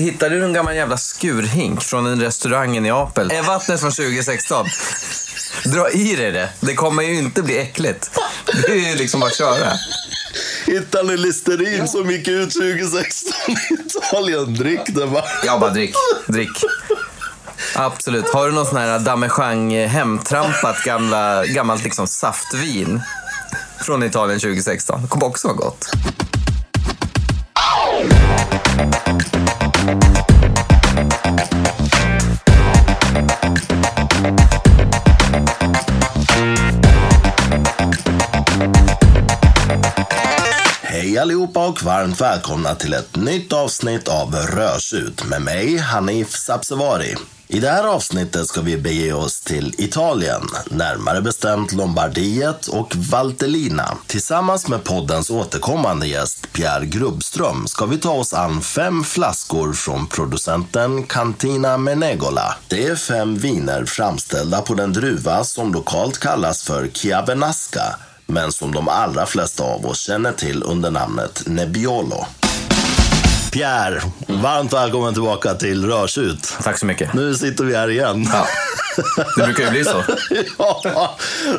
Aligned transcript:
Hittade 0.00 0.36
du 0.36 0.44
en 0.44 0.52
gammal 0.52 0.76
jävla 0.76 0.96
skurhink 0.96 1.82
från 1.82 2.06
en 2.06 2.20
restaurang 2.20 2.76
i 2.76 2.80
Neapel? 2.80 3.30
Är 3.30 3.42
vattnet 3.42 3.80
från 3.80 3.90
2016? 3.90 4.66
Dra 5.64 5.90
i 5.90 6.16
dig 6.16 6.32
det. 6.32 6.48
Det 6.60 6.74
kommer 6.74 7.02
ju 7.02 7.18
inte 7.18 7.42
bli 7.42 7.58
äckligt. 7.58 8.10
Det 8.46 8.72
är 8.72 8.90
ju 8.90 8.94
liksom 8.94 9.22
att 9.22 9.36
köra. 9.36 9.72
Hittade 10.66 11.08
ni 11.08 11.16
Listerin 11.16 11.88
som 11.88 12.10
gick 12.10 12.28
ut 12.28 12.52
2016 12.52 13.32
i 13.48 13.56
Italien? 13.86 14.54
Drick 14.54 14.80
det 14.86 15.06
bara. 15.06 15.24
Ja, 15.46 15.58
bara 15.58 15.70
drick. 15.70 15.94
Drick. 16.26 16.64
Absolut. 17.74 18.28
Har 18.28 18.46
du 18.46 18.52
någon 18.52 18.66
sån 18.66 18.76
här 18.78 18.98
damejeanne 18.98 19.86
hemtrampat 19.86 20.84
gamla, 20.84 21.46
gammalt 21.46 21.84
liksom 21.84 22.06
saftvin 22.06 23.02
från 23.80 24.02
Italien 24.02 24.40
2016? 24.40 25.02
Det 25.02 25.08
kommer 25.08 25.26
också 25.26 25.48
vara 25.48 25.56
gott. 25.56 25.86
Thank 29.80 30.30
you. 30.30 30.39
Hej 41.10 41.18
allihopa 41.18 41.66
och 41.66 41.82
varmt 41.82 42.20
välkomna 42.20 42.74
till 42.74 42.94
ett 42.94 43.16
nytt 43.16 43.52
avsnitt 43.52 44.08
av 44.08 44.34
Rörsut 44.34 45.24
med 45.24 45.42
mig, 45.42 45.76
Hanif 45.76 46.30
Sabsevari. 46.36 47.16
I 47.48 47.60
det 47.60 47.68
här 47.68 47.84
avsnittet 47.84 48.46
ska 48.46 48.60
vi 48.60 48.76
bege 48.76 49.12
oss 49.12 49.40
till 49.40 49.74
Italien, 49.78 50.42
närmare 50.70 51.22
bestämt 51.22 51.72
Lombardiet 51.72 52.66
och 52.66 52.96
Valtellina. 52.96 53.96
Tillsammans 54.06 54.68
med 54.68 54.84
poddens 54.84 55.30
återkommande 55.30 56.06
gäst 56.06 56.52
Pierre 56.52 56.86
Grubbström 56.86 57.66
ska 57.66 57.86
vi 57.86 57.98
ta 57.98 58.12
oss 58.12 58.34
an 58.34 58.62
fem 58.62 59.04
flaskor 59.04 59.72
från 59.72 60.06
producenten 60.06 61.02
Cantina 61.02 61.78
Menegola. 61.78 62.56
Det 62.68 62.86
är 62.86 62.96
fem 62.96 63.36
viner 63.36 63.84
framställda 63.84 64.60
på 64.60 64.74
den 64.74 64.92
druva 64.92 65.44
som 65.44 65.72
lokalt 65.72 66.18
kallas 66.18 66.62
för 66.62 66.88
Chiavenasca 66.88 67.96
men 68.30 68.52
som 68.52 68.72
de 68.72 68.88
allra 68.88 69.26
flesta 69.26 69.64
av 69.64 69.86
oss 69.86 70.00
känner 70.00 70.32
till 70.32 70.62
under 70.62 70.90
namnet 70.90 71.42
Nebbiolo. 71.46 72.26
Pierre, 73.50 74.00
varmt 74.26 74.72
välkommen 74.72 75.12
tillbaka 75.14 75.54
till 75.54 75.86
Rörsut. 75.86 76.54
Tack 76.62 76.78
så 76.78 76.86
mycket. 76.86 77.12
Nu 77.12 77.34
sitter 77.34 77.64
vi 77.64 77.76
här 77.76 77.90
igen. 77.90 78.28
Ja, 78.32 78.46
det 79.36 79.44
brukar 79.44 79.64
ju 79.64 79.70
bli 79.70 79.84
så. 79.84 80.02
ja, 80.84 81.16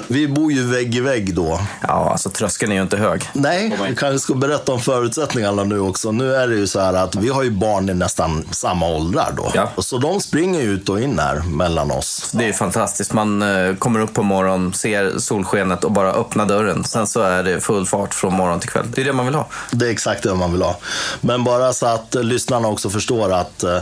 vi 0.07 0.27
bor 0.27 0.51
ju 0.51 0.67
vägg 0.67 0.95
i 0.95 1.01
vägg 1.01 1.35
då. 1.35 1.59
Ja, 1.81 2.09
alltså 2.11 2.29
tröskeln 2.29 2.71
är 2.71 2.75
ju 2.75 2.81
inte 2.81 2.97
hög. 2.97 3.29
Nej, 3.33 3.77
vi 3.87 3.95
kanske 3.95 4.19
ska 4.19 4.33
berätta 4.33 4.71
om 4.71 4.79
förutsättningarna 4.79 5.63
nu 5.63 5.79
också. 5.79 6.11
Nu 6.11 6.35
är 6.35 6.47
det 6.47 6.55
ju 6.55 6.67
så 6.67 6.79
här 6.79 6.93
att 6.93 7.15
vi 7.15 7.29
har 7.29 7.43
ju 7.43 7.51
barn 7.51 7.89
i 7.89 7.93
nästan 7.93 8.45
samma 8.51 8.87
åldrar 8.87 9.33
då. 9.37 9.51
Ja. 9.53 9.71
Så 9.77 9.97
de 9.97 10.21
springer 10.21 10.61
ut 10.61 10.89
och 10.89 11.01
in 11.01 11.19
här 11.19 11.35
mellan 11.35 11.91
oss. 11.91 12.31
Det 12.33 12.43
är 12.43 12.47
ju 12.47 12.53
fantastiskt. 12.53 13.13
Man 13.13 13.41
eh, 13.41 13.75
kommer 13.75 13.99
upp 13.99 14.13
på 14.13 14.23
morgonen, 14.23 14.73
ser 14.73 15.19
solskenet 15.19 15.83
och 15.83 15.91
bara 15.91 16.13
öppnar 16.13 16.45
dörren. 16.45 16.83
Sen 16.83 17.07
så 17.07 17.21
är 17.21 17.43
det 17.43 17.61
full 17.61 17.85
fart 17.85 18.13
från 18.13 18.33
morgon 18.33 18.59
till 18.59 18.69
kväll. 18.69 18.85
Det 18.95 19.01
är 19.01 19.05
det 19.05 19.13
man 19.13 19.25
vill 19.25 19.35
ha. 19.35 19.47
Det 19.71 19.85
är 19.87 19.91
exakt 19.91 20.23
det 20.23 20.35
man 20.35 20.51
vill 20.51 20.61
ha. 20.61 20.77
Men 21.21 21.43
bara 21.43 21.73
så 21.81 21.87
att 21.87 22.15
lyssnarna 22.15 22.67
också 22.67 22.89
förstår 22.89 23.33
att 23.33 23.63
eh, 23.63 23.77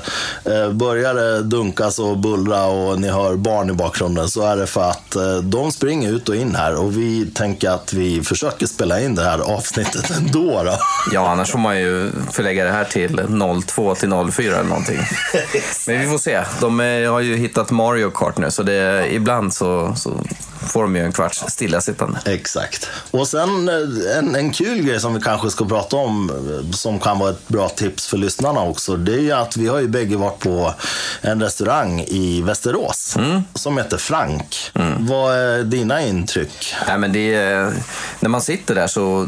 eh, 0.45 0.71
börjar 0.71 1.13
det 1.13 1.43
dunkas 1.43 1.99
och 1.99 2.17
bullra 2.17 2.65
och 2.65 2.99
ni 2.99 3.09
hör 3.09 3.35
barn 3.35 3.69
i 3.69 3.73
bakgrunden 3.73 4.29
så 4.29 4.41
är 4.41 4.55
det 4.55 4.67
för 4.67 4.89
att 4.89 5.15
eh, 5.15 5.37
de 5.37 5.71
springer 5.71 6.11
ut 6.11 6.29
och 6.29 6.35
in 6.35 6.55
här 6.55 6.75
och 6.75 6.97
vi 6.97 7.25
tänker 7.25 7.69
att 7.69 7.93
vi 7.93 8.21
försöker 8.23 8.65
spela 8.65 9.01
in 9.01 9.15
det 9.15 9.23
här 9.23 9.39
avsnittet 9.39 10.11
ändå. 10.17 10.63
Då. 10.63 10.77
Ja, 11.13 11.29
annars 11.29 11.51
får 11.51 11.59
man 11.59 11.79
ju 11.79 12.11
förlägga 12.31 12.63
det 12.63 12.71
här 12.71 12.83
till 12.83 13.21
02 13.67 13.95
till 13.95 14.09
04 14.31 14.55
eller 14.55 14.69
någonting. 14.69 14.99
Men 15.87 15.99
vi 15.99 16.07
får 16.07 16.17
se. 16.17 16.43
De 16.61 16.79
eh, 16.79 17.11
har 17.11 17.19
ju 17.19 17.35
hittat 17.35 17.71
Mario 17.71 18.09
Kart 18.09 18.37
nu, 18.37 18.51
så 18.51 18.63
det, 18.63 19.07
ibland 19.13 19.53
så, 19.53 19.93
så 19.95 20.23
får 20.69 20.83
de 20.83 20.95
ju 20.95 21.03
en 21.03 21.11
kvarts 21.11 21.43
stillasittande. 21.47 22.19
Exakt. 22.25 22.87
Och 23.11 23.27
sen 23.27 23.69
eh, 23.69 24.17
en, 24.17 24.35
en 24.35 24.51
kul 24.51 24.81
grej 24.81 24.99
som 24.99 25.13
vi 25.13 25.21
kanske 25.21 25.49
ska 25.49 25.65
prata 25.65 25.95
om 25.95 26.31
som 26.71 26.99
kan 26.99 27.19
vara 27.19 27.29
ett 27.29 27.47
bra 27.47 27.69
tips 27.69 27.88
för 27.97 28.17
lyssnarna 28.17 28.61
också. 28.61 28.97
Det 28.97 29.13
är 29.13 29.21
ju 29.21 29.31
att 29.31 29.57
vi 29.57 29.67
har 29.67 29.79
ju 29.79 29.87
bägge 29.87 30.15
varit 30.15 30.39
på 30.39 30.73
en 31.21 31.41
restaurang 31.41 32.01
i 32.01 32.41
Västerås 32.41 33.17
som 33.53 33.77
heter 33.77 33.97
Frank. 33.97 34.71
Vad 34.99 35.35
är 35.35 35.63
dina 35.63 36.01
intryck? 36.01 36.75
Nej, 36.87 36.97
men 36.97 37.13
det 37.13 37.33
är, 37.35 37.73
när 38.19 38.29
man 38.29 38.41
sitter 38.41 38.75
där 38.75 38.87
så 38.87 39.27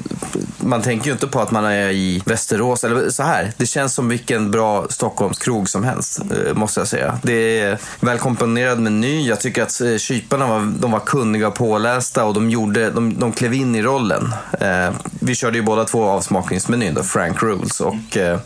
man 0.58 0.82
tänker 0.82 1.06
ju 1.06 1.12
inte 1.12 1.28
på 1.28 1.40
att 1.40 1.52
man 1.52 1.66
är 1.66 1.90
i 1.90 2.24
Västerås. 2.26 2.84
Eller 2.84 3.10
så 3.10 3.24
här, 3.24 3.52
det 3.58 3.66
känns 3.66 3.94
som 3.94 4.10
vilken 4.10 4.52
bra 4.52 4.86
Stockholmskrog 4.90 5.70
som 5.70 5.84
helst, 5.84 6.20
eh, 6.20 6.54
måste 6.54 6.80
jag 6.80 6.88
säga. 6.88 7.20
Det 7.24 7.60
är 7.60 7.78
välkomponerad 8.00 8.80
meny. 8.80 9.28
Jag 9.28 9.40
tycker 9.40 9.64
att 9.64 9.82
eh, 9.82 9.98
kyparna 9.98 10.48
var, 10.48 10.74
de 10.80 10.92
var 10.92 11.00
kunniga 11.00 11.48
och 11.48 11.56
pålästa 11.56 12.26
och 12.26 12.34
de, 12.34 12.50
gjorde, 12.50 12.90
de, 12.90 13.20
de 13.20 13.32
klev 13.32 13.54
in 13.54 13.76
i 13.76 13.82
rollen. 13.82 14.34
Eh, 14.60 14.90
vi 15.20 15.36
körde 15.36 15.58
ju 15.58 15.64
båda 15.64 15.86
två 15.86 16.06
avsmakningsmenyn, 16.06 16.94
då, 16.94 17.04
Frank 17.04 17.44
Rules. 17.44 17.82
Och, 17.82 18.18
eh, 18.18 18.40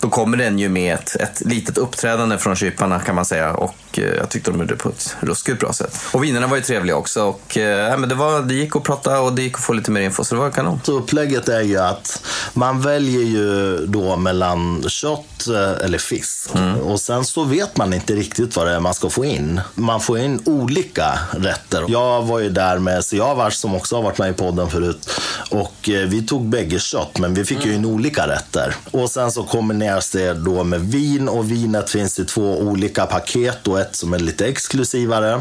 då 0.00 0.08
kommer 0.08 0.36
den 0.36 0.58
ju 0.58 0.68
med 0.68 0.94
ett, 0.94 1.16
ett 1.16 1.40
litet 1.40 1.78
uppträdande 1.78 2.38
från 2.38 2.56
kyparna 2.56 3.00
kan 3.00 3.14
man 3.14 3.24
säga. 3.24 3.52
Och 3.52 3.74
eh, 3.92 4.04
jag 4.04 4.28
tyckte 4.28 4.50
de 4.50 4.60
gjorde 4.60 4.74
det 4.74 4.78
på 4.78 4.88
ett 4.88 5.16
ruskigt 5.20 5.60
bra 5.60 5.72
sätt. 5.72 5.96
Och 6.12 6.24
vinerna 6.24 6.46
var 6.46 6.56
ju 6.56 6.62
trevliga 6.62 6.96
också. 6.96 7.22
Och, 7.22 7.56
eh, 7.56 7.98
men 7.98 8.08
det, 8.08 8.14
var, 8.14 8.42
det 8.42 8.54
gick 8.54 8.76
att 8.76 8.82
prata 8.82 9.20
och 9.20 9.32
det 9.32 9.42
gick 9.42 9.54
att 9.54 9.64
få 9.64 9.72
lite 9.72 9.90
mer 9.90 10.00
info, 10.00 10.24
så 10.24 10.34
det 10.34 10.40
var 10.40 10.50
kanon. 10.50 10.80
Så 10.84 10.98
upplägget 10.98 11.48
är 11.48 11.60
ju 11.60 11.78
att 11.78 12.22
man 12.52 12.80
väljer 12.80 13.22
ju 13.22 13.78
då 13.86 14.16
mellan 14.16 14.84
kött 14.88 15.48
eh, 15.48 15.84
eller 15.84 15.98
fisk. 15.98 16.50
Och 16.82 17.00
sen 17.00 17.24
så 17.24 17.44
vet 17.44 17.76
man 17.76 17.94
inte 17.94 18.14
riktigt 18.14 18.56
vad 18.56 18.66
det 18.66 18.72
är 18.72 18.80
man 18.80 18.94
ska 18.94 19.10
få 19.10 19.24
in. 19.24 19.60
Man 19.74 20.00
får 20.00 20.18
in 20.18 20.42
olika 20.46 21.18
rätter. 21.30 21.84
Jag 21.88 22.22
var 22.22 22.38
ju 22.38 22.50
där 22.50 22.78
med 22.78 23.04
Siavash 23.04 23.56
som 23.56 23.74
också 23.74 23.96
har 23.96 24.02
varit 24.02 24.18
med 24.18 24.30
i 24.30 24.32
podden 24.32 24.70
förut. 24.70 25.10
Och 25.50 25.88
eh, 25.88 26.08
vi 26.08 26.22
tog 26.22 26.48
bägge 26.48 26.78
kött, 26.78 27.18
men 27.18 27.34
vi 27.34 27.44
fick 27.44 27.66
ju 27.66 27.74
in 27.74 27.84
olika 27.84 28.28
rätter. 28.28 28.74
Och 28.90 29.10
sen 29.10 29.32
så 29.32 29.41
kombineras 29.48 30.10
det 30.10 30.34
då 30.34 30.64
med 30.64 30.80
vin 30.80 31.28
och 31.28 31.50
vinet 31.50 31.90
finns 31.90 32.18
i 32.18 32.24
två 32.24 32.58
olika 32.58 33.06
paket. 33.06 33.68
Och 33.68 33.80
ett 33.80 33.96
som 33.96 34.12
är 34.14 34.18
lite 34.18 34.46
exklusivare 34.46 35.40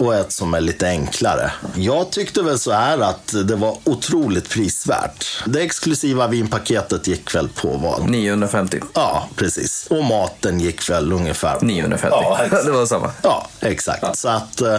och 0.00 0.14
ett 0.14 0.32
som 0.32 0.54
är 0.54 0.60
lite 0.60 0.88
enklare. 0.88 1.52
Jag 1.74 2.10
tyckte 2.10 2.42
väl 2.42 2.58
så 2.58 2.72
här 2.72 2.98
att 2.98 3.34
det 3.44 3.56
var 3.56 3.78
otroligt 3.84 4.48
prisvärt. 4.48 5.42
Det 5.46 5.60
exklusiva 5.60 6.26
vinpaketet 6.26 7.06
gick 7.06 7.34
väl 7.34 7.48
på 7.48 7.76
vad? 7.76 8.10
950. 8.10 8.80
Ja, 8.94 9.28
precis. 9.36 9.86
Och 9.90 10.04
maten 10.04 10.60
gick 10.60 10.90
väl 10.90 11.12
ungefär 11.12 11.58
950. 11.60 12.16
Ja, 12.20 12.40
det 12.64 12.70
var 12.70 12.86
samma. 12.86 13.10
Ja, 13.22 13.48
exakt. 13.60 14.18
Så 14.18 14.28
att 14.28 14.60
eh, 14.60 14.76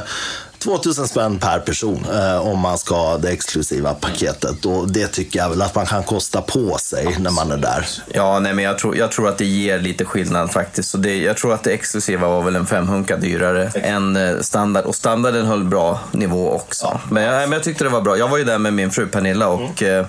2000 0.63 1.07
spänn 1.07 1.39
per 1.39 1.59
person 1.59 2.05
eh, 2.13 2.47
om 2.47 2.59
man 2.59 2.77
ska 2.77 2.95
ha 2.95 3.17
det 3.17 3.29
exklusiva 3.29 3.93
paketet. 3.93 4.65
Och 4.65 4.91
det 4.91 5.07
tycker 5.07 5.39
jag 5.39 5.49
väl 5.49 5.61
att 5.61 5.75
man 5.75 5.85
kan 5.85 6.03
kosta 6.03 6.41
på 6.41 6.77
sig 6.77 7.15
när 7.19 7.31
man 7.31 7.51
är 7.51 7.57
där. 7.57 7.87
Ja, 8.13 8.39
nej, 8.39 8.53
men 8.53 8.65
jag 8.65 8.77
tror, 8.77 8.97
jag 8.97 9.11
tror 9.11 9.29
att 9.29 9.37
det 9.37 9.45
ger 9.45 9.79
lite 9.79 10.05
skillnad 10.05 10.51
faktiskt. 10.51 10.89
Så 10.89 10.97
det, 10.97 11.17
jag 11.17 11.37
tror 11.37 11.53
att 11.53 11.63
det 11.63 11.71
exklusiva 11.71 12.27
var 12.27 12.41
väl 12.43 12.55
en 12.55 12.65
femhunka 12.65 13.17
dyrare 13.17 13.71
än 13.75 14.15
eh, 14.15 14.39
standard. 14.39 14.85
Och 14.85 14.95
standarden 14.95 15.45
höll 15.45 15.63
bra 15.63 15.99
nivå 16.11 16.51
också. 16.51 16.99
Men, 17.09 17.23
jag, 17.23 17.33
men 17.33 17.51
jag 17.51 17.63
tyckte 17.63 17.83
det 17.83 17.89
var 17.89 18.01
bra. 18.01 18.17
Jag 18.17 18.27
var 18.27 18.37
ju 18.37 18.43
där 18.43 18.57
med 18.57 18.73
min 18.73 18.91
fru 18.91 19.07
Pernilla 19.07 19.47
och 19.47 19.83
eh, 19.83 20.05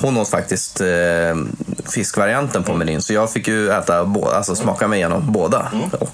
hon 0.00 0.16
åt 0.16 0.28
faktiskt 0.28 0.80
eh, 0.80 0.86
fiskvarianten 1.90 2.62
på 2.62 2.74
menyn. 2.74 3.02
Så 3.02 3.12
jag 3.12 3.32
fick 3.32 3.48
ju 3.48 3.70
äta 3.70 4.06
alltså 4.32 4.54
smaka 4.54 4.88
mig 4.88 4.98
igenom 4.98 5.32
båda. 5.32 5.72
Och, 6.00 6.10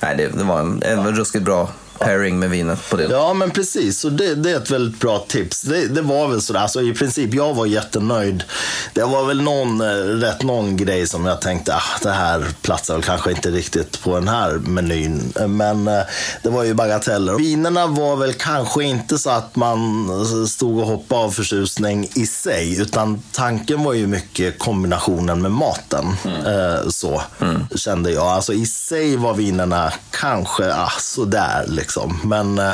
nej, 0.00 0.16
det, 0.16 0.28
det 0.28 0.44
var 0.44 0.60
en, 0.60 0.82
en 0.82 1.14
ruskigt 1.14 1.44
bra 1.44 1.68
pairing 2.00 2.38
med 2.38 2.50
vinet 2.50 2.90
på 2.90 2.96
det. 2.96 3.04
Ja, 3.10 3.34
men 3.34 3.50
precis. 3.50 4.00
Så 4.00 4.08
det, 4.08 4.34
det 4.34 4.50
är 4.50 4.56
ett 4.56 4.70
väldigt 4.70 5.00
bra 5.00 5.24
tips. 5.28 5.62
Det, 5.62 5.86
det 5.86 6.02
var 6.02 6.28
väl 6.28 6.42
sådär. 6.42 6.60
Alltså, 6.60 6.82
I 6.82 6.94
princip, 6.94 7.34
jag 7.34 7.54
var 7.54 7.66
jättenöjd. 7.66 8.44
Det 8.92 9.04
var 9.04 9.24
väl 9.26 9.42
någon, 9.42 9.80
eh, 9.80 9.86
rätt 9.96 10.42
någon 10.42 10.76
grej 10.76 11.06
som 11.06 11.26
jag 11.26 11.40
tänkte, 11.40 11.74
ah, 11.74 11.98
det 12.02 12.10
här 12.10 12.46
platsar 12.62 12.94
väl 12.94 13.02
kanske 13.02 13.30
inte 13.30 13.50
riktigt 13.50 14.02
på 14.02 14.14
den 14.14 14.28
här 14.28 14.50
menyn. 14.52 15.32
Men 15.48 15.88
eh, 15.88 16.02
det 16.42 16.48
var 16.48 16.64
ju 16.64 16.74
bagateller. 16.74 17.34
Vinerna 17.34 17.86
var 17.86 18.16
väl 18.16 18.32
kanske 18.32 18.84
inte 18.84 19.18
så 19.18 19.30
att 19.30 19.56
man 19.56 20.08
stod 20.48 20.78
och 20.78 20.86
hoppade 20.86 21.20
av 21.20 21.30
förtjusning 21.30 22.08
i 22.14 22.26
sig. 22.26 22.80
Utan 22.80 23.22
tanken 23.32 23.84
var 23.84 23.92
ju 23.92 24.06
mycket 24.06 24.58
kombinationen 24.58 25.42
med 25.42 25.50
maten. 25.50 26.06
Eh, 26.24 26.88
så 26.88 27.22
kände 27.74 28.10
jag. 28.10 28.26
Alltså 28.26 28.52
i 28.52 28.66
sig 28.66 29.16
var 29.16 29.34
vinerna 29.34 29.92
kanske 30.10 30.74
ah, 30.74 30.92
sådär 30.98 31.64
liksom. 31.68 31.89
Liksom. 31.90 32.20
Men 32.24 32.58
eh, 32.58 32.72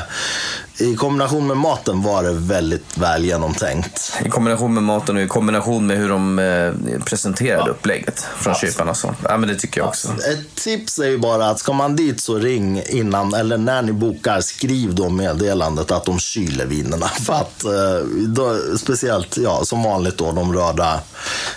i 0.78 0.96
kombination 0.96 1.46
med 1.46 1.56
maten 1.56 2.02
var 2.02 2.22
det 2.22 2.32
väldigt 2.32 2.98
väl 2.98 3.24
genomtänkt. 3.24 4.12
I 4.24 4.28
kombination 4.28 4.74
med 4.74 4.82
maten 4.82 5.16
och 5.16 5.22
i 5.22 5.26
kombination 5.28 5.86
med 5.86 5.98
hur 5.98 6.08
de 6.08 6.38
eh, 6.38 7.02
presenterade 7.04 7.70
upplägget 7.70 8.26
från 8.36 8.54
kyparna. 8.54 8.94
Så. 8.94 9.14
Ja, 9.28 9.36
men 9.36 9.48
det 9.48 9.54
tycker 9.54 9.80
jag 9.80 9.88
också. 9.88 10.08
Ett 10.08 10.54
tips 10.54 10.98
är 10.98 11.08
ju 11.08 11.18
bara 11.18 11.50
att 11.50 11.58
ska 11.58 11.72
man 11.72 11.96
dit 11.96 12.20
så 12.20 12.38
ring 12.38 12.82
innan, 12.88 13.34
eller 13.34 13.58
när 13.58 13.82
ni 13.82 13.92
bokar, 13.92 14.40
skriv 14.40 14.94
då 14.94 15.08
meddelandet 15.08 15.90
att 15.90 16.04
de 16.04 16.18
kyler 16.18 16.66
vinerna. 16.66 17.08
För 17.22 17.34
att, 17.34 17.64
eh, 17.64 18.06
då, 18.26 18.58
speciellt, 18.78 19.36
ja, 19.36 19.64
som 19.64 19.82
vanligt 19.82 20.18
då, 20.18 20.32
de 20.32 20.52
röda 20.54 21.00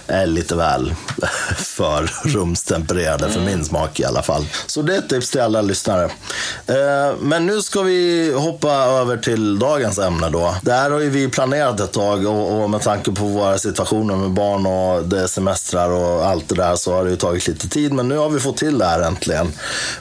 är 0.07 0.25
lite 0.25 0.55
väl 0.55 0.95
för 1.57 2.11
rumstempererade 2.23 3.29
för 3.29 3.41
min 3.41 3.65
smak 3.65 3.99
i 3.99 4.05
alla 4.05 4.21
fall. 4.21 4.45
Så 4.65 4.81
det 4.81 4.93
är 4.95 4.97
ett 4.99 5.09
tips 5.09 5.29
till 5.29 5.41
alla 5.41 5.61
lyssnare. 5.61 6.05
Eh, 6.67 7.15
Men 7.21 7.45
nu 7.45 7.61
ska 7.61 7.81
vi 7.81 8.33
hoppa 8.33 8.71
över 8.73 9.08
över 9.09 9.21
till 9.21 9.59
dagens 9.59 9.99
ämne 9.99 10.29
då. 10.29 10.55
Det 10.61 10.71
här 10.71 10.91
har 10.91 10.99
ju 10.99 11.09
vi 11.09 11.27
planerat 11.27 11.79
ett 11.79 11.91
tag 11.91 12.25
och, 12.25 12.61
och 12.61 12.69
med 12.69 12.81
tanke 12.81 13.11
på 13.11 13.25
våra 13.25 13.57
situationer 13.57 14.15
med 14.15 14.31
barn 14.31 14.65
och 14.65 15.07
det 15.07 15.27
semestrar 15.27 15.89
och 15.89 16.25
allt 16.25 16.49
det 16.49 16.55
där 16.55 16.75
så 16.75 16.93
har 16.93 17.03
det 17.03 17.09
ju 17.09 17.15
tagit 17.15 17.47
lite 17.47 17.69
tid. 17.69 17.93
Men 17.93 18.07
nu 18.07 18.17
har 18.17 18.29
vi 18.29 18.39
fått 18.39 18.57
till 18.57 18.77
det 18.77 18.85
här 18.85 19.01
äntligen. 19.01 19.51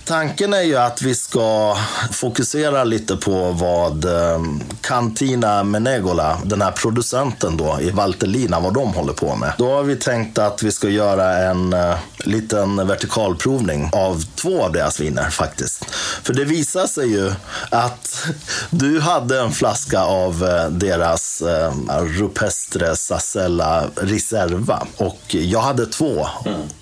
Tanken 0.04 0.54
är 0.54 0.62
ju 0.62 0.76
att 0.76 1.02
vi 1.02 1.14
ska 1.14 1.76
fokusera 2.12 2.84
lite 2.84 3.16
på 3.16 3.50
vad 3.50 4.04
eh, 4.04 4.42
Cantina 4.80 5.64
Menegola, 5.64 6.38
den 6.44 6.62
här 6.62 6.72
producenten 6.72 7.56
då 7.56 7.78
i 7.80 7.90
Valtellina, 7.90 8.60
vad 8.60 8.74
de 8.74 8.94
håller 8.94 9.12
på 9.12 9.36
med. 9.36 9.52
Då 9.58 9.70
har 9.70 9.82
vi 9.82 9.96
tänkt 9.96 10.38
att 10.38 10.62
vi 10.62 10.72
ska 10.72 10.88
göra 10.88 11.36
en 11.38 11.72
eh, 11.72 11.94
liten 12.18 12.86
vertikalprovning 12.86 13.90
av 13.92 14.24
två 14.34 14.62
av 14.62 14.72
deras 14.72 15.00
viner 15.00 15.30
faktiskt. 15.30 15.84
För 16.22 16.34
det 16.34 16.44
visar 16.44 16.86
sig 16.86 17.12
ju 17.12 17.32
att 17.70 18.26
du 18.70 18.97
hade 19.00 19.40
en 19.40 19.52
flaska 19.52 20.00
av 20.00 20.44
eh, 20.44 20.70
deras 20.70 21.42
eh, 21.42 21.72
Rupestre 22.02 22.96
Sassella 22.96 23.84
Riserva 23.96 24.86
och 24.96 25.20
jag 25.28 25.60
hade 25.60 25.86
två 25.86 26.26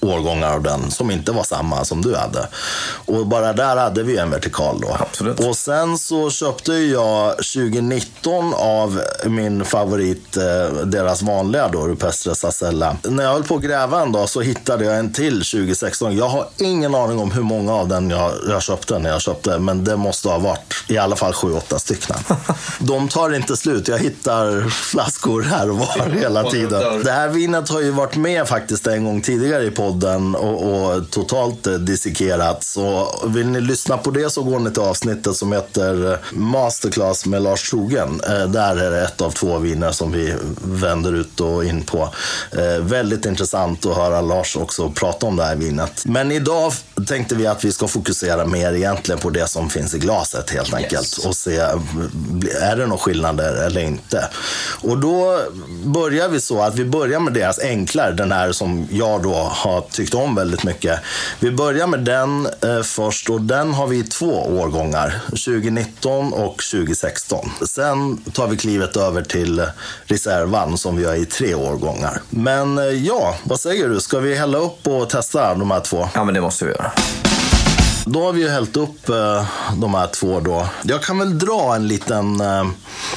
årgångar 0.01 0.53
av 0.53 0.63
den 0.63 0.91
som 0.91 1.11
inte 1.11 1.33
var 1.33 1.43
samma 1.43 1.85
som 1.85 2.03
du 2.03 2.15
hade. 2.15 2.49
Och 3.07 3.27
bara 3.27 3.53
där 3.53 3.77
hade 3.77 4.03
vi 4.03 4.19
en 4.19 4.31
vertikal 4.31 4.81
då. 4.81 4.97
Absolut. 5.01 5.41
Och 5.41 5.57
sen 5.57 5.99
så 5.99 6.31
köpte 6.31 6.73
jag 6.73 7.31
2019 7.31 8.55
av 8.55 9.03
min 9.25 9.65
favorit, 9.65 10.37
eh, 10.37 10.77
deras 10.85 11.23
vanliga 11.23 11.69
då, 11.69 11.87
Rupestre 11.87 12.35
Sassella. 12.35 12.97
När 13.03 13.25
jag 13.25 13.33
höll 13.33 13.45
på 13.45 13.55
att 13.55 13.63
gräva 13.63 14.03
en 14.03 14.13
dag 14.13 14.29
så 14.29 14.41
hittade 14.41 14.85
jag 14.85 14.99
en 14.99 15.13
till 15.13 15.45
2016. 15.45 16.17
Jag 16.17 16.29
har 16.29 16.49
ingen 16.57 16.95
aning 16.95 17.19
om 17.19 17.31
hur 17.31 17.43
många 17.43 17.75
av 17.75 17.89
den 17.89 18.11
jag, 18.11 18.33
jag 18.49 18.63
köpte 18.63 18.99
när 18.99 19.11
jag 19.11 19.21
köpte, 19.21 19.59
men 19.59 19.85
det 19.85 19.97
måste 19.97 20.29
ha 20.29 20.39
varit 20.39 20.75
i 20.89 20.99
alla 20.99 21.17
fall 21.17 21.33
sju, 21.33 21.53
åtta 21.53 21.79
stycken. 22.15 22.37
De 22.79 23.09
tar 23.09 23.35
inte 23.35 23.57
slut. 23.57 23.89
Jag 23.89 23.99
hittar 23.99 24.69
flaskor 24.69 25.43
här 25.43 25.71
och 25.71 25.77
var 25.79 26.11
hela 26.11 26.51
tiden. 26.51 27.05
Det 27.05 27.13
här 27.13 27.29
vinet 27.29 27.69
har 27.69 27.81
ju 27.81 27.91
varit 27.91 28.17
med 28.17 28.49
faktiskt 28.49 28.87
en 28.87 29.05
gång 29.05 29.21
tidigare 29.21 29.65
i 29.65 29.71
podden 29.71 30.35
och, 30.35 30.73
och 30.97 31.11
totalt 31.11 31.67
eh, 31.67 31.73
dissekerats. 31.75 32.73
Så 32.73 33.15
vill 33.27 33.47
ni 33.47 33.61
lyssna 33.61 33.99
på 33.99 34.11
det 34.11 34.31
så 34.31 34.43
går 34.43 34.59
ni 34.59 34.71
till 34.71 34.83
avsnittet 34.83 35.37
som 35.37 35.53
heter 35.53 36.13
eh, 36.13 36.19
Masterclass 36.33 37.27
med 37.27 37.43
Lars 37.43 37.71
Trogen. 37.71 38.21
Eh, 38.29 38.47
Där 38.49 38.77
är 38.77 38.91
det 38.91 39.03
ett 39.03 39.21
av 39.21 39.31
två 39.31 39.59
viner 39.59 39.93
som 39.93 40.13
vi 40.13 40.35
vänder 40.65 41.13
ut 41.13 41.41
och 41.41 41.65
in 41.65 41.83
på. 41.83 42.09
Väldigt 42.81 43.25
intressant 43.25 43.87
att 43.87 43.97
höra 43.97 44.21
Lars 44.21 44.57
också 44.57 44.91
prata 44.91 45.27
om 45.27 45.37
det 45.37 45.45
här 45.45 45.57
vinet. 45.57 46.03
Men 46.05 46.33
idag 46.33 46.73
tänkte 47.05 47.35
vi 47.35 47.47
att 47.47 47.65
vi 47.65 47.73
ska 47.73 47.89
fokusera 47.89 48.47
mer 48.47 48.73
egentligen 48.73 49.21
på 49.21 49.31
det 49.31 49.47
som 49.47 49.71
finns 49.71 49.95
i 49.95 49.99
glaset 49.99 50.51
helt 50.51 50.75
enkelt. 50.75 51.17
Och 51.27 51.37
se, 51.37 51.57
är 52.61 52.77
det 52.77 52.87
några 52.87 52.99
skillnader 52.99 53.67
eller 53.67 53.81
inte? 53.81 54.29
Och 54.81 54.99
då 54.99 55.41
börjar 55.85 56.29
vi 56.29 56.41
så 56.41 56.63
att 56.63 56.75
vi 56.75 56.85
börjar 56.85 57.21
med 57.21 57.33
deras 57.33 57.59
enklare, 57.59 58.13
den 58.13 58.33
här 58.33 58.53
som 58.53 58.89
jag 58.91 59.23
då 59.23 59.35
har 59.35 59.81
tyckt 59.81 60.15
om 60.15 60.35
väldigt 60.35 60.65
mycket. 60.65 61.01
Vi 61.41 61.51
börjar 61.51 61.87
med 61.87 62.01
den 62.01 62.47
eh, 62.47 62.83
först 62.83 63.31
och 63.31 63.41
den 63.41 63.75
har 63.75 63.87
vi 63.87 63.99
i 63.99 64.03
två 64.03 64.47
årgångar, 64.61 65.21
2019 65.29 66.33
och 66.33 66.63
2016. 66.73 67.51
Sen 67.69 68.17
tar 68.17 68.49
vi 68.49 68.57
klivet 68.57 68.97
över 68.97 69.23
till 69.23 69.67
reservan 70.05 70.79
som 70.79 70.97
vi 70.97 71.05
har 71.05 71.15
i 71.15 71.27
tre 71.27 71.55
årgångar. 71.55 72.23
Men 72.31 72.79
eh, 72.79 72.85
ja, 72.85 73.37
vad 73.45 73.61
säger 73.61 73.89
du? 73.89 74.01
Ska 74.01 74.19
vi 74.19 74.35
hälla 74.35 74.59
upp 74.59 74.87
och 74.87 75.11
testa 75.11 75.55
de 75.55 75.71
här 75.71 75.81
två? 75.81 76.09
Ja, 76.15 76.25
men 76.25 76.35
det 76.35 76.41
måste 76.41 76.65
vi 76.65 76.71
göra. 76.71 76.86
Bye. 76.87 77.26
Då 78.09 78.25
har 78.25 78.33
vi 78.33 78.41
ju 78.41 78.49
hällt 78.49 78.77
upp 78.77 79.09
eh, 79.09 79.47
de 79.77 79.95
här 79.95 80.07
två 80.07 80.41
då. 80.41 80.69
Jag 80.83 81.03
kan 81.03 81.19
väl 81.19 81.39
dra 81.39 81.75
en 81.75 81.89
liten 81.89 82.41
eh, 82.41 82.67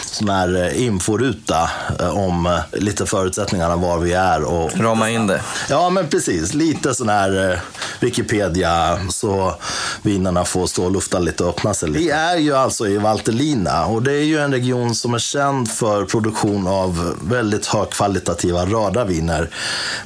sån 0.05 0.29
här 0.29 0.55
eh, 0.55 0.85
inforuta 0.85 1.69
om 2.13 2.59
lite 2.71 3.05
förutsättningarna 3.05 3.75
var 3.75 3.97
vi 3.97 4.13
är 4.13 4.43
och 4.43 4.79
Rama 4.79 5.09
in 5.09 5.27
det. 5.27 5.41
Ja, 5.69 5.89
men 5.89 6.07
precis. 6.07 6.53
Lite 6.53 6.93
sån 6.95 7.09
här 7.09 7.61
Wikipedia, 7.99 8.99
så 9.09 9.55
vinerna 10.01 10.45
får 10.45 10.67
stå 10.67 10.85
och 10.85 10.91
lufta 10.91 11.19
lite 11.19 11.43
och 11.43 11.49
öppna 11.49 11.73
sig 11.73 11.89
lite. 11.89 11.99
Vi 11.99 12.09
är 12.09 12.37
ju 12.37 12.55
alltså 12.55 12.87
i 12.87 12.97
Valtellina 12.97 13.85
och 13.85 14.03
det 14.03 14.13
är 14.13 14.23
ju 14.23 14.39
en 14.39 14.51
region 14.51 14.95
som 14.95 15.13
är 15.13 15.19
känd 15.19 15.71
för 15.71 16.05
produktion 16.05 16.67
av 16.67 17.15
väldigt 17.21 17.65
högkvalitativa 17.65 18.65
röda 18.65 19.05
viner 19.05 19.49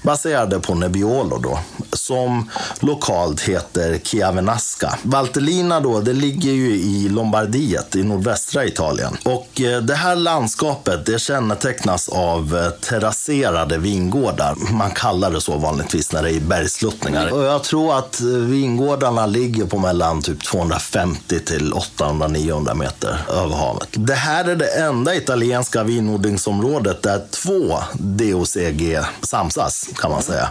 baserade 0.01 0.59
på 0.59 0.75
Nebbiolo 0.75 1.38
då, 1.38 1.59
som 1.94 2.50
lokalt 2.79 3.41
heter 3.41 3.97
Chiavenasca. 4.79 4.99
Valtellina 5.03 5.79
då, 5.79 5.99
det 5.99 6.13
ligger 6.13 6.51
ju 6.51 6.75
i 6.75 7.09
Lombardiet 7.09 7.95
i 7.95 8.03
nordvästra 8.03 8.65
Italien. 8.65 9.17
Och 9.23 9.61
eh, 9.61 9.81
det 9.81 9.95
här 9.95 10.15
landskapet, 10.15 11.05
det 11.05 11.19
kännetecknas 11.19 12.09
av 12.09 12.57
eh, 12.57 12.69
terrasserade 12.69 13.77
vingårdar. 13.77 14.55
Man 14.71 14.91
kallar 14.91 15.31
det 15.31 15.41
så 15.41 15.57
vanligtvis 15.57 16.11
när 16.11 16.23
det 16.23 16.31
är 16.31 16.39
bergsluttningar. 16.39 17.33
Och 17.33 17.43
jag 17.43 17.63
tror 17.63 17.97
att 17.97 18.21
eh, 18.21 18.27
vingårdarna 18.27 19.25
ligger 19.25 19.65
på 19.65 19.77
mellan 19.77 20.21
typ 20.21 20.43
250 20.43 21.39
till 21.39 21.73
800-900 21.73 22.75
meter 22.75 23.17
över 23.29 23.55
havet. 23.55 23.87
Det 23.91 24.13
här 24.13 24.45
är 24.45 24.55
det 24.55 24.67
enda 24.67 25.15
italienska 25.15 25.83
vinodlingsområdet 25.83 27.01
där 27.03 27.21
två 27.31 27.79
DOCG 27.93 28.99
samsas, 29.21 29.89
kan 29.95 30.11
man 30.11 30.21
säga. 30.21 30.49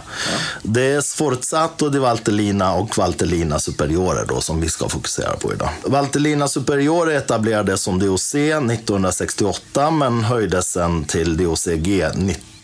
Det 0.63 0.91
är 0.91 1.01
Sforzato 1.01 1.89
di 1.89 1.99
Valtellina 1.99 2.73
och 2.73 2.97
Valtellina 2.97 3.59
Superiore 3.59 4.12
då, 4.27 4.41
som 4.41 4.61
vi 4.61 4.69
ska 4.69 4.89
fokusera 4.89 5.35
på 5.37 5.53
idag. 5.53 5.69
Valtellina 5.83 6.47
Superiore 6.47 7.17
etablerades 7.17 7.81
som 7.81 7.99
DOC 7.99 8.35
1968 8.35 9.91
men 9.91 10.23
höjdes 10.23 10.71
sen 10.71 11.03
till 11.03 11.37
DOCG 11.37 12.03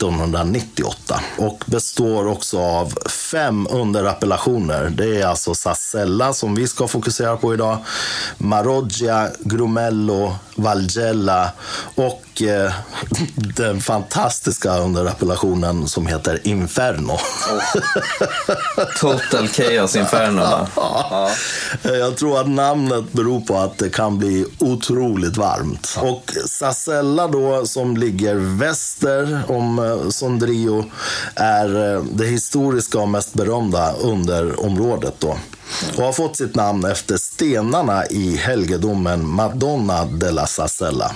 1998 0.07 1.21
och 1.37 1.63
består 1.65 2.27
också 2.27 2.59
av 2.59 2.93
fem 3.09 3.67
underappellationer. 3.71 4.89
Det 4.89 5.21
är 5.21 5.27
alltså 5.27 5.55
Sassella 5.55 6.33
som 6.33 6.55
vi 6.55 6.67
ska 6.67 6.87
fokusera 6.87 7.37
på 7.37 7.53
idag, 7.53 7.77
Maroggia, 8.37 9.29
Grumello, 9.39 10.35
Valgella 10.55 11.51
och 11.95 12.41
eh, 12.41 12.71
den 13.35 13.81
fantastiska 13.81 14.77
underappellationen 14.77 15.87
som 15.87 16.07
heter 16.07 16.39
Inferno. 16.47 17.17
Total 18.99 19.47
Chaos 19.47 19.95
Inferno. 19.95 20.41
va? 20.41 20.67
Ja. 20.75 21.29
Jag 21.95 22.17
tror 22.17 22.39
att 22.39 22.49
namnet 22.49 23.13
beror 23.13 23.41
på 23.41 23.57
att 23.57 23.77
det 23.77 23.89
kan 23.89 24.17
bli 24.17 24.45
otroligt 24.59 25.37
varmt. 25.37 25.97
Och 26.01 26.31
Sassella 26.45 27.27
då, 27.27 27.65
som 27.65 27.97
ligger 27.97 28.35
väster 28.35 29.41
om 29.47 29.79
eh, 29.79 29.88
Sondrio, 30.09 30.85
är 31.35 31.95
eh, 31.95 32.03
det 32.03 32.25
historiska 32.25 32.99
och 32.99 33.09
mest 33.09 33.33
berömda 33.33 33.93
underområdet 33.93 35.15
då. 35.19 35.37
Och 35.97 36.03
har 36.03 36.13
fått 36.13 36.35
sitt 36.35 36.55
namn 36.55 36.85
efter 36.85 37.17
stenarna 37.17 38.05
i 38.05 38.35
helgedomen 38.35 39.27
Madonna 39.27 40.05
della 40.05 40.47
Sassella. 40.47 41.11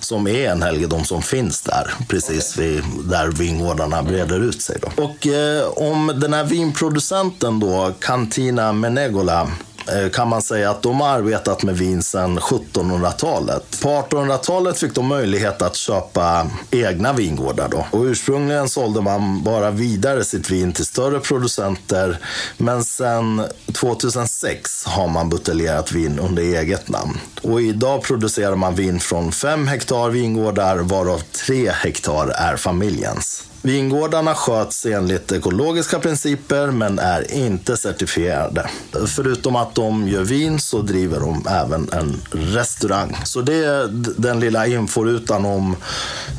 Som 0.00 0.26
är 0.26 0.50
en 0.50 0.62
helgedom 0.62 1.04
som 1.04 1.22
finns 1.22 1.62
där, 1.62 1.94
precis 2.08 2.58
vid, 2.58 2.82
där 3.04 3.28
vingårdarna 3.28 4.02
breder 4.02 4.40
ut 4.40 4.62
sig. 4.62 4.76
Då. 4.82 5.02
Och 5.04 5.26
eh, 5.26 5.68
om 5.68 6.12
den 6.20 6.32
här 6.32 6.44
vinproducenten 6.44 7.60
då, 7.60 7.94
Cantina 8.00 8.72
Menegola, 8.72 9.48
Eh, 9.92 10.08
kan 10.10 10.28
man 10.28 10.42
säga 10.42 10.70
att 10.70 10.82
de 10.82 11.00
har 11.00 11.08
arbetat 11.08 11.62
med 11.62 11.76
vin 11.76 12.02
sedan 12.02 12.38
1700-talet. 12.38 13.80
På 13.82 13.88
1800-talet 13.88 14.78
fick 14.78 14.94
de 14.94 15.06
möjlighet 15.06 15.62
att 15.62 15.76
köpa 15.76 16.46
egna 16.70 17.12
vingårdar. 17.12 17.68
Då. 17.68 17.86
Och 17.90 18.04
ursprungligen 18.04 18.68
sålde 18.68 19.00
man 19.00 19.42
bara 19.42 19.70
vidare 19.70 20.24
sitt 20.24 20.50
vin 20.50 20.72
till 20.72 20.86
större 20.86 21.20
producenter. 21.20 22.18
Men 22.56 22.84
sedan 22.84 23.44
2006 23.72 24.84
har 24.84 25.08
man 25.08 25.28
buteljerat 25.28 25.92
vin 25.92 26.18
under 26.18 26.42
eget 26.42 26.88
namn. 26.88 27.18
Och 27.42 27.60
idag 27.60 28.02
producerar 28.02 28.56
man 28.56 28.74
vin 28.74 29.00
från 29.00 29.32
fem 29.32 29.68
hektar 29.68 30.10
vingårdar 30.10 30.76
varav 30.78 31.22
tre 31.46 31.70
hektar 31.70 32.28
är 32.28 32.56
familjens. 32.56 33.47
Vingårdarna 33.62 34.34
sköts 34.34 34.86
enligt 34.86 35.32
ekologiska 35.32 35.98
principer 35.98 36.66
men 36.66 36.98
är 36.98 37.34
inte 37.34 37.76
certifierade. 37.76 38.70
Förutom 39.06 39.56
att 39.56 39.74
de 39.74 40.08
gör 40.08 40.22
vin 40.22 40.60
så 40.60 40.82
driver 40.82 41.20
de 41.20 41.46
även 41.48 41.88
en 41.92 42.20
restaurang. 42.30 43.16
Så 43.24 43.40
det 43.40 43.64
är 43.64 43.88
den 44.20 44.40
lilla 44.40 44.66
inforutan 44.66 45.44
om 45.44 45.76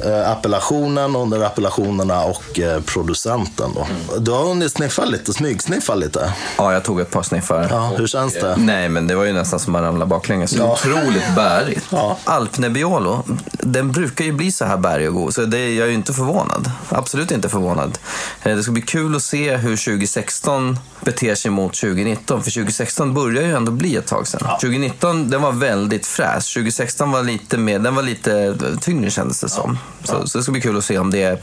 eh, 0.05 0.31
appellationen, 0.31 1.15
under 1.15 1.41
appellationerna 1.41 2.23
och 2.23 2.59
eh, 2.59 2.81
producenten. 2.81 3.69
Då. 3.75 3.87
Du 4.19 4.31
har 4.31 4.43
hunnit 4.43 4.71
sniffa 4.71 5.05
lite, 5.05 5.33
smygsniffa 5.33 5.95
lite. 5.95 6.33
Ja, 6.57 6.73
jag 6.73 6.83
tog 6.83 6.99
ett 6.99 7.11
par 7.11 7.23
sniffar. 7.23 7.67
Ja, 7.69 7.93
hur 7.97 8.07
känns 8.07 8.33
det? 8.33 8.55
Nej, 8.57 8.89
men 8.89 9.07
det 9.07 9.15
var 9.15 9.25
ju 9.25 9.33
nästan 9.33 9.59
som 9.59 9.75
att 9.75 9.81
ramla 9.81 10.05
baklänges. 10.05 10.53
Ja. 10.53 10.73
Otroligt 10.73 11.35
bärigt. 11.35 11.85
Ja. 11.89 12.17
Alpnebbiolo, 12.23 13.23
den 13.51 13.91
brukar 13.91 14.25
ju 14.25 14.31
bli 14.31 14.51
så 14.51 14.65
här 14.65 14.77
bärig 14.77 15.07
och 15.07 15.13
god, 15.13 15.33
så 15.33 15.45
det, 15.45 15.73
jag 15.73 15.85
är 15.85 15.89
ju 15.89 15.95
inte 15.95 16.13
förvånad. 16.13 16.71
Absolut 16.89 17.08
inte 17.17 17.49
förvånad. 17.49 17.97
Eh, 18.43 18.55
Det 18.55 18.63
ska 18.63 18.71
bli 18.71 18.81
kul 18.81 19.15
att 19.15 19.23
se 19.23 19.55
hur 19.57 19.77
2016 19.77 20.79
beter 21.01 21.35
sig 21.35 21.51
mot 21.51 21.73
2019, 21.73 22.43
för 22.43 22.51
2016 22.51 23.13
börjar 23.13 23.43
ju 23.43 23.55
ändå 23.55 23.71
bli 23.71 23.95
ett 23.95 24.07
tag 24.07 24.27
sedan. 24.27 24.41
2019, 24.61 25.29
den 25.29 25.41
var 25.41 25.51
väldigt 25.51 26.05
fräsch. 26.05 26.53
2016 26.53 27.11
var 27.11 27.23
lite 27.23 27.57
mer, 27.57 27.79
den 27.79 27.95
var 27.95 28.03
lite 28.03 28.57
tyngre 28.81 29.09
kändes 29.11 29.41
det 29.41 29.49
som. 29.49 29.77
Så, 30.03 30.27
så 30.27 30.37
det 30.37 30.43
ska 30.43 30.51
bli 30.51 30.61
kul 30.61 30.77
att 30.77 30.85
se 30.85 30.97
om 30.97 31.11
det 31.11 31.23
är 31.23 31.39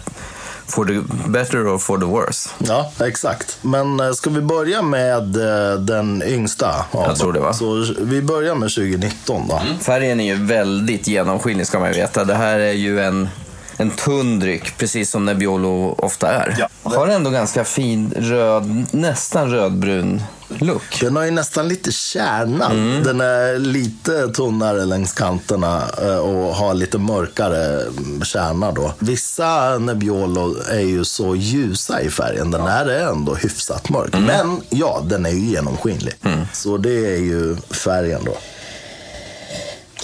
for 0.69 0.85
the 0.85 1.29
better 1.31 1.75
or 1.75 1.79
for 1.79 1.99
the 1.99 2.05
worse. 2.05 2.49
Ja, 2.59 2.93
exakt. 3.05 3.59
Men 3.63 4.01
eh, 4.01 4.13
ska 4.13 4.31
vi 4.31 4.41
börja 4.41 4.83
med 4.83 5.37
eh, 5.37 5.79
den 5.81 6.23
yngsta? 6.27 6.75
Jag 6.93 7.17
tror 7.17 7.33
det, 7.33 7.41
va? 7.41 7.53
Så 7.53 7.87
vi 8.01 8.23
börjar 8.23 8.55
med 8.55 8.69
2019 8.75 9.49
då. 9.49 9.61
Färgen 9.81 10.21
är 10.21 10.35
ju 10.37 10.45
väldigt 10.45 11.07
genomskinlig 11.07 11.67
ska 11.67 11.79
man 11.79 11.89
ju 11.89 11.95
veta. 11.95 12.25
Det 12.25 12.35
här 12.35 12.59
är 12.59 12.73
ju 12.73 13.01
en, 13.01 13.29
en 13.77 13.91
tunn 13.91 14.41
dryck, 14.41 14.79
precis 14.79 15.11
som 15.11 15.25
Nebbiolo 15.25 15.95
ofta 15.99 16.33
är. 16.33 16.57
Ja. 16.59 16.69
Har 16.83 17.09
ändå 17.09 17.31
ganska 17.31 17.65
fin 17.65 18.15
röd, 18.17 18.87
nästan 18.91 19.51
rödbrun 19.51 20.23
look. 20.49 21.01
Den 21.01 21.17
har 21.17 21.25
ju 21.25 21.31
nästan 21.31 21.69
lite 21.69 21.93
kärna. 21.93 22.71
Mm. 22.71 23.03
Den 23.03 23.21
är 23.21 23.59
lite 23.59 24.29
tunnare 24.29 24.85
längs 24.85 25.13
kanterna 25.13 25.83
eh, 26.03 26.17
och 26.17 26.55
har 26.55 26.75
lite 26.75 26.99
mörkare 26.99 27.83
mm, 27.83 28.25
kärna 28.25 28.73
då. 28.73 28.93
Vissa 28.99 29.79
Nebbiolo 29.79 30.57
är 30.71 30.81
ju 30.81 31.05
så 31.05 31.37
ljusa 31.37 32.01
i 32.01 32.11
färgen. 32.11 32.51
Den 32.51 32.67
här 32.67 32.87
är 32.87 33.09
ändå 33.09 33.35
hyfsat 33.35 33.91
mörk. 33.91 34.15
Mm. 34.15 34.27
Men 34.27 34.63
ja, 34.71 35.03
den 35.05 35.27
är 35.27 35.31
ju 35.31 35.41
genomskinlig. 35.41 36.15
Så 36.53 36.77
det 36.77 37.15
är 37.15 37.19
ju 37.19 37.57
färgen 37.57 38.21
då. 38.25 38.37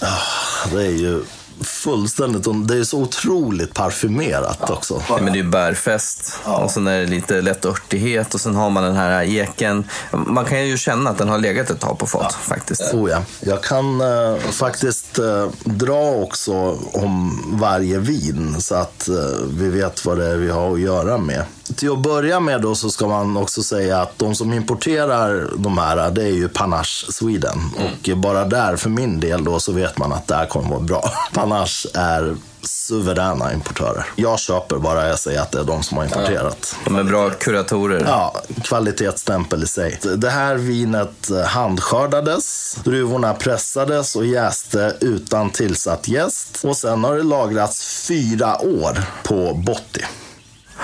Ah, 0.02 0.68
det 0.72 0.82
är 0.86 0.90
ju 0.90 1.22
fullständigt, 1.64 2.69
det 2.69 2.76
är 2.76 2.85
så 2.85 2.99
otroligt 2.99 3.75
parfymerat 3.75 4.71
också. 4.71 5.02
Men 5.09 5.25
det 5.25 5.33
är 5.33 5.42
ju 5.42 5.50
bärfest 5.50 6.35
och 6.45 6.71
sen 6.71 6.87
är 6.87 7.00
det 7.00 7.07
lite 7.07 7.40
lätt 7.40 7.64
örtighet 7.64 8.35
och 8.35 8.40
sen 8.40 8.54
har 8.54 8.71
man 8.71 8.83
den 8.83 8.97
här 8.97 9.23
eken. 9.23 9.85
Man 10.11 10.45
kan 10.45 10.69
ju 10.69 10.76
känna 10.76 11.11
att 11.11 11.19
den 11.19 11.28
har 11.28 11.38
legat 11.38 11.71
ett 11.71 11.81
tag 11.81 11.99
på 11.99 12.07
fat 12.07 12.35
faktiskt. 12.35 12.95
Oh 12.95 13.11
ja. 13.11 13.23
Jag 13.40 13.62
kan 13.62 14.00
eh, 14.00 14.37
faktiskt 14.37 15.19
eh, 15.19 15.49
dra 15.64 16.11
också 16.11 16.78
om 16.92 17.40
varje 17.61 17.99
vin 17.99 18.61
så 18.61 18.75
att 18.75 19.09
eh, 19.09 19.14
vi 19.59 19.69
vet 19.69 20.04
vad 20.04 20.19
det 20.19 20.26
är 20.26 20.37
vi 20.37 20.50
har 20.50 20.73
att 20.73 20.81
göra 20.81 21.19
med. 21.19 21.45
Till 21.76 21.92
att 21.92 21.99
börja 21.99 22.40
med 22.40 22.62
då 22.62 22.75
så 22.75 22.90
ska 22.90 23.09
man 23.09 23.37
också 23.37 23.62
säga 23.62 24.00
att 24.00 24.19
de 24.19 24.35
som 24.35 24.52
importerar 24.52 25.50
de 25.57 25.78
här, 25.78 26.11
det 26.11 26.23
är 26.23 26.33
ju 26.33 26.49
Panache 26.49 27.12
Sweden. 27.12 27.59
Och 27.76 28.19
bara 28.19 28.45
där, 28.45 28.76
för 28.76 28.90
min 28.90 29.21
del 29.21 29.45
då, 29.45 29.61
så 29.61 29.73
vet 29.73 29.99
man 29.99 30.12
att 30.12 30.26
det 30.26 30.35
här 30.35 30.47
kommer 30.47 30.71
vara 30.71 30.81
bra. 30.81 31.11
Panache 31.52 31.87
är 31.94 32.37
suveräna 32.62 33.52
importörer. 33.52 34.06
Jag 34.16 34.38
köper 34.38 34.76
bara 34.76 35.09
jag 35.09 35.18
säger 35.18 35.40
att 35.40 35.52
det 35.52 35.59
är 35.59 35.64
de 35.64 35.82
som 35.82 35.97
har 35.97 36.04
importerat. 36.04 36.76
De 36.85 36.97
är 36.97 37.04
bra 37.04 37.30
kuratorer. 37.30 38.04
Ja, 38.06 38.42
kvalitetsstämpel 38.64 39.62
i 39.62 39.66
sig. 39.66 40.00
Det 40.16 40.30
här 40.30 40.56
vinet 40.56 41.30
handskördades, 41.47 42.75
druvorna 42.85 43.35
pressades 43.35 44.16
och 44.16 44.26
jäste 44.26 44.97
utan 45.00 45.50
tillsatt 45.50 46.09
jäst. 46.09 46.61
Och 46.64 46.76
sen 46.76 47.04
har 47.04 47.16
det 47.16 47.23
lagrats 47.23 48.06
fyra 48.09 48.61
år 48.61 48.99
på 49.23 49.54
Botti. 49.54 50.04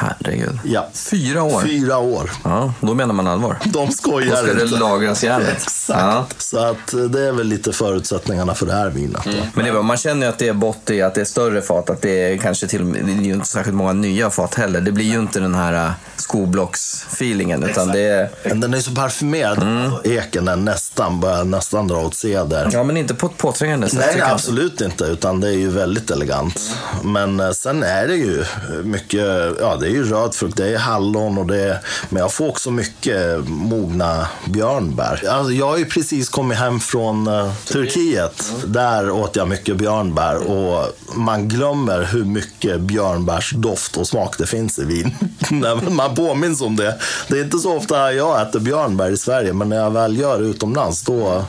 Herregud. 0.01 0.59
Ja. 0.65 0.89
Fyra 0.93 1.43
år. 1.43 1.63
Fyra 1.63 1.99
år. 1.99 2.31
Ja, 2.45 2.73
då 2.81 2.95
menar 2.95 3.15
man 3.15 3.27
allvar. 3.27 3.59
De 3.65 3.71
Då 3.71 3.93
skojar 3.93 4.37
ska 4.37 4.55
det 4.55 4.63
inte. 4.63 4.79
lagras 4.79 5.25
järnet. 5.25 5.49
Exakt. 5.53 6.01
Ja. 6.01 6.27
Så 6.39 6.59
att 6.59 6.93
eh, 6.95 7.01
det 7.01 7.21
är 7.29 7.33
väl 7.33 7.47
lite 7.47 7.73
förutsättningarna 7.73 8.55
för 8.55 8.67
det 8.67 8.73
här 8.73 8.91
vinet. 8.91 9.25
Då. 9.25 9.31
Men 9.55 9.65
det 9.65 9.71
är, 9.71 9.73
bra, 9.73 9.83
man 9.83 9.97
känner 9.97 10.27
ju 10.27 10.33
att 10.33 10.39
det 10.39 10.49
är 10.49 10.53
botti, 10.53 11.03
att 11.03 11.15
det 11.15 11.21
är 11.21 11.25
större 11.25 11.63
fat, 11.63 11.91
att 11.91 12.03
det 12.03 12.33
är 12.33 12.37
kanske 12.37 12.67
till 12.67 12.81
och 12.81 12.87
med, 12.87 13.05
det 13.05 13.13
är 13.13 13.17
ju 13.23 13.33
inte 13.35 13.47
särskilt 13.49 13.77
många 13.77 13.93
nya 13.93 14.31
fat 14.31 14.55
heller. 14.55 14.81
Det 14.81 14.93
blir 14.93 15.05
ju 15.07 15.19
inte 15.19 15.41
den 15.41 15.55
här 15.55 15.87
äh, 15.87 15.91
skoblocks-feelingen, 16.17 17.71
utan 17.71 17.89
det 17.89 18.01
är... 18.01 18.31
Men 18.45 18.61
den 18.61 18.75
är 18.75 18.81
så 18.81 18.91
parfymerad. 18.95 19.93
Eken 20.05 20.45
den 20.45 20.65
nästan 20.65 21.21
börjar 21.21 21.45
nästan 21.45 21.89
dra 21.89 21.97
åt 21.97 22.15
ceder. 22.15 22.69
Ja, 22.73 22.83
men 22.85 22.97
inte 22.97 23.15
på 23.15 23.27
ett 23.27 23.37
påträngande 23.37 23.89
sätt. 23.89 23.99
Nej, 24.07 24.17
nej, 24.19 24.31
absolut 24.31 24.81
inte. 24.81 25.05
Utan 25.05 25.41
det 25.41 25.49
är 25.49 25.53
ju 25.59 25.71
väldigt 25.71 26.11
elegant. 26.11 26.71
Men 27.05 27.41
eh, 27.41 27.51
sen 27.51 27.83
är 27.83 28.07
det 28.09 28.17
ju 28.17 28.45
mycket, 28.85 29.27
ja 29.61 29.77
det 29.81 29.88
är 29.89 29.95
ju 29.95 30.05
röd 30.05 30.35
frukt, 30.35 30.57
det 30.57 30.69
är 30.75 30.79
hallon 30.79 31.39
och 31.39 31.47
det 31.47 31.63
är, 31.63 31.81
men 32.09 32.21
jag 32.23 32.33
får 32.33 32.49
också 32.49 32.71
mycket 32.71 33.49
mogna 33.49 34.27
björnbär. 34.47 35.29
Alltså, 35.29 35.53
jag 35.53 35.67
har 35.67 35.79
ju 35.79 35.85
precis 35.85 36.29
kommit 36.29 36.59
hem 36.59 36.81
från 36.81 37.27
eh, 37.27 37.53
Turkiet. 37.65 38.53
Där 38.67 39.11
åt 39.11 39.37
jag 39.37 39.49
mycket 39.49 39.77
björnbär 39.77 40.37
och 40.51 40.87
man 41.15 41.49
glömmer 41.49 42.09
hur 42.13 42.25
mycket 42.25 42.81
björnbärsdoft 42.81 43.97
och 43.97 44.07
smak 44.07 44.39
det 44.39 44.47
finns 44.47 44.79
i 44.79 44.85
vin. 44.85 45.15
Man 45.91 46.15
påminns 46.15 46.61
om 46.61 46.77
det. 46.77 46.99
Det 47.29 47.39
är 47.39 47.45
inte 47.45 47.59
så 47.59 47.77
ofta 47.77 48.13
jag 48.13 48.43
äter 48.43 48.61
björnbär 48.61 49.11
i 49.11 49.17
Sverige, 49.17 49.53
men 49.53 49.69
när 49.69 49.77
jag 49.77 49.91
väl 49.91 50.19
gör 50.19 50.39
det 50.39 50.47
utomlands 50.47 51.03
då 51.03 51.45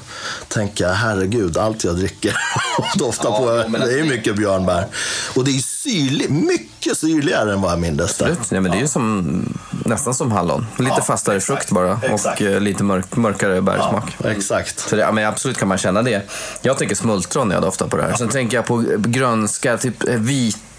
tänker 0.48 0.84
jag 0.84 0.94
herregud, 0.94 1.58
allt 1.58 1.84
jag 1.84 1.96
dricker 1.96 2.38
doftar 2.96 3.30
Ja, 3.30 3.38
på, 3.38 3.78
det 3.78 4.00
är 4.00 4.04
mycket 4.04 4.36
björnbär. 4.36 4.88
Och 5.36 5.44
det 5.44 5.52
är 5.52 5.62
ju 5.86 5.92
syrligt, 5.92 6.30
mycket 6.30 6.98
syrligare 6.98 7.54
än 7.54 7.62
vad 7.62 7.72
jag 7.72 7.80
mindes 7.80 8.18
det. 8.18 8.38
Nej, 8.52 8.62
men 8.62 8.72
det 8.72 8.78
är 8.78 8.82
ju 8.82 8.88
som, 8.88 9.58
nästan 9.86 10.14
som 10.14 10.32
hallon. 10.32 10.66
Lite 10.78 11.02
fastare 11.02 11.40
frukt 11.40 11.72
bara 11.72 12.00
Exakt. 12.04 12.42
och 12.42 12.48
eh, 12.48 12.62
lite 12.62 12.84
mörk, 12.84 13.16
mörkare 13.16 13.62
bärsmak. 13.62 14.18
Exakt. 14.26 14.80
Så 14.80 14.96
det, 14.96 15.02
ja, 15.02 15.12
men 15.12 15.26
absolut 15.26 15.58
kan 15.58 15.68
man 15.68 15.78
känna 15.78 16.02
det. 16.02 16.22
Jag 16.62 16.78
tänker 16.78 16.96
smultron 16.96 17.48
när 17.48 17.56
jag 17.56 17.64
doftar 17.64 17.88
på 17.88 17.98
det 17.98 18.04
här. 18.04 18.14
Sen 18.14 18.30
tänker 18.30 18.58
jag 18.58 18.66
på 18.66 18.84
grönska, 18.98 19.78
typ 19.78 20.08
eh, 20.08 20.16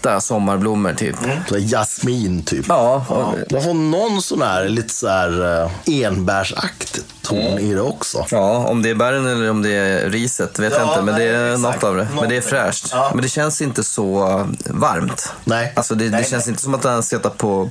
vita 0.01 0.21
sommarblommor 0.21 0.93
typ. 0.93 1.15
Så 1.49 1.57
jasmin 1.57 2.43
typ. 2.43 2.65
Ja, 2.69 3.05
och, 3.09 3.51
Man 3.53 3.61
får 3.63 3.73
någon 3.73 4.21
sån 4.21 4.41
här 4.41 4.69
lite 4.69 4.93
så 4.93 5.07
här 5.07 5.61
uh, 5.63 5.71
enbärsaktig 5.85 7.03
ton 7.21 7.59
i 7.59 7.73
det 7.73 7.81
också. 7.81 8.25
ja, 8.31 8.67
om 8.67 8.81
det 8.81 8.89
är 8.89 8.95
bären 8.95 9.27
eller 9.27 9.49
om 9.49 9.61
det 9.61 9.69
är 9.69 10.09
riset 10.09 10.59
vet 10.59 10.73
jag 10.73 10.81
Ja, 10.81 10.89
inte. 10.89 11.01
Men 11.01 11.15
det 11.15 11.23
är 11.23 11.41
nej, 11.41 11.57
något 11.57 11.69
exakt. 11.69 11.83
av 11.83 11.95
det. 11.95 12.07
Men 12.15 12.29
det 12.29 12.37
är 12.37 12.41
fräscht. 12.41 12.89
Ja. 12.91 13.11
Men 13.13 13.21
det 13.23 13.29
känns 13.29 13.61
inte 13.61 13.83
så 13.83 14.47
varmt. 14.65 15.29
Nej. 15.43 15.73
Alltså 15.75 15.95
det, 15.95 16.03
det 16.03 16.11
Nej, 16.11 16.25
känns 16.25 16.45
nej. 16.45 16.51
inte 16.51 16.63
som 16.63 16.73
att 16.73 16.83
han 16.83 17.03
suttit 17.03 17.37
på 17.37 17.69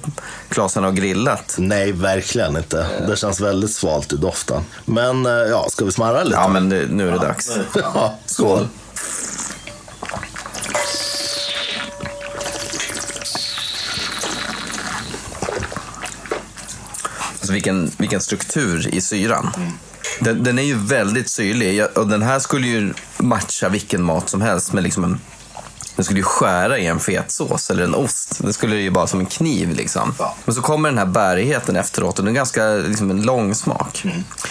klasarna 0.49 0.89
och 0.89 0.97
grillat. 0.97 1.55
Nej, 1.59 1.93
verkligen 1.93 2.57
inte. 2.57 2.87
Det 3.09 3.17
känns 3.17 3.41
väldigt 3.41 3.73
svalt 3.73 4.13
i 4.13 4.17
doften. 4.17 4.63
Men 4.85 5.27
eh, 5.27 5.33
ja, 5.33 5.67
ska 5.71 5.85
vi 5.85 5.93
smarra 5.93 6.23
lite? 6.25 6.37
Ja, 6.37 6.49
men 6.49 6.69
det, 6.69 6.87
nu 6.91 7.09
är 7.09 7.13
det 7.13 7.19
dags. 7.19 7.51
Ja, 7.95 8.15
skål. 8.27 8.69
Alltså 17.51 17.55
vilken, 17.55 17.91
vilken 17.99 18.21
struktur 18.21 18.95
i 18.95 19.01
syran. 19.01 19.51
Den, 20.21 20.45
den 20.45 20.59
är 20.59 20.63
ju 20.63 20.75
väldigt 20.75 21.29
syrlig 21.29 21.85
och 21.95 22.09
den 22.09 22.23
här 22.23 22.39
skulle 22.39 22.67
ju 22.67 22.95
matcha 23.19 23.69
vilken 23.69 24.03
mat 24.03 24.29
som 24.29 24.41
helst 24.41 24.73
med 24.73 24.83
liksom 24.83 25.05
en 25.05 25.21
den 26.01 26.05
skulle 26.05 26.21
ju 26.21 26.25
skära 26.25 26.79
i 26.79 26.87
en 26.87 27.01
fetsås 27.01 27.71
eller 27.71 27.85
en 27.85 27.95
ost. 27.95 28.39
Det 28.39 28.53
skulle 28.53 28.77
ju 28.77 28.91
bara 28.91 29.07
som 29.07 29.21
en 29.21 29.27
kniv 29.27 29.75
liksom. 29.77 30.15
Ja. 30.19 30.37
Men 30.45 30.55
så 30.55 30.61
kommer 30.61 30.89
den 30.89 30.99
här 30.99 31.07
bärigheten 31.07 31.77
efteråt 31.77 32.19
och 32.19 32.25
den 32.25 32.35
är 32.35 32.37
ganska 32.37 32.65
liksom, 32.69 33.11
en 33.11 33.23
lång 33.23 33.55
smak. 33.55 34.05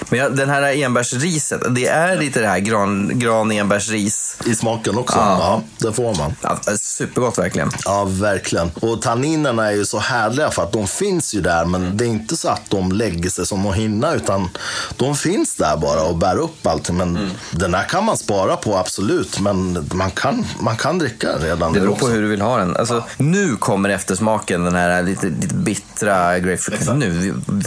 Men 0.09 0.19
jag, 0.19 0.37
den 0.37 0.49
här 0.49 0.83
enbärsriset, 0.83 1.61
det 1.75 1.87
är 1.87 2.17
lite 2.17 2.39
det 2.41 2.47
här 2.47 2.59
gran, 2.59 3.11
gran 3.19 3.51
enbärsris. 3.51 4.37
I 4.45 4.55
smaken 4.55 4.97
också. 4.97 5.17
Ja. 5.17 5.37
Ja, 5.39 5.87
det 5.87 5.93
får 5.93 6.15
man. 6.15 6.35
Ja, 6.41 6.59
supergott 6.79 7.37
verkligen. 7.37 7.71
Ja, 7.85 8.05
verkligen. 8.09 8.71
Och 8.81 9.01
tanninerna 9.01 9.67
är 9.67 9.71
ju 9.71 9.85
så 9.85 9.99
härliga 9.99 10.51
för 10.51 10.63
att 10.63 10.71
de 10.71 10.87
finns 10.87 11.33
ju 11.33 11.41
där, 11.41 11.65
men 11.65 11.97
det 11.97 12.05
är 12.05 12.09
inte 12.09 12.37
så 12.37 12.49
att 12.49 12.69
de 12.69 12.91
lägger 12.91 13.29
sig 13.29 13.45
som 13.45 13.65
en 13.65 13.73
hinna, 13.73 14.13
utan 14.13 14.49
de 14.97 15.15
finns 15.15 15.55
där 15.55 15.77
bara 15.77 16.03
och 16.03 16.17
bär 16.17 16.37
upp 16.37 16.67
allting. 16.67 16.97
Men 16.97 17.31
den 17.51 17.73
här 17.73 17.83
kan 17.83 18.05
man 18.05 18.17
spara 18.17 18.55
på, 18.55 18.77
absolut, 18.77 19.39
men 19.39 19.87
man 19.93 20.11
kan, 20.11 20.45
man 20.59 20.77
kan 20.77 20.99
dricka 20.99 21.38
den 21.39 21.47
redan 21.47 21.73
Det 21.73 21.79
beror 21.79 21.95
på 21.95 22.07
hur 22.07 22.21
du 22.21 22.27
vill 22.27 22.41
ha 22.41 22.57
den. 22.57 22.75
Alltså, 22.77 23.03
Nu 23.17 23.55
kommer 23.55 23.89
eftersmaken, 23.89 24.63
den 24.63 24.75
här 24.75 25.03
lite, 25.03 25.25
lite 25.27 25.55
bittra 25.55 26.39
grapefruit. 26.39 26.89
Nu, 26.95 27.09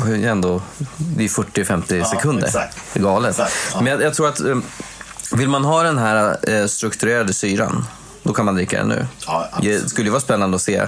vi- 0.06 0.24
ändå 0.26 0.62
det 0.96 1.24
är 1.24 1.28
40-50 1.28 2.04
sekunder. 2.04 2.46
exakt. 2.46 2.78
Det 2.92 2.98
är 3.00 3.04
galet. 3.04 3.30
Exakt, 3.30 3.52
ja. 3.74 3.80
Men 3.80 3.92
jag, 3.92 4.02
jag 4.02 4.14
tror 4.14 4.28
att 4.28 4.40
eh, 4.40 4.56
vill 5.34 5.48
man 5.48 5.64
ha 5.64 5.82
den 5.82 5.98
här 5.98 6.36
eh, 6.50 6.66
strukturerade 6.66 7.32
syran, 7.32 7.84
då 8.22 8.32
kan 8.32 8.44
man 8.44 8.54
dricka 8.54 8.78
den 8.78 8.88
nu. 8.88 9.06
Ja, 9.26 9.48
det 9.62 9.90
skulle 9.90 10.06
ju 10.06 10.10
vara 10.10 10.20
spännande 10.20 10.54
att 10.56 10.62
se 10.62 10.82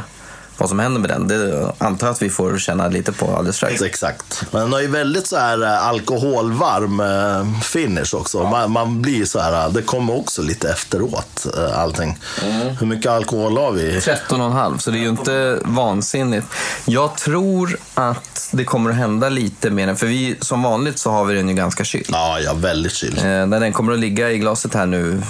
vad 0.59 0.69
som 0.69 0.79
händer 0.79 1.01
med 1.01 1.11
den. 1.11 1.29
Det 1.29 1.73
antar 1.79 2.07
jag 2.07 2.15
att 2.15 2.23
vi 2.23 2.31
får 2.31 2.59
känna 2.59 2.89
lite 2.89 3.13
på 3.13 3.37
alldeles 3.37 3.57
strax. 3.57 3.83
Exakt. 3.83 4.45
Men 4.51 4.61
den 4.63 4.73
har 4.73 4.81
ju 4.81 4.87
väldigt 4.87 5.27
så 5.27 5.37
här 5.37 5.63
eh, 5.63 5.87
alkoholvarm 5.87 7.01
eh, 7.01 7.61
finish 7.61 8.15
också. 8.15 8.43
Man, 8.43 8.71
man 8.71 9.03
blir 9.03 9.25
så 9.25 9.41
här, 9.41 9.71
det 9.71 9.83
kommer 9.83 10.17
också 10.17 10.43
lite 10.43 10.71
efteråt 10.71 11.47
eh, 11.57 11.79
allting. 11.79 12.19
Mm. 12.43 12.77
Hur 12.77 12.87
mycket 12.87 13.13
alkohol 13.13 13.57
har 13.57 13.73
vi? 13.73 13.99
13,5 13.99 14.79
så 14.79 14.91
det 14.91 14.99
är 14.99 15.03
ju 15.03 15.09
inte 15.09 15.59
vansinnigt. 15.63 16.47
Jag 16.85 17.17
tror 17.17 17.77
att 17.95 18.49
det 18.53 18.65
kommer 18.65 18.91
att 18.91 18.97
hända 18.97 19.29
lite 19.29 19.71
med 19.71 19.89
den, 19.89 19.97
för 19.97 20.07
vi 20.07 20.37
som 20.41 20.63
vanligt 20.63 20.99
så 20.99 21.11
har 21.11 21.25
vi 21.25 21.35
den 21.35 21.49
ju 21.49 21.55
ganska 21.55 21.85
kyld. 21.85 22.07
Ja, 22.09 22.41
ja, 22.41 22.55
väldigt 22.55 22.93
kyld. 22.93 23.19
Eh, 23.19 23.25
när 23.25 23.61
den 23.61 23.73
kommer 23.73 23.93
att 23.93 23.99
ligga 23.99 24.31
i 24.31 24.39
glaset 24.39 24.75
här 24.75 24.87
nu 24.87 25.23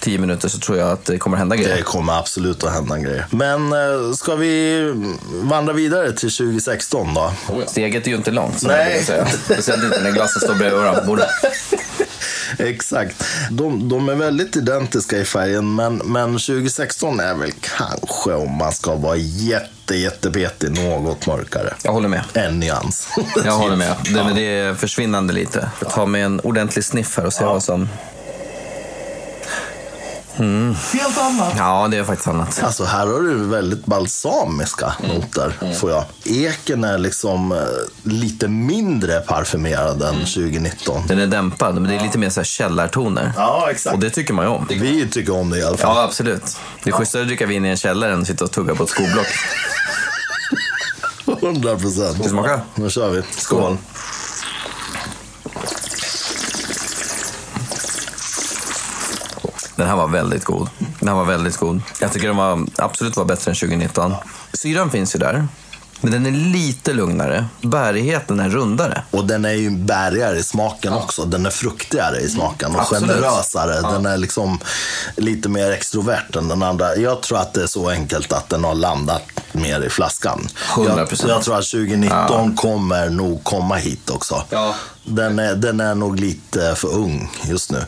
10 0.00 0.18
minuter 0.18 0.48
så 0.48 0.58
tror 0.58 0.78
jag 0.78 0.90
att 0.90 1.04
det 1.04 1.18
kommer 1.18 1.36
att 1.36 1.38
hända 1.38 1.56
grejer. 1.56 1.76
Det 1.76 1.82
kommer 1.82 2.18
absolut 2.18 2.64
att 2.64 2.72
hända 2.72 2.98
grejer. 2.98 3.26
Men 3.30 3.72
eh, 3.72 4.12
ska 4.14 4.34
vi 4.34 4.71
vandra 5.42 5.72
vidare 5.72 6.12
till 6.12 6.30
2016 6.36 7.14
då? 7.14 7.32
Steget 7.66 8.06
är 8.06 8.10
ju 8.10 8.16
inte 8.16 8.30
långt, 8.30 8.60
så 8.60 8.68
Nej. 8.68 9.06
Speciellt 9.44 9.84
inte 9.84 10.00
när 10.02 10.10
glaset 10.10 10.42
står 10.42 10.54
bredvid 10.54 10.78
varandra. 10.78 11.24
Exakt. 12.58 13.24
De, 13.50 13.88
de 13.88 14.08
är 14.08 14.14
väldigt 14.14 14.56
identiska 14.56 15.18
i 15.18 15.24
färgen, 15.24 15.74
men, 15.74 15.96
men 15.96 16.32
2016 16.32 17.20
är 17.20 17.34
väl 17.34 17.52
kanske, 17.60 18.32
om 18.32 18.52
man 18.52 18.72
ska 18.72 18.94
vara 18.94 19.16
jätte, 19.16 19.96
jättepetig, 19.96 20.70
något 20.70 21.26
mörkare. 21.26 21.74
Jag 21.84 21.92
håller 21.92 22.08
med. 22.08 22.22
En 22.34 22.60
nyans. 22.60 23.08
Jag 23.44 23.52
håller 23.52 23.76
med. 23.86 23.96
Det, 24.04 24.24
men 24.24 24.34
det 24.34 24.58
är 24.58 24.74
försvinnande 24.74 25.32
lite. 25.32 25.70
Tar 25.90 26.06
med 26.06 26.24
en 26.24 26.40
ordentlig 26.40 26.84
sniff 26.84 27.16
här 27.16 27.26
och 27.26 27.32
ser 27.32 27.44
vad 27.44 27.62
som... 27.62 27.88
Helt 30.36 31.18
annat. 31.18 31.54
Ja, 31.56 31.88
det 31.90 31.96
är 31.96 32.04
faktiskt 32.04 32.28
annat. 32.28 32.62
Alltså 32.62 32.84
här 32.84 33.06
har 33.06 33.20
du 33.20 33.34
väldigt 33.44 33.86
balsamiska 33.86 34.92
noter, 35.08 35.74
får 35.74 35.90
jag. 35.90 36.04
Eken 36.24 36.84
är 36.84 36.98
liksom 36.98 37.52
eh, 37.52 37.58
lite 38.02 38.48
mindre 38.48 39.20
parfymerad 39.20 40.02
än 40.02 40.14
2019. 40.14 41.02
Den 41.06 41.18
är 41.18 41.26
dämpad, 41.26 41.74
men 41.74 41.84
det 41.84 41.94
är 41.96 42.00
lite 42.02 42.18
mer 42.18 42.30
så 42.30 42.40
här 42.40 42.44
källartoner. 42.44 43.32
Ja, 43.36 43.68
exakt. 43.70 43.94
Och 43.94 44.00
det 44.00 44.10
tycker 44.10 44.34
man 44.34 44.44
ju 44.44 44.50
om. 44.50 44.66
Vi 44.70 45.08
tycker 45.08 45.34
om 45.34 45.50
det 45.50 45.58
i 45.58 45.62
alla 45.62 45.76
fall. 45.76 45.96
Ja, 45.96 46.02
absolut. 46.02 46.56
Det 46.84 46.90
är 46.90 46.94
schysstare 46.94 47.22
att 47.22 47.28
dricka 47.28 47.46
vin 47.46 47.64
i 47.64 47.68
en 47.68 47.76
källare 47.76 48.12
än 48.12 48.20
att 48.20 48.26
sitta 48.26 48.44
och 48.44 48.50
tugga 48.50 48.74
på 48.74 48.82
ett 48.84 48.90
skoblock. 48.90 49.26
100 51.42 51.76
procent. 51.76 52.14
Ska 52.14 52.22
vi 52.22 52.28
smaka? 52.28 52.60
Nu 52.74 52.90
kör 52.90 53.10
vi. 53.10 53.22
Skål. 53.36 53.76
Den 59.82 59.88
här 59.88 59.96
var 59.96 60.08
väldigt 60.08 60.44
god. 60.44 60.68
Den 60.98 61.08
här 61.08 61.14
var 61.14 61.24
väldigt 61.24 61.56
god. 61.56 61.82
Jag 62.00 62.12
tycker 62.12 62.26
den 62.26 62.36
var, 62.36 62.66
absolut 62.76 63.16
var 63.16 63.24
bättre 63.24 63.50
än 63.50 63.54
2019. 63.54 64.14
Syran 64.52 64.90
finns 64.90 65.14
ju 65.14 65.18
där. 65.18 65.48
Men 66.00 66.12
den 66.12 66.26
är 66.26 66.30
lite 66.30 66.92
lugnare. 66.92 67.44
Bärigheten 67.60 68.40
är 68.40 68.48
rundare. 68.48 69.02
Och 69.10 69.26
den 69.26 69.44
är 69.44 69.52
ju 69.52 69.70
bärigare 69.70 70.38
i 70.38 70.42
smaken 70.42 70.92
också. 70.92 71.24
Den 71.24 71.46
är 71.46 71.50
fruktigare 71.50 72.20
i 72.20 72.28
smaken 72.28 72.74
och 72.74 72.80
Absolut. 72.80 73.10
generösare. 73.10 73.80
Den 73.80 74.06
är 74.06 74.16
liksom 74.16 74.58
lite 75.16 75.48
mer 75.48 75.70
extrovert 75.70 76.36
än 76.36 76.48
den 76.48 76.62
andra. 76.62 76.96
Jag 76.96 77.22
tror 77.22 77.38
att 77.38 77.54
det 77.54 77.62
är 77.62 77.66
så 77.66 77.90
enkelt 77.90 78.32
att 78.32 78.48
den 78.48 78.64
har 78.64 78.74
landat 78.74 79.22
mer 79.52 79.80
i 79.80 79.88
flaskan. 79.88 80.48
100%. 80.70 80.86
Jag, 80.88 81.30
jag 81.30 81.42
tror 81.42 81.58
att 81.58 81.70
2019 81.70 82.56
kommer 82.56 83.10
nog 83.10 83.44
komma 83.44 83.74
hit 83.76 84.10
också. 84.10 84.44
Ja. 85.04 85.12
Den 85.12 85.38
är, 85.38 85.54
den 85.54 85.80
är 85.80 85.94
nog 85.94 86.20
lite 86.20 86.74
för 86.74 86.88
ung 86.94 87.30
just 87.44 87.70
nu. 87.70 87.78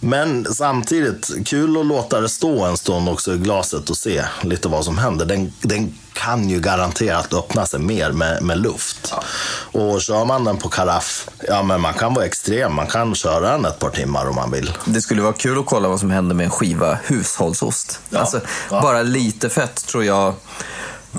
Men 0.00 0.46
samtidigt, 0.54 1.30
kul 1.46 1.80
att 1.80 1.86
låta 1.86 2.20
det 2.20 2.28
stå 2.28 2.64
en 2.64 2.76
stund 2.76 3.08
också 3.08 3.34
i 3.34 3.38
glaset 3.38 3.90
och 3.90 3.96
se 3.96 4.24
lite 4.42 4.68
vad 4.68 4.84
som 4.84 4.98
händer. 4.98 5.26
Den, 5.26 5.52
den 5.60 5.94
kan 6.12 6.48
ju 6.48 6.60
garanterat 6.60 7.34
öppna 7.34 7.66
sig 7.66 7.80
mer 7.80 8.12
med, 8.12 8.42
med 8.42 8.58
luft. 8.58 9.14
Och 9.72 10.00
kör 10.02 10.24
man 10.24 10.44
den 10.44 10.56
på 10.58 10.68
karaff, 10.68 11.28
ja 11.48 11.62
men 11.62 11.80
man 11.80 11.94
kan 11.94 12.14
vara 12.14 12.24
extrem. 12.24 12.74
Man 12.74 12.86
kan 12.86 13.14
köra 13.14 13.50
den 13.52 13.64
ett 13.64 13.78
par 13.78 13.90
timmar 13.90 14.26
om 14.28 14.34
man 14.34 14.50
vill. 14.50 14.72
Det 14.84 15.00
skulle 15.00 15.22
vara 15.22 15.32
kul 15.32 15.58
att 15.58 15.66
kolla 15.66 15.88
vad 15.88 16.00
som 16.00 16.10
händer 16.10 16.34
med 16.34 16.44
en 16.44 16.50
skiva 16.50 16.98
hushållsost. 17.04 18.00
Alltså, 18.14 18.40
Ja. 18.70 18.80
Bara 18.80 19.02
lite 19.02 19.48
fett 19.48 19.86
tror 19.86 20.04
jag 20.04 20.34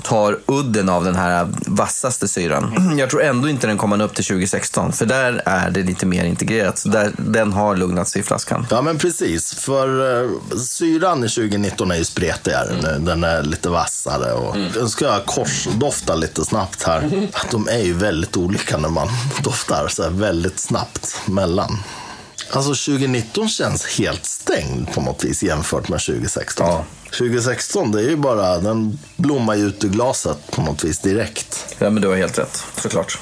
tar 0.02 0.38
udden 0.46 0.88
av 0.88 1.04
den 1.04 1.14
här 1.14 1.48
vassaste 1.66 2.28
syran. 2.28 2.96
Jag 2.98 3.10
tror 3.10 3.22
ändå 3.22 3.48
inte 3.48 3.66
den 3.66 3.78
kommer 3.78 4.02
upp 4.02 4.14
till 4.14 4.24
2016, 4.24 4.92
för 4.92 5.06
där 5.06 5.42
är 5.46 5.70
det 5.70 5.82
lite 5.82 6.06
mer 6.06 6.24
integrerat. 6.24 6.78
Så 6.78 6.88
där, 6.88 7.12
den 7.16 7.52
har 7.52 7.76
lugnat 7.76 8.08
sig 8.08 8.20
i 8.20 8.24
flaskan. 8.24 8.66
Ja 8.70 8.82
men 8.82 8.98
precis, 8.98 9.54
för 9.54 9.88
uh, 10.22 10.30
syran 10.58 11.24
i 11.24 11.28
2019 11.28 11.90
är 11.90 11.96
ju 11.96 12.04
spretigare 12.04 12.76
nu. 12.82 12.98
Den 13.06 13.24
är 13.24 13.42
lite 13.42 13.68
vassare 13.68 14.32
och 14.32 14.56
den 14.74 14.88
ska 14.88 15.04
jag 15.04 15.26
korsdofta 15.26 16.14
lite 16.14 16.44
snabbt 16.44 16.82
här. 16.82 17.28
De 17.50 17.68
är 17.68 17.82
ju 17.82 17.92
väldigt 17.92 18.36
olika 18.36 18.76
när 18.76 18.88
man 18.88 19.08
doftar 19.42 19.88
så 19.88 20.02
här 20.02 20.10
väldigt 20.10 20.58
snabbt 20.58 21.20
mellan. 21.26 21.78
Alltså 22.54 22.90
2019 22.92 23.48
känns 23.48 23.98
helt 23.98 24.24
stängd 24.24 24.92
på 24.92 25.00
något 25.00 25.24
vis 25.24 25.42
jämfört 25.42 25.88
med 25.88 26.00
2016. 26.00 26.66
Ja. 26.66 26.84
2016 27.04 27.92
det 27.92 28.00
är 28.00 28.08
ju 28.08 28.16
bara, 28.16 28.58
den 28.58 28.98
blommar 29.16 29.54
ju 29.54 29.66
ut 29.66 29.84
ur 29.84 29.88
glaset 29.88 30.50
på 30.50 30.62
något 30.62 30.84
vis 30.84 30.98
direkt. 30.98 31.74
Ja, 31.78 31.90
men 31.90 32.02
du 32.02 32.08
har 32.08 32.16
helt 32.16 32.38
rätt, 32.38 32.64
såklart. 32.76 33.18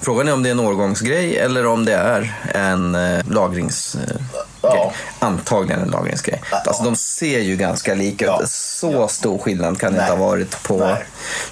Frågan 0.00 0.28
är 0.28 0.32
om 0.32 0.42
det 0.42 0.48
är 0.48 0.50
en 0.50 0.60
årgångsgrej 0.60 1.36
eller 1.38 1.66
om 1.66 1.84
det 1.84 1.94
är 1.94 2.34
en 2.54 2.94
eh, 2.94 3.20
lagringsgrej. 3.30 4.06
Ja. 4.64 4.92
Antagligen 5.18 5.80
en 5.82 5.88
lagringsgrej. 5.88 6.42
Alltså 6.66 6.82
de 6.82 6.96
ser 6.96 7.38
ju 7.40 7.56
ganska 7.56 7.94
lika 7.94 8.24
Ja. 8.24 8.40
ut. 8.42 8.48
Så 8.50 9.08
stor 9.08 9.38
skillnad 9.38 9.80
kan 9.80 9.92
det 9.92 10.00
inte 10.00 10.12
ha 10.12 10.26
varit 10.26 10.62
på... 10.62 10.76
Nej. 10.78 11.04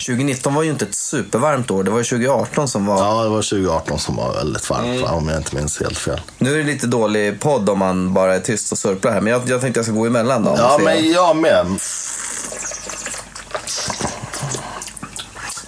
2019 0.07 0.55
var 0.55 0.63
ju 0.63 0.71
inte 0.71 0.85
ett 0.85 0.95
supervarmt 0.95 1.71
år. 1.71 1.83
Det 1.85 1.91
var 1.91 1.99
ju 1.99 2.05
2018 2.05 2.69
som 2.69 2.87
var... 2.87 2.99
Ja, 2.99 3.23
det 3.23 3.29
var 3.29 3.43
2018 3.43 3.99
som 3.99 4.17
var 4.17 4.33
väldigt 4.35 4.71
varmt 4.71 5.03
va, 5.03 5.11
om 5.11 5.29
jag 5.29 5.37
inte 5.39 5.57
minns 5.57 5.81
helt 5.81 5.99
fel. 5.99 6.21
Nu 6.39 6.55
är 6.55 6.59
det 6.59 6.65
lite 6.65 6.87
dålig 6.87 7.41
podd 7.41 7.69
om 7.71 7.79
man 7.79 8.15
bara 8.15 8.35
är 8.35 8.41
tyst 8.41 8.73
och 8.73 8.79
surplar 8.79 9.13
här. 9.13 9.21
Men 9.21 9.33
jag, 9.33 9.43
jag 9.47 9.61
tänkte 9.61 9.79
jag 9.79 9.85
ska 9.85 9.95
gå 9.95 10.07
emellan 10.07 10.45
då. 10.45 10.55
Ja, 10.59 10.81
men 10.85 11.11
jag 11.11 11.37
med. 11.37 11.67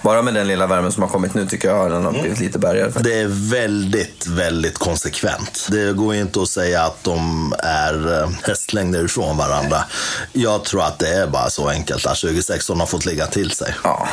Bara 0.02 0.22
med 0.22 0.34
den 0.34 0.46
lilla 0.48 0.66
värmen 0.66 0.92
som 0.92 1.02
har 1.02 1.10
kommit 1.10 1.34
nu 1.34 1.46
tycker 1.46 1.68
jag 1.68 1.90
den 1.90 2.04
har 2.04 2.12
blivit 2.12 2.40
lite 2.40 2.58
bärgare. 2.58 2.90
Det 3.00 3.18
är 3.20 3.50
väldigt, 3.50 4.26
väldigt 4.26 4.78
konsekvent. 4.78 5.66
Det 5.70 5.92
går 5.92 6.14
inte 6.14 6.42
att 6.42 6.48
säga 6.48 6.82
att 6.82 7.04
de 7.04 7.54
är 7.58 8.22
eh, 8.22 8.30
hästlängder 8.42 9.04
ifrån 9.04 9.36
varandra. 9.36 9.84
Jag 10.32 10.64
tror 10.64 10.82
att 10.84 10.98
det 10.98 11.08
är 11.08 11.26
bara 11.26 11.50
så 11.50 11.68
enkelt 11.68 12.06
att 12.06 12.16
2016 12.20 12.80
har 12.80 12.86
fått 12.86 13.04
ligga 13.06 13.26
till 13.26 13.50
sig. 13.50 13.74
Ja, 13.84 14.08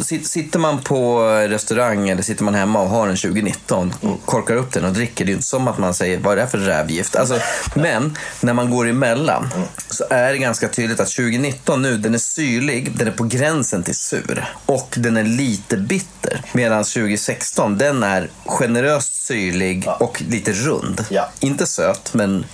sit- 0.00 0.24
sitter 0.28 0.58
man 0.58 0.80
på 0.82 1.22
restaurang 1.48 2.08
eller 2.08 2.22
sitter 2.22 2.44
man 2.44 2.54
hemma 2.54 2.80
och 2.82 2.88
har 2.88 3.08
en 3.08 3.16
2019 3.16 3.94
och 4.00 4.26
korkar 4.26 4.54
upp 4.56 4.72
den 4.72 4.84
och 4.84 4.92
dricker, 4.92 5.24
det 5.24 5.30
är 5.30 5.34
inte 5.34 5.46
som 5.46 5.68
att 5.68 5.78
man 5.78 5.94
säger 5.94 6.18
vad 6.18 6.32
är 6.32 6.36
det 6.36 6.42
här 6.42 6.48
för 6.48 6.58
rävgift? 6.58 7.16
Alltså, 7.16 7.38
men 7.74 8.16
när 8.40 8.52
man 8.52 8.70
går 8.70 8.88
emellan 8.88 9.48
så 9.90 10.04
är 10.10 10.32
det 10.32 10.38
ganska 10.38 10.68
tydligt 10.68 11.00
att 11.00 11.08
2019 11.10 11.82
nu, 11.82 11.96
den 11.96 12.14
är 12.14 12.18
syrlig, 12.18 12.92
den 12.96 13.08
är 13.08 13.12
på 13.12 13.24
gränsen 13.24 13.82
till 13.82 13.96
sur 13.96 14.48
och 14.66 14.94
den 14.96 15.16
är 15.16 15.21
lite 15.22 15.76
bitter. 15.76 16.40
Medan 16.52 16.84
2016, 16.84 17.78
den 17.78 18.02
är 18.02 18.30
generöst 18.46 19.14
syrlig 19.14 19.88
och 20.00 20.22
lite 20.28 20.52
rund. 20.52 21.04
Ja. 21.10 21.28
Inte 21.40 21.66
söt, 21.66 22.14
men 22.14 22.44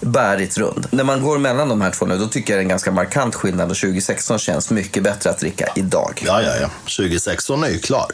bärigt 0.00 0.58
rund. 0.58 0.86
När 0.90 1.04
man 1.04 1.22
går 1.22 1.38
mellan 1.38 1.68
de 1.68 1.80
här 1.80 1.90
två 1.90 2.06
nu, 2.06 2.18
då 2.18 2.26
tycker 2.26 2.52
jag 2.52 2.58
det 2.58 2.60
är 2.60 2.64
en 2.64 2.68
ganska 2.68 2.92
markant 2.92 3.34
skillnad 3.34 3.70
och 3.70 3.76
2016 3.76 4.38
känns 4.38 4.70
mycket 4.70 5.02
bättre 5.02 5.30
att 5.30 5.38
dricka 5.38 5.68
idag. 5.76 6.22
Ja, 6.26 6.42
ja, 6.42 6.52
ja. 6.60 6.68
2016 6.84 7.64
är 7.64 7.68
ju 7.68 7.78
klar. 7.78 8.06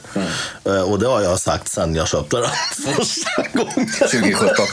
Eh, 0.64 0.81
Och 0.83 0.99
det 0.99 1.07
har 1.09 1.20
jag 1.22 1.40
sagt 1.40 1.68
sen 1.68 1.94
jag 1.94 2.09
köpte 2.09 2.37
den 2.37 2.46
första 2.96 3.31
gången. 3.53 3.90
2017. 3.99 4.66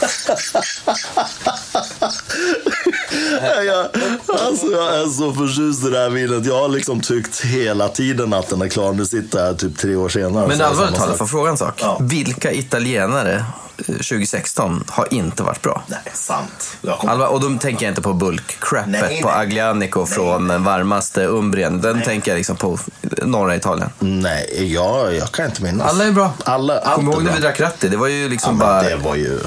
jag, 3.66 3.86
alltså, 4.28 4.66
jag 4.66 4.94
är 5.00 5.08
så 5.10 5.32
förtjust 5.32 5.86
i 5.86 5.90
det 5.90 5.98
här 5.98 6.10
vinet. 6.10 6.46
Jag 6.46 6.58
har 6.60 6.68
liksom 6.68 7.00
tyckt 7.00 7.40
hela 7.40 7.88
tiden 7.88 8.32
att 8.34 8.48
den 8.48 8.62
är 8.62 8.68
klar. 8.68 8.92
Nu 8.92 9.06
sitter 9.06 9.38
jag 9.38 9.46
här 9.46 9.54
typ 9.54 9.78
tre 9.78 9.96
år 9.96 10.08
senare. 10.08 10.48
Men 10.48 10.60
allvarligt 10.60 10.94
talat, 10.94 11.18
får 11.18 11.24
jag 11.24 11.30
fråga 11.30 11.50
en 11.50 11.56
sak? 11.56 11.78
Ja. 11.82 11.98
Vilka 12.00 12.52
italienare 12.52 13.44
2016 13.76 14.84
har 14.88 15.14
inte 15.14 15.42
varit 15.42 15.62
bra? 15.62 15.82
Nej, 15.86 15.98
sant. 16.12 16.76
Allvar, 16.98 17.26
och 17.26 17.40
då 17.40 17.58
tänker 17.58 17.86
jag 17.86 17.90
inte 17.90 18.02
på 18.02 18.12
bulk-crappet 18.12 18.86
Nej, 18.86 19.22
på 19.22 19.28
nej. 19.28 19.36
Aglianico 19.36 20.06
från 20.06 20.48
den 20.48 20.64
varmaste 20.64 21.24
Umbrien. 21.24 21.80
Den 21.80 22.02
tänker 22.02 22.30
jag 22.30 22.36
liksom 22.38 22.56
på 22.56 22.78
norra 23.22 23.56
Italien. 23.56 23.90
Nej, 23.98 24.72
jag, 24.72 25.14
jag 25.14 25.32
kan 25.32 25.46
inte 25.46 25.62
minnas. 25.62 25.90
Alla 25.90 26.04
är 26.04 26.12
bra. 26.12 26.32
Alla, 26.44 26.96
du 26.96 27.02
ihåg 27.02 27.20
är 27.20 27.24
när 27.24 27.32
vi 27.32 27.40
drack 27.40 27.60
Ratti? 27.60 27.88
Det 27.88 27.96
var 27.96 28.06
ju 28.08 28.22
Ja, 28.22 28.28
liksom 28.28 28.58
men 28.58 28.66
bara... 28.66 28.82
det 28.82 28.96
var 28.96 29.14
ju 29.14 29.40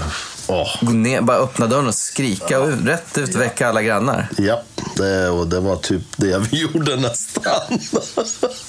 Åh. 0.47 0.67
gå 0.81 0.91
ner, 0.91 1.21
bara 1.21 1.37
öppna 1.37 1.67
dörren 1.67 1.87
och 1.87 1.95
skrika 1.95 2.57
ut, 2.59 2.85
rätt 2.85 3.17
ut, 3.17 3.35
väcka 3.35 3.67
alla 3.69 3.81
grannar. 3.81 4.27
Ja, 4.37 4.61
det, 4.95 5.29
och 5.29 5.47
det 5.47 5.59
var 5.59 5.75
typ 5.75 6.01
det 6.17 6.37
vi 6.51 6.61
gjorde 6.73 6.95
nästan. 6.95 7.79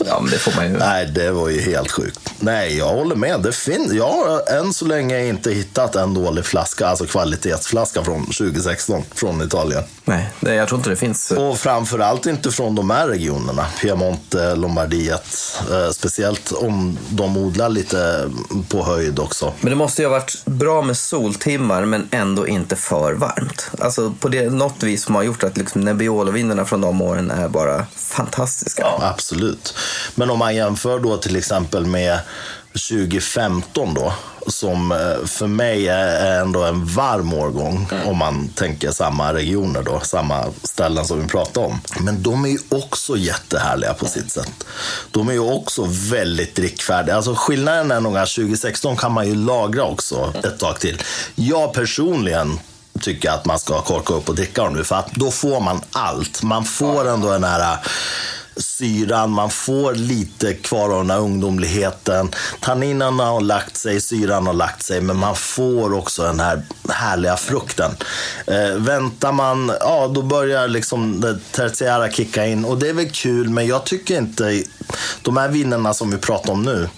Ja, 0.07 0.21
men 0.21 0.31
det 0.31 0.38
får 0.38 0.53
man 0.57 0.64
ju. 0.73 0.79
Nej, 0.79 1.07
det 1.07 1.31
var 1.31 1.49
ju 1.49 1.61
helt 1.61 1.91
sjukt. 1.91 2.21
Nej, 2.41 2.77
jag 2.79 2.88
håller 2.88 3.17
med. 3.17 3.41
Det 3.43 3.53
fin- 3.53 3.91
jag 3.93 4.09
har 4.11 4.53
än 4.59 4.73
så 4.75 4.85
länge 4.85 5.27
inte 5.27 5.51
hittat 5.51 5.97
en 5.97 6.14
dålig 6.14 6.45
flaska, 6.45 6.87
alltså 6.87 7.07
kvalitetsflaska 7.07 8.05
från 8.05 8.25
2016 8.27 9.03
från 9.14 9.43
Italien. 9.43 9.83
Nej, 10.05 10.29
det, 10.41 10.55
jag 10.55 10.69
tror 10.69 10.79
inte 10.79 10.91
det 10.91 10.97
finns. 10.97 11.31
Och 11.31 11.59
framförallt 11.59 12.27
inte 12.27 12.51
från 12.51 12.75
de 12.75 12.91
här 12.91 13.09
regionerna, 13.09 13.67
Piemonte, 13.83 14.55
Lombardiet. 14.55 15.37
Eh, 15.71 15.91
speciellt 15.91 16.53
om 16.53 16.99
de 17.09 17.37
odlar 17.37 17.69
lite 17.69 18.31
på 18.69 18.85
höjd 18.85 19.19
också. 19.19 19.53
Men 19.61 19.71
det 19.71 19.77
måste 19.77 20.03
ju 20.03 20.09
ha 20.09 20.12
varit 20.12 20.45
bra 20.45 20.83
med 20.83 20.97
soltimmar 20.97 21.68
men 21.69 22.09
ändå 22.11 22.47
inte 22.47 22.77
för 22.77 23.13
varmt. 23.13 23.71
Alltså 23.79 24.15
på 24.21 24.29
det, 24.29 24.51
något 24.51 24.83
vis 24.83 25.05
som 25.05 25.15
har 25.15 25.23
gjort 25.23 25.45
att 25.45 25.57
liksom 25.57 25.81
Nebbiolo-vindarna 25.81 26.65
från 26.65 26.81
de 26.81 27.03
åren 27.03 27.31
är 27.31 27.49
bara 27.49 27.87
fantastiska. 27.97 28.87
Absolut. 29.01 29.75
Men 30.15 30.31
om 30.31 30.39
man 30.39 30.57
jämför 30.57 30.99
då 30.99 31.17
till 31.17 31.37
exempel 31.37 31.87
med 31.87 32.19
2015 32.73 33.95
då, 33.95 34.13
som 34.47 34.93
eh, 34.93 35.27
för 35.27 35.47
mig 35.47 35.89
är 35.89 36.41
ändå 36.41 36.65
en 36.65 36.87
varm 36.87 37.35
årgång 37.35 37.89
om 38.05 38.17
man 38.17 38.49
tänker 38.49 38.91
samma 38.91 39.35
regioner 39.35 39.83
då, 39.83 40.01
samma 40.03 40.45
ställen 40.63 41.05
som 41.05 41.23
vi 41.23 41.29
pratade 41.29 41.67
om. 41.67 41.81
Men 42.01 42.23
de 42.23 42.45
är 42.45 42.49
ju 42.49 42.59
också 42.69 43.17
jättehärliga 43.17 43.95
på 43.95 44.07
sitt 44.07 44.33
sätt. 44.33 44.67
De 45.11 45.29
är 45.29 45.33
ju 45.33 45.53
också 45.53 45.87
väldigt 45.89 46.55
drickfärdiga. 46.55 47.17
Alltså 47.17 47.35
skillnaden 47.35 47.91
är 47.91 48.01
nog 48.01 48.17
att 48.17 48.29
2016 48.29 48.97
kan 48.97 49.13
man 49.13 49.29
ju 49.29 49.35
lagra 49.35 49.85
också 49.85 50.35
ett 50.45 50.59
tag 50.59 50.81
till. 50.81 51.03
Jag 51.35 51.75
personligen 51.75 52.59
tycker 53.01 53.31
att 53.31 53.45
man 53.45 53.59
ska 53.59 53.81
korka 53.81 54.15
upp 54.15 54.29
och 54.29 54.35
dricka 54.35 54.65
dem 54.65 54.75
nu. 54.75 54.85
För 54.85 54.97
att 54.97 55.13
då 55.13 55.31
får 55.31 55.61
man 55.61 55.81
allt. 55.93 56.43
Man 56.43 56.65
får 56.65 57.09
ändå 57.09 57.33
den 57.33 57.45
här 57.45 57.79
syran, 58.59 59.31
man 59.31 59.51
får 59.51 59.94
lite 59.94 60.55
kvar 60.55 60.90
av 60.90 60.99
den 60.99 61.11
här 61.11 61.21
ungdomligheten. 61.21 62.31
Tanninerna 62.61 63.25
har 63.25 63.40
lagt 63.40 63.77
sig, 63.77 64.01
syran 64.01 64.47
har 64.47 64.55
lagt 64.55 64.83
sig, 64.83 65.01
men 65.01 65.16
man 65.16 65.37
får 65.37 65.92
också 65.92 66.23
den 66.23 66.40
här 66.40 66.62
härliga 66.88 67.37
frukten. 67.37 67.90
Eh, 68.47 68.77
väntar 68.77 69.33
man, 69.33 69.73
ja 69.81 70.09
då 70.14 70.23
börjar 70.23 70.68
liksom 70.68 71.21
det 71.21 71.38
tertiära 71.53 72.11
kicka 72.11 72.47
in 72.47 72.64
och 72.64 72.79
det 72.79 72.88
är 72.88 72.94
väl 72.94 73.11
kul, 73.11 73.49
men 73.49 73.66
jag 73.66 73.85
tycker 73.85 74.18
inte, 74.18 74.62
de 75.23 75.37
här 75.37 75.49
vinerna 75.49 75.94
som 75.94 76.11
vi 76.11 76.18
pratar 76.18 76.53
om 76.53 76.62
nu, 76.62 76.88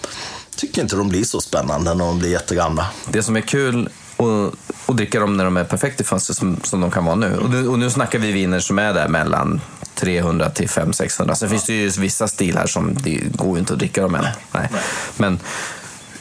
tycker 0.56 0.82
inte 0.82 0.96
de 0.96 1.08
blir 1.08 1.24
så 1.24 1.40
spännande 1.40 1.94
när 1.94 2.04
de 2.04 2.18
blir 2.18 2.30
jättegamla. 2.30 2.86
Det 3.08 3.22
som 3.22 3.36
är 3.36 3.40
kul 3.40 3.88
att, 4.16 4.54
och 4.86 4.96
dricka 4.96 5.20
dem 5.20 5.36
när 5.36 5.44
de 5.44 5.56
är 5.56 5.64
perfekt 5.64 6.00
i 6.00 6.04
fönstret 6.04 6.36
som, 6.36 6.60
som 6.64 6.80
de 6.80 6.90
kan 6.90 7.04
vara 7.04 7.16
nu. 7.16 7.36
Och, 7.36 7.50
nu. 7.50 7.68
och 7.68 7.78
nu 7.78 7.90
snackar 7.90 8.18
vi 8.18 8.32
viner 8.32 8.60
som 8.60 8.78
är 8.78 8.94
där 8.94 9.08
mellan 9.08 9.60
300 10.00 10.50
till 10.50 10.68
500-600. 10.68 11.34
Sen 11.34 11.48
finns 11.48 11.64
det 11.64 11.72
ju 11.72 11.90
vissa 11.90 12.28
stilar 12.28 12.66
som 12.66 12.94
det 12.94 13.20
går 13.34 13.52
ju 13.52 13.58
inte 13.58 13.72
att 13.72 13.78
dricka 13.78 14.02
dem 14.02 14.14
än. 14.14 14.24
Nej. 14.52 14.68
Men 15.16 15.38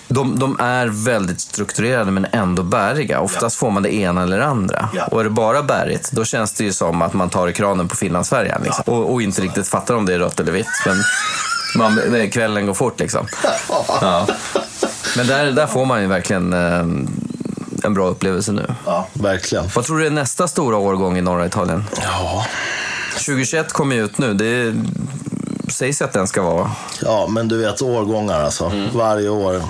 de, 0.08 0.40
de 0.40 0.60
är 0.60 0.88
väldigt 0.88 1.42
strukturerade 1.42 2.12
men 2.12 2.28
ändå 2.32 2.64
bäriga. 2.64 3.20
Oftast 3.20 3.56
får 3.56 3.72
man 3.72 3.84
det 3.84 3.94
ena 3.94 4.24
eller 4.24 4.38
det 4.38 4.46
andra. 4.46 4.90
Ja. 4.94 5.06
Och 5.06 5.20
är 5.20 5.24
det 5.24 5.30
bara 5.30 5.64
bärigt, 5.64 6.12
då 6.12 6.26
känns 6.26 6.54
det 6.54 6.64
ju 6.64 6.74
som 6.74 7.02
att 7.02 7.14
man 7.14 7.30
tar 7.30 7.48
i 7.48 7.54
kranen 7.54 7.88
på 7.88 7.96
Finlandsfärjan. 7.96 8.62
Liksom. 8.64 8.84
Och, 8.86 9.14
och 9.14 9.22
inte 9.22 9.42
riktigt 9.42 9.68
fattar 9.68 9.96
om 9.96 10.06
det 10.06 10.14
är 10.14 10.20
rött 10.20 10.40
eller 10.40 10.52
vitt. 10.52 10.68
Men 10.86 10.98
man, 11.78 12.02
nej, 12.10 12.32
kvällen 12.32 12.66
går 12.66 12.74
fort 12.74 13.00
liksom. 13.00 13.28
Ja. 14.02 14.28
Men 15.18 15.28
där, 15.28 15.52
där 15.52 15.68
får 15.68 15.86
man 15.86 16.02
ju 16.02 16.08
verkligen 16.08 16.54
eh, 16.54 16.86
en 17.84 17.94
bra 17.94 18.08
upplevelse 18.08 18.52
nu. 18.52 18.76
Ja, 18.86 19.08
verkligen. 19.14 19.66
Vad 19.76 19.86
tror 19.86 20.00
du 20.00 20.06
är 20.06 20.12
nästa 20.12 20.48
stora 20.48 20.78
årgång 20.78 21.18
i 21.18 21.22
norra 21.22 21.46
Italien? 21.46 21.86
Ja, 22.02 22.46
2021 23.26 23.74
kommer 23.74 23.96
ju 23.96 24.06
ut 24.06 24.18
nu. 24.18 24.34
Det 24.34 24.76
sägs 25.72 26.02
att 26.02 26.14
den 26.14 26.28
ska 26.28 26.42
vara... 26.42 26.72
Ja, 27.02 27.28
men 27.30 27.48
du 27.48 27.58
vet 27.58 27.82
årgångar 27.82 28.40
alltså. 28.44 28.72
Varje 28.94 29.30
år. 29.30 29.62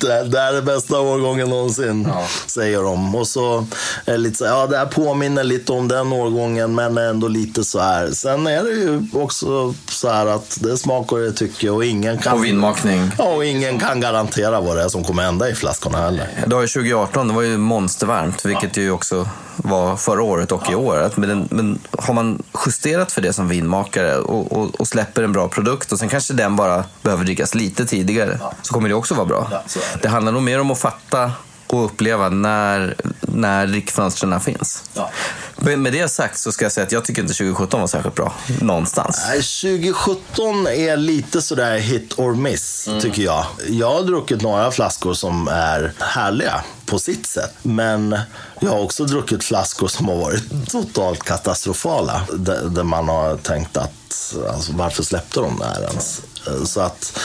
Det, 0.00 0.24
det 0.24 0.38
här 0.38 0.54
är 0.54 0.62
bästa 0.62 1.00
årgången 1.00 1.48
någonsin, 1.50 2.08
Ja. 2.14 2.24
säger 2.46 2.82
de. 2.82 3.14
Och 3.14 3.26
så 3.28 3.66
är 4.04 4.12
det 4.12 4.18
lite 4.18 4.36
så 4.38 4.44
ja 4.44 4.66
det 4.66 4.76
här 4.78 4.86
påminner 4.86 5.44
lite 5.44 5.72
om 5.72 5.88
den 5.88 6.12
årgången, 6.12 6.74
men 6.74 6.98
ändå 6.98 7.28
lite 7.28 7.64
så 7.64 7.80
här. 7.80 8.10
Sen 8.10 8.46
är 8.46 8.62
det 8.62 8.70
ju 8.70 9.02
också 9.12 9.74
så 9.88 10.08
här 10.08 10.26
att 10.26 10.58
det 10.60 10.70
är 10.72 10.76
smak 10.76 11.12
och 11.12 11.18
det 11.18 11.32
tycke 11.32 11.70
och 11.70 11.84
ingen 11.84 12.18
kan... 12.18 12.32
Och 12.32 12.44
vinmakning. 12.44 13.10
Ja, 13.18 13.24
och 13.24 13.44
ingen 13.44 13.78
kan 13.78 14.00
garantera 14.00 14.60
vad 14.60 14.76
det 14.76 14.82
är 14.82 14.88
som 14.88 15.04
kommer 15.04 15.22
hända 15.22 15.48
i 15.50 15.54
flaskorna 15.54 15.98
heller. 15.98 16.28
Det 16.46 16.54
var 16.54 16.62
ju 16.62 16.68
2018, 16.68 17.28
det 17.28 17.34
var 17.34 17.42
ju 17.42 17.58
monstervarmt, 17.58 18.44
vilket 18.44 18.76
ju 18.76 18.90
också 18.90 19.28
var 19.62 19.96
förra 19.96 20.22
året 20.22 20.52
och 20.52 20.70
i 20.70 20.74
år. 20.74 21.10
Men, 21.14 21.48
men 21.50 21.78
har 21.98 22.14
man 22.14 22.42
justerat 22.66 23.12
för 23.12 23.22
det 23.22 23.32
som 23.32 23.48
vinmakare 23.48 24.18
och, 24.18 24.52
och, 24.52 24.80
och 24.80 24.88
släpper 24.88 25.22
en 25.22 25.32
bra 25.32 25.48
produkt 25.48 25.92
och 25.92 25.98
sen 25.98 26.08
kanske 26.08 26.34
den 26.34 26.56
bara 26.56 26.84
behöver 27.02 27.24
drickas 27.24 27.54
lite 27.54 27.86
tidigare, 27.86 28.40
så 28.62 28.74
kommer 28.74 28.88
det 28.88 28.94
också 28.94 29.14
vara 29.14 29.26
bra. 29.26 29.62
Det 30.02 30.08
handlar 30.08 30.32
nog 30.32 30.42
mer 30.42 30.60
om 30.60 30.70
att 30.70 30.78
fatta 30.78 31.32
och 31.72 31.84
uppleva 31.84 32.28
när, 32.28 32.96
när 33.20 33.66
drickfönstren 33.66 34.40
finns. 34.40 34.82
Ja. 34.94 35.10
Men 35.56 35.82
med 35.82 35.92
det 35.92 36.08
sagt 36.08 36.38
så 36.38 36.52
ska 36.52 36.64
jag 36.64 36.72
säga 36.72 36.86
att 36.86 36.92
jag 36.92 37.04
tycker 37.04 37.22
inte 37.22 37.34
2017 37.34 37.80
var 37.80 37.86
särskilt 37.86 38.14
bra 38.14 38.34
någonstans. 38.60 39.24
Nej, 39.28 39.42
2017 39.42 40.66
är 40.66 40.96
lite 40.96 41.42
sådär 41.42 41.78
hit 41.78 42.18
or 42.18 42.34
miss, 42.34 42.88
tycker 43.00 43.22
jag. 43.22 43.46
Jag 43.68 43.94
har 43.94 44.02
druckit 44.02 44.42
några 44.42 44.70
flaskor 44.70 45.14
som 45.14 45.48
är 45.48 45.92
härliga 45.98 46.64
på 46.86 46.98
sitt 46.98 47.26
sätt. 47.26 47.54
Men 47.62 48.18
jag 48.60 48.70
har 48.70 48.80
också 48.80 49.04
druckit 49.04 49.44
flaskor 49.44 49.88
som 49.88 50.08
har 50.08 50.16
varit 50.16 50.70
totalt 50.70 51.22
katastrofala. 51.22 52.22
Där 52.68 52.82
man 52.82 53.08
har 53.08 53.36
tänkt 53.36 53.76
att, 53.76 54.34
alltså, 54.50 54.72
varför 54.72 55.02
släppte 55.02 55.40
de 55.40 55.58
det 55.58 55.64
här 55.64 55.82
ens? 55.82 56.20
Så 56.64 56.80
att 56.80 57.18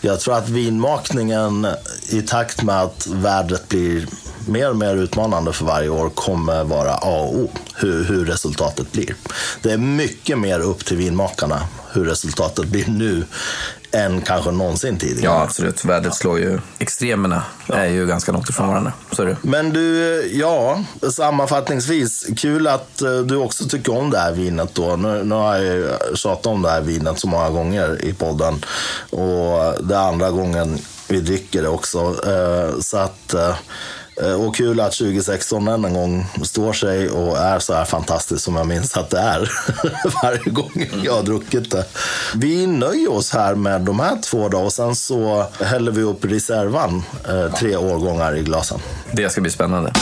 jag 0.00 0.20
tror 0.20 0.36
att 0.36 0.48
vinmakningen 0.48 1.66
i 2.08 2.22
takt 2.22 2.62
med 2.62 2.80
att 2.80 3.06
vädret 3.06 3.68
blir 3.68 4.06
mer 4.48 4.70
och 4.70 4.76
mer 4.76 4.96
utmanande 4.96 5.52
för 5.52 5.64
varje 5.64 5.88
år 5.88 6.08
kommer 6.08 6.64
vara 6.64 6.94
A 6.94 7.20
och 7.20 7.36
O. 7.36 7.50
Hur, 7.74 8.04
hur 8.04 8.24
resultatet 8.24 8.92
blir. 8.92 9.14
Det 9.62 9.72
är 9.72 9.78
mycket 9.78 10.38
mer 10.38 10.60
upp 10.60 10.84
till 10.84 10.96
vinmakarna 10.96 11.62
hur 11.96 12.04
resultatet 12.04 12.66
blir 12.66 12.86
nu 12.86 13.24
än 13.90 14.20
kanske 14.20 14.50
någonsin 14.50 14.98
tidigare. 14.98 15.34
Ja, 15.34 15.42
absolut. 15.42 15.84
Vädret 15.84 16.14
slår 16.14 16.38
ju... 16.38 16.60
Extremerna 16.78 17.42
är 17.66 17.86
ju 17.86 18.06
ganska 18.06 18.32
långt 18.32 18.50
ifrån 18.50 18.68
varandra. 18.68 18.92
Så 19.12 19.22
är 19.22 19.26
det. 19.26 19.36
Men 19.42 19.70
du, 19.70 20.22
ja, 20.32 20.84
sammanfattningsvis, 21.10 22.26
kul 22.36 22.66
att 22.66 23.02
eh, 23.02 23.18
du 23.18 23.36
också 23.36 23.64
tycker 23.68 23.98
om 23.98 24.10
det 24.10 24.18
här 24.18 24.32
vinet 24.32 24.74
då. 24.74 24.96
Nu, 24.96 25.24
nu 25.24 25.34
har 25.34 25.54
jag 25.54 25.64
ju 25.64 25.88
tjatat 26.14 26.46
om 26.46 26.62
det 26.62 26.70
här 26.70 26.80
vinet 26.80 27.18
så 27.18 27.28
många 27.28 27.50
gånger 27.50 28.04
i 28.04 28.12
podden. 28.12 28.64
Och 29.10 29.84
det 29.84 29.94
är 29.94 30.08
andra 30.08 30.30
gången 30.30 30.78
vi 31.08 31.20
dricker 31.20 31.62
det 31.62 31.68
också. 31.68 31.98
Eh, 32.26 32.80
Så 32.80 32.96
att, 32.96 33.34
eh, 33.34 33.54
och 34.46 34.56
kul 34.56 34.80
att 34.80 34.92
2016 34.92 35.68
än 35.68 35.84
en 35.84 35.94
gång 35.94 36.26
står 36.42 36.72
sig 36.72 37.08
och 37.10 37.38
är 37.38 37.58
så 37.58 37.74
här 37.74 37.84
fantastiskt 37.84 38.44
som 38.44 38.56
jag 38.56 38.66
minns 38.66 38.96
att 38.96 39.10
det 39.10 39.18
är 39.18 39.50
varje 40.22 40.50
gång 40.50 40.90
jag 41.04 41.12
har 41.12 41.22
druckit 41.22 41.70
det. 41.70 41.84
Vi 42.34 42.66
nöjer 42.66 43.12
oss 43.12 43.30
här 43.32 43.54
med 43.54 43.80
de 43.80 44.00
här 44.00 44.18
två 44.22 44.48
då 44.48 44.58
och 44.58 44.72
sen 44.72 44.96
så 44.96 45.46
häller 45.60 45.92
vi 45.92 46.02
upp 46.02 46.24
reservan, 46.24 47.02
eh, 47.28 47.54
tre 47.54 47.76
årgångar 47.76 48.36
i 48.36 48.42
glasen. 48.42 48.78
Det 49.12 49.30
ska 49.30 49.40
bli 49.40 49.50
spännande. 49.50 49.92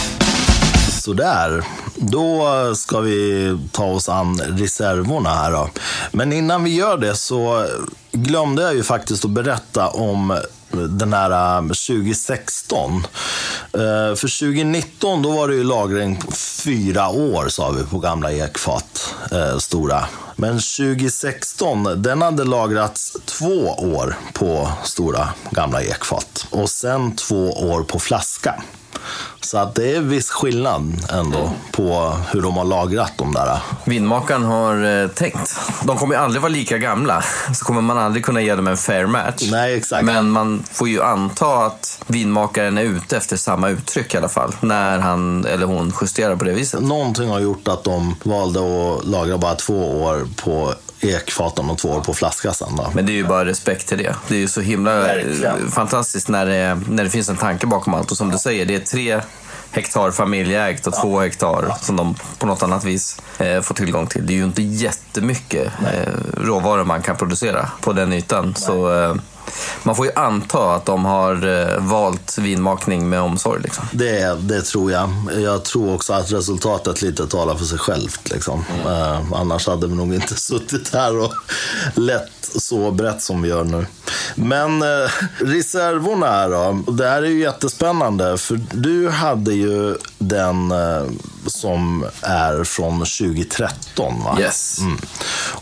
Sådär, 1.03 1.65
då 1.97 2.49
ska 2.75 3.01
vi 3.01 3.59
ta 3.73 3.85
oss 3.85 4.09
an 4.09 4.41
reservorna 4.41 5.31
här 5.31 5.51
då. 5.53 5.69
Men 6.13 6.33
innan 6.33 6.65
vi 6.65 6.75
gör 6.75 6.97
det 6.99 7.15
så 7.15 7.67
glömde 8.13 8.63
jag 8.63 8.75
ju 8.75 8.83
faktiskt 8.83 9.25
att 9.25 9.31
berätta 9.31 9.89
om 9.89 10.39
den 10.75 11.13
här 11.13 11.57
eh, 11.57 11.63
2016. 11.63 12.95
Eh, 13.73 14.15
för 14.17 14.39
2019 14.39 15.23
då 15.23 15.31
var 15.31 15.49
det 15.49 15.55
ju 15.55 15.65
lagring 15.65 16.17
på 16.17 16.33
fyra 16.33 17.09
år 17.09 17.49
sa 17.49 17.71
vi 17.71 17.85
på 17.85 17.99
gamla 17.99 18.33
ekfat, 18.33 19.15
eh, 19.33 19.59
stora. 19.59 20.05
Men 20.37 20.53
2016, 20.53 22.03
den 22.03 22.23
hade 22.23 22.45
lagrats 22.45 23.17
två 23.25 23.67
år 23.69 24.17
på 24.33 24.69
stora 24.85 25.29
gamla 25.51 25.83
ekfat. 25.83 26.47
Och 26.51 26.71
sen 26.71 27.17
två 27.17 27.51
år 27.51 27.83
på 27.83 27.99
flaska. 27.99 28.63
Så 29.41 29.59
att 29.59 29.75
det 29.75 29.97
är 29.97 30.01
viss 30.01 30.31
skillnad 30.31 31.07
ändå 31.13 31.53
på 31.73 32.17
hur 32.33 32.43
de 32.43 32.57
har 32.57 32.65
lagrat 32.65 33.13
de 33.17 33.35
där. 33.35 33.59
Vinmakaren 33.85 34.45
har 34.45 35.03
eh, 35.03 35.09
tänkt. 35.09 35.57
De 35.85 35.99
kommer 35.99 36.15
ju 36.15 36.21
aldrig 36.21 36.43
vara 36.43 36.53
lika 36.53 36.79
gamla. 36.79 37.25
Så 37.55 37.65
kommer 37.65 37.81
man 37.81 37.99
aldrig 37.99 38.25
kunna 38.25 38.41
ge 38.43 38.55
dem 38.55 38.67
en 38.69 38.77
fair 38.77 39.07
match. 39.07 39.49
Nej, 39.51 39.75
exakt. 39.75 40.05
Men 40.05 40.31
man 40.31 40.63
får 40.73 40.89
ju 40.89 41.03
anta 41.03 41.67
att 41.67 42.03
vinmakaren 42.07 42.79
är 42.79 42.83
ute 42.83 43.17
efter 43.17 43.37
samma 43.37 43.69
uttryck 43.69 44.15
i 44.15 44.17
alla 44.17 44.29
fall. 44.29 44.53
När 44.61 44.99
han 44.99 45.45
eller 45.45 45.67
hon 45.67 45.93
justerar 46.01 46.37
på 46.37 46.45
det 46.45 46.53
viset. 46.53 46.81
Någonting 46.81 47.29
har 47.29 47.41
gjort 47.41 47.69
att 47.69 47.85
de 47.85 48.17
valde 48.23 48.61
att 48.61 49.05
lagra 49.05 49.39
bara 49.39 49.55
två 49.55 50.03
år 50.03 50.29
på 50.37 50.75
ekfaten 51.01 51.71
och 51.71 51.79
två 51.79 51.89
år 51.89 52.01
på 52.01 52.15
flaska 52.15 52.53
sen. 52.53 52.77
Då. 52.77 52.91
Men 52.95 53.07
det 53.07 53.13
är 53.13 53.15
ju 53.15 53.25
bara 53.27 53.45
respekt 53.45 53.89
till 53.89 53.99
det. 53.99 54.15
Det 54.29 54.35
är 54.35 54.39
ju 54.39 54.49
så 54.49 54.61
himla 54.61 54.99
Verkligen. 55.01 55.65
eh, 55.65 55.71
fantastiskt 55.71 56.29
när 56.29 56.47
det, 56.47 56.81
när 56.89 57.05
det 57.05 57.11
finns 57.11 57.29
en 57.29 57.37
tanke 57.37 57.67
bakom 57.67 57.95
allt. 57.95 58.11
Och 58.11 58.17
som 58.17 58.31
du 58.31 58.39
säger, 58.39 58.67
det 58.67 58.75
är 58.75 58.79
tre 58.81 59.21
hektar 59.71 60.11
familjeägt 60.11 60.87
och 60.87 60.95
två 60.95 61.21
hektar 61.21 61.75
som 61.81 61.97
de 61.97 62.15
på 62.39 62.47
något 62.47 62.63
annat 62.63 62.85
vis 62.85 63.17
eh, 63.39 63.61
får 63.61 63.75
tillgång 63.75 64.07
till. 64.07 64.27
Det 64.27 64.33
är 64.33 64.37
ju 64.37 64.45
inte 64.45 64.63
jättemycket 64.63 65.67
eh, 65.67 66.13
råvaror 66.45 66.85
man 66.85 67.03
kan 67.03 67.17
producera 67.17 67.71
på 67.81 67.93
den 67.93 68.13
ytan. 68.13 68.55
Så 68.55 69.03
eh, 69.05 69.15
man 69.83 69.97
får 69.97 70.07
ju 70.07 70.13
anta 70.13 70.75
att 70.75 70.87
de 70.87 71.05
har 71.05 71.61
eh, 71.61 71.79
valt 71.79 72.39
vinmakning 72.39 73.09
med 73.09 73.21
omsorg. 73.21 73.63
Liksom. 73.63 73.85
Det, 73.93 74.39
det 74.41 74.63
tror 74.63 74.93
jag. 74.93 75.11
Jag 75.37 75.65
tror 75.65 75.95
också 75.95 76.13
att 76.13 76.33
resultatet 76.33 77.03
lite 77.03 77.27
talar 77.27 77.55
för 77.55 77.65
sig 77.65 77.79
självt. 77.79 78.31
Liksom. 78.31 78.65
Eh, 78.87 79.33
annars 79.33 79.67
hade 79.67 79.87
vi 79.87 79.95
nog 79.95 80.15
inte 80.15 80.35
suttit 80.41 80.93
här 80.93 81.19
och 81.19 81.33
lett 81.95 82.31
så 82.41 82.91
brett 82.91 83.23
som 83.23 83.43
vi 83.43 83.49
gör 83.49 83.65
nu. 83.65 83.87
Men 84.35 84.83
eh, 84.83 85.11
reservorna 85.37 86.27
här 86.27 86.51
då. 86.51 86.93
Det 86.93 87.09
här 87.09 87.23
är 87.23 87.27
ju 87.27 87.41
jättespännande. 87.41 88.39
För 88.39 88.61
du 88.73 89.09
hade 89.09 89.55
ju 89.55 89.97
den 90.19 90.71
eh, 90.71 91.05
som 91.47 92.07
är 92.23 92.65
från 92.65 92.99
2013 92.99 94.23
va? 94.25 94.37
Yes. 94.41 94.79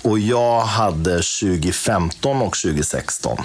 Och 0.03 0.19
jag 0.19 0.61
hade 0.61 1.11
2015 1.11 2.43
och 2.43 2.57
2016. 2.57 3.39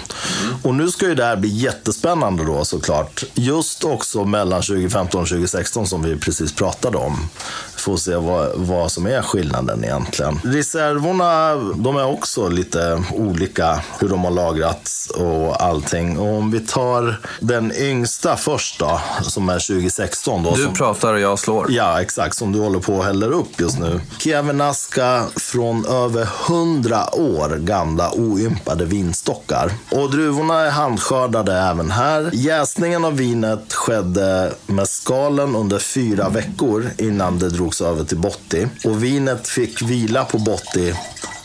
Och 0.62 0.74
nu 0.74 0.90
ska 0.90 1.06
ju 1.06 1.14
det 1.14 1.24
här 1.24 1.36
bli 1.36 1.48
jättespännande 1.48 2.44
då 2.44 2.64
såklart. 2.64 3.24
Just 3.34 3.84
också 3.84 4.24
mellan 4.24 4.62
2015 4.62 5.20
och 5.20 5.28
2016 5.28 5.86
som 5.86 6.02
vi 6.02 6.16
precis 6.16 6.52
pratade 6.52 6.98
om. 6.98 7.28
Får 7.76 7.96
se 7.96 8.16
vad, 8.16 8.50
vad 8.54 8.92
som 8.92 9.06
är 9.06 9.22
skillnaden 9.22 9.84
egentligen. 9.84 10.40
Reservorna, 10.44 11.54
de 11.54 11.96
är 11.96 12.06
också 12.06 12.48
lite 12.48 13.02
olika 13.12 13.80
hur 14.00 14.08
de 14.08 14.24
har 14.24 14.30
lagrats 14.30 15.10
och 15.10 15.62
allting. 15.62 16.18
Och 16.18 16.38
om 16.38 16.50
vi 16.50 16.60
tar 16.60 17.20
den 17.40 17.72
yngsta 17.72 18.36
först 18.36 18.78
då, 18.78 19.00
som 19.22 19.48
är 19.48 19.58
2016 19.58 20.42
då. 20.42 20.54
Du 20.54 20.64
som, 20.64 20.74
pratar 20.74 21.14
och 21.14 21.20
jag 21.20 21.38
slår. 21.38 21.66
Ja, 21.70 22.00
exakt. 22.00 22.27
Som 22.34 22.52
du 22.52 22.58
håller 22.60 22.80
på 22.80 22.94
och 22.94 23.04
häller 23.04 23.32
upp 23.32 23.60
just 23.60 23.78
nu. 23.78 24.00
Kievenaska 24.18 25.24
från 25.36 25.86
över 25.86 26.28
100 26.48 27.14
år 27.14 27.56
gamla 27.58 28.10
oympade 28.12 28.84
vinstockar. 28.84 29.72
Och 29.90 30.10
druvorna 30.10 30.60
är 30.60 30.70
handskördade 30.70 31.52
även 31.58 31.90
här. 31.90 32.30
Jäsningen 32.32 33.04
av 33.04 33.16
vinet 33.16 33.72
skedde 33.72 34.52
med 34.66 34.88
skalen 34.88 35.56
under 35.56 35.78
fyra 35.78 36.28
veckor 36.28 36.90
innan 36.98 37.38
det 37.38 37.48
drogs 37.48 37.80
över 37.80 38.04
till 38.04 38.18
botti. 38.18 38.68
Och 38.84 39.04
vinet 39.04 39.48
fick 39.48 39.82
vila 39.82 40.24
på 40.24 40.38
botti, 40.38 40.94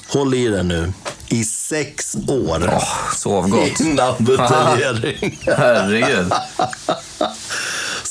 håll 0.10 0.34
i 0.34 0.48
det 0.48 0.64
nu, 0.64 0.94
i 1.28 1.44
sex 1.44 2.16
år. 2.28 2.70
Åh, 2.74 3.14
sov 3.16 3.50
gott. 3.50 3.80
Innan 3.80 4.14
buteljering. 4.20 5.40
Herregud. 5.58 6.34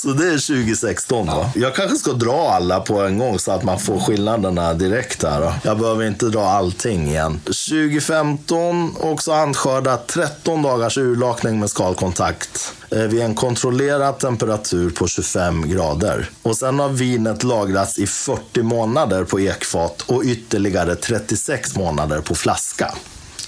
Så 0.03 0.09
det 0.09 0.27
är 0.27 0.47
2016 0.47 1.27
då. 1.27 1.51
Jag 1.55 1.75
kanske 1.75 1.97
ska 1.97 2.13
dra 2.13 2.51
alla 2.51 2.81
på 2.81 3.01
en 3.01 3.19
gång 3.19 3.39
så 3.39 3.53
att 3.53 3.65
man 3.65 3.79
får 3.81 4.01
skillnaderna 4.01 4.75
direkt 4.75 5.23
här 5.23 5.41
då. 5.41 5.55
Jag 5.65 5.79
behöver 5.79 6.07
inte 6.07 6.27
dra 6.27 6.45
allting 6.45 7.09
igen. 7.09 7.41
2015 7.45 8.97
också 9.01 9.33
handskördat 9.33 10.09
13 10.09 10.63
dagars 10.63 10.99
urlakning 10.99 11.61
med 11.61 11.71
skalkontakt 11.71 12.75
eh, 12.91 12.99
vid 12.99 13.23
en 13.23 13.35
kontrollerad 13.35 14.19
temperatur 14.19 14.91
på 14.91 15.07
25 15.07 15.71
grader. 15.71 16.31
Och 16.43 16.57
sen 16.57 16.79
har 16.79 16.89
vinet 16.89 17.43
lagrats 17.43 17.99
i 17.99 18.07
40 18.07 18.63
månader 18.63 19.25
på 19.25 19.41
ekfat 19.41 20.03
och 20.07 20.23
ytterligare 20.25 20.95
36 20.95 21.77
månader 21.77 22.21
på 22.21 22.35
flaska. 22.35 22.95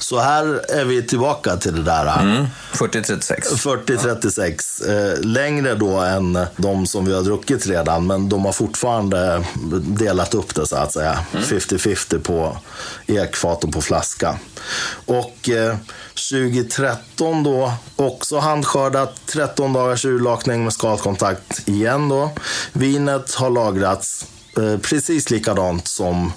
Så 0.05 0.19
här 0.19 0.71
är 0.71 0.85
vi 0.85 1.03
tillbaka 1.03 1.57
till 1.57 1.75
det 1.75 1.83
där. 1.83 2.21
Mm. 2.21 2.47
40-36. 2.73 3.40
40-36. 3.87 5.14
Eh, 5.14 5.21
längre 5.21 5.75
då 5.75 5.97
än 5.99 6.38
de 6.57 6.87
som 6.87 7.05
vi 7.05 7.14
har 7.14 7.23
druckit 7.23 7.67
redan, 7.67 8.07
men 8.07 8.29
de 8.29 8.45
har 8.45 8.53
fortfarande 8.53 9.45
delat 9.81 10.35
upp 10.35 10.55
det 10.55 10.67
så 10.67 10.77
att 10.77 10.93
säga. 10.93 11.19
50-50 11.33 12.19
på 12.19 12.57
ekfat 13.07 13.64
och 13.64 13.73
på 13.73 13.83
flaska. 13.83 14.38
Och 15.07 15.49
eh, 15.49 15.77
2013 16.31 17.43
då, 17.43 17.73
också 17.97 18.38
handskördat, 18.38 19.21
13 19.27 19.73
dagars 19.73 20.05
urlakning 20.05 20.64
med 20.64 20.73
skalkontakt 20.73 21.69
igen 21.69 22.09
då. 22.09 22.31
Vinet 22.73 23.35
har 23.35 23.51
lagrats 23.51 24.27
eh, 24.57 24.79
precis 24.79 25.31
likadant 25.31 25.88
som 25.88 26.33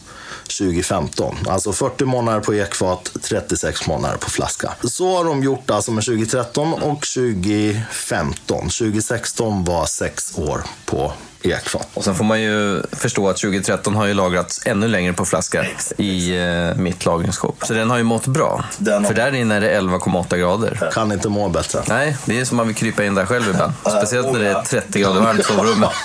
2015. 0.48 1.36
Alltså 1.48 1.74
40 1.74 2.06
månader 2.06 2.40
på 2.40 2.54
ekfat, 2.54 3.12
36 3.22 3.88
månader 3.88 4.18
på 4.18 4.30
flaska. 4.30 4.74
Så 4.84 5.18
har 5.18 5.26
de 5.26 5.44
gjort 5.44 5.70
alltså 5.70 5.92
med 5.92 6.04
2013 6.04 6.74
och 6.74 7.06
2015. 7.16 8.62
2016 8.62 9.64
var 9.64 9.86
sex 9.86 10.38
år 10.38 10.64
på 10.86 11.14
ekfat. 11.42 11.88
Och 11.94 12.04
sen 12.04 12.16
får 12.16 12.24
man 12.26 12.42
ju 12.42 12.82
förstå 12.92 13.30
att 13.30 13.38
2013 13.38 13.96
har 13.96 14.06
ju 14.06 14.14
lagrats 14.14 14.62
ännu 14.66 14.88
längre 14.88 15.14
på 15.14 15.26
flaska 15.26 15.66
i 15.98 16.38
eh, 16.38 16.76
mitt 16.76 17.06
lagringsskåp. 17.06 17.58
Så 17.66 17.74
den 17.74 17.90
har 17.90 17.98
ju 17.98 18.04
mått 18.04 18.28
bra. 18.28 18.64
Den 18.78 19.04
har- 19.04 19.08
För 19.08 19.16
där 19.16 19.36
inne 19.36 19.56
är 19.56 19.62
det 19.62 19.80
11,8 19.82 20.38
grader. 20.38 20.90
Kan 20.94 21.12
inte 21.12 21.30
må 21.30 21.50
bättre. 21.50 21.84
Nej, 21.88 22.18
det 22.26 22.40
är 22.40 22.46
som 22.46 22.58
man 22.58 22.68
vill 22.68 22.76
krypa 22.76 23.04
in 23.06 23.16
där 23.16 23.26
själv 23.26 23.50
ibland. 23.50 23.74
Speciellt 23.98 24.32
när 24.32 24.40
det 24.40 24.48
är 24.50 24.62
30 24.62 25.00
grader 25.00 25.22
varmt 25.22 25.40
i 25.40 25.44
sovrummet. 25.44 25.90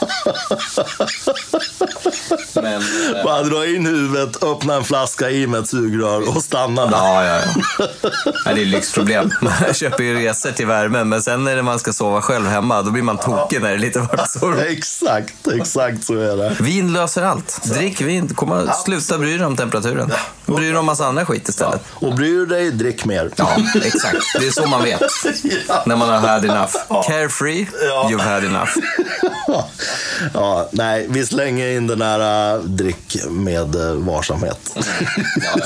Men, 2.55 2.75
eh, 3.17 3.25
Bara 3.25 3.43
dra 3.43 3.67
in 3.67 3.87
huvudet, 3.87 4.43
öppna 4.45 4.75
en 4.75 4.85
flaska 4.85 5.31
i 5.31 5.47
med 5.47 5.61
ett 5.61 5.69
sugrör 5.69 6.37
och 6.37 6.43
stanna 6.43 6.87
där. 6.87 6.93
ja, 6.97 7.25
ja, 7.25 7.41
ja. 7.41 7.63
Nej, 8.47 8.55
det 8.55 8.61
är 8.63 8.65
lyxproblem. 8.67 9.31
Man 9.41 9.75
köper 9.75 10.05
ju 10.05 10.15
resor 10.15 10.51
till 10.51 10.67
värmen, 10.67 11.09
men 11.09 11.23
sen 11.23 11.45
när 11.45 11.63
man 11.63 11.79
ska 11.79 11.93
sova 11.93 12.23
själv 12.23 12.47
hemma, 12.47 12.83
då 12.83 12.91
blir 12.91 13.03
man 13.03 13.19
tokig 13.19 13.61
när 13.63 13.69
det 13.69 13.75
är 13.75 13.79
lite 13.79 13.99
varmt 13.99 14.23
i 14.27 14.39
sovrummet. 14.39 14.67
Exakt, 14.69 15.22
exakt 15.61 16.05
så 16.05 16.15
är 16.15 16.37
det. 16.37 16.57
Vin 16.61 16.93
löser 16.93 17.23
allt. 17.23 17.61
Drick 17.65 18.01
vin. 18.01 18.29
Kom, 18.29 18.71
sluta 18.85 19.19
bry 19.19 19.37
dig 19.37 19.47
om 19.47 19.57
temperaturen. 19.57 20.13
Bry 20.47 20.69
dig 20.69 20.77
om 20.77 20.87
massa 20.87 21.07
andra 21.07 21.27
skit 21.27 21.49
istället. 21.49 21.83
Och 21.93 22.15
bryr 22.15 22.37
du 22.39 22.47
dig, 22.47 22.71
drick 22.71 23.05
mer. 23.05 23.31
Ja, 23.37 23.57
exakt. 23.85 24.17
Det 24.41 24.47
är 24.47 24.51
så 24.51 24.67
man 24.67 24.83
vet. 24.83 25.01
När 25.87 25.97
man 25.97 26.09
har 26.09 26.19
had 26.19 26.45
enough. 26.45 26.73
Carefree, 27.07 27.67
Ja. 27.89 28.09
you've 28.11 28.33
had 28.35 28.45
enough. 28.45 28.71
ja, 30.35 30.69
nej, 30.73 31.07
vi 31.11 31.27
slänger 31.27 31.69
in 31.77 31.87
den 31.87 32.03
här 32.03 32.55
äh, 32.55 32.61
drick 32.63 33.17
med 33.31 33.75
äh, 33.77 33.93
varsamhet. 33.95 34.77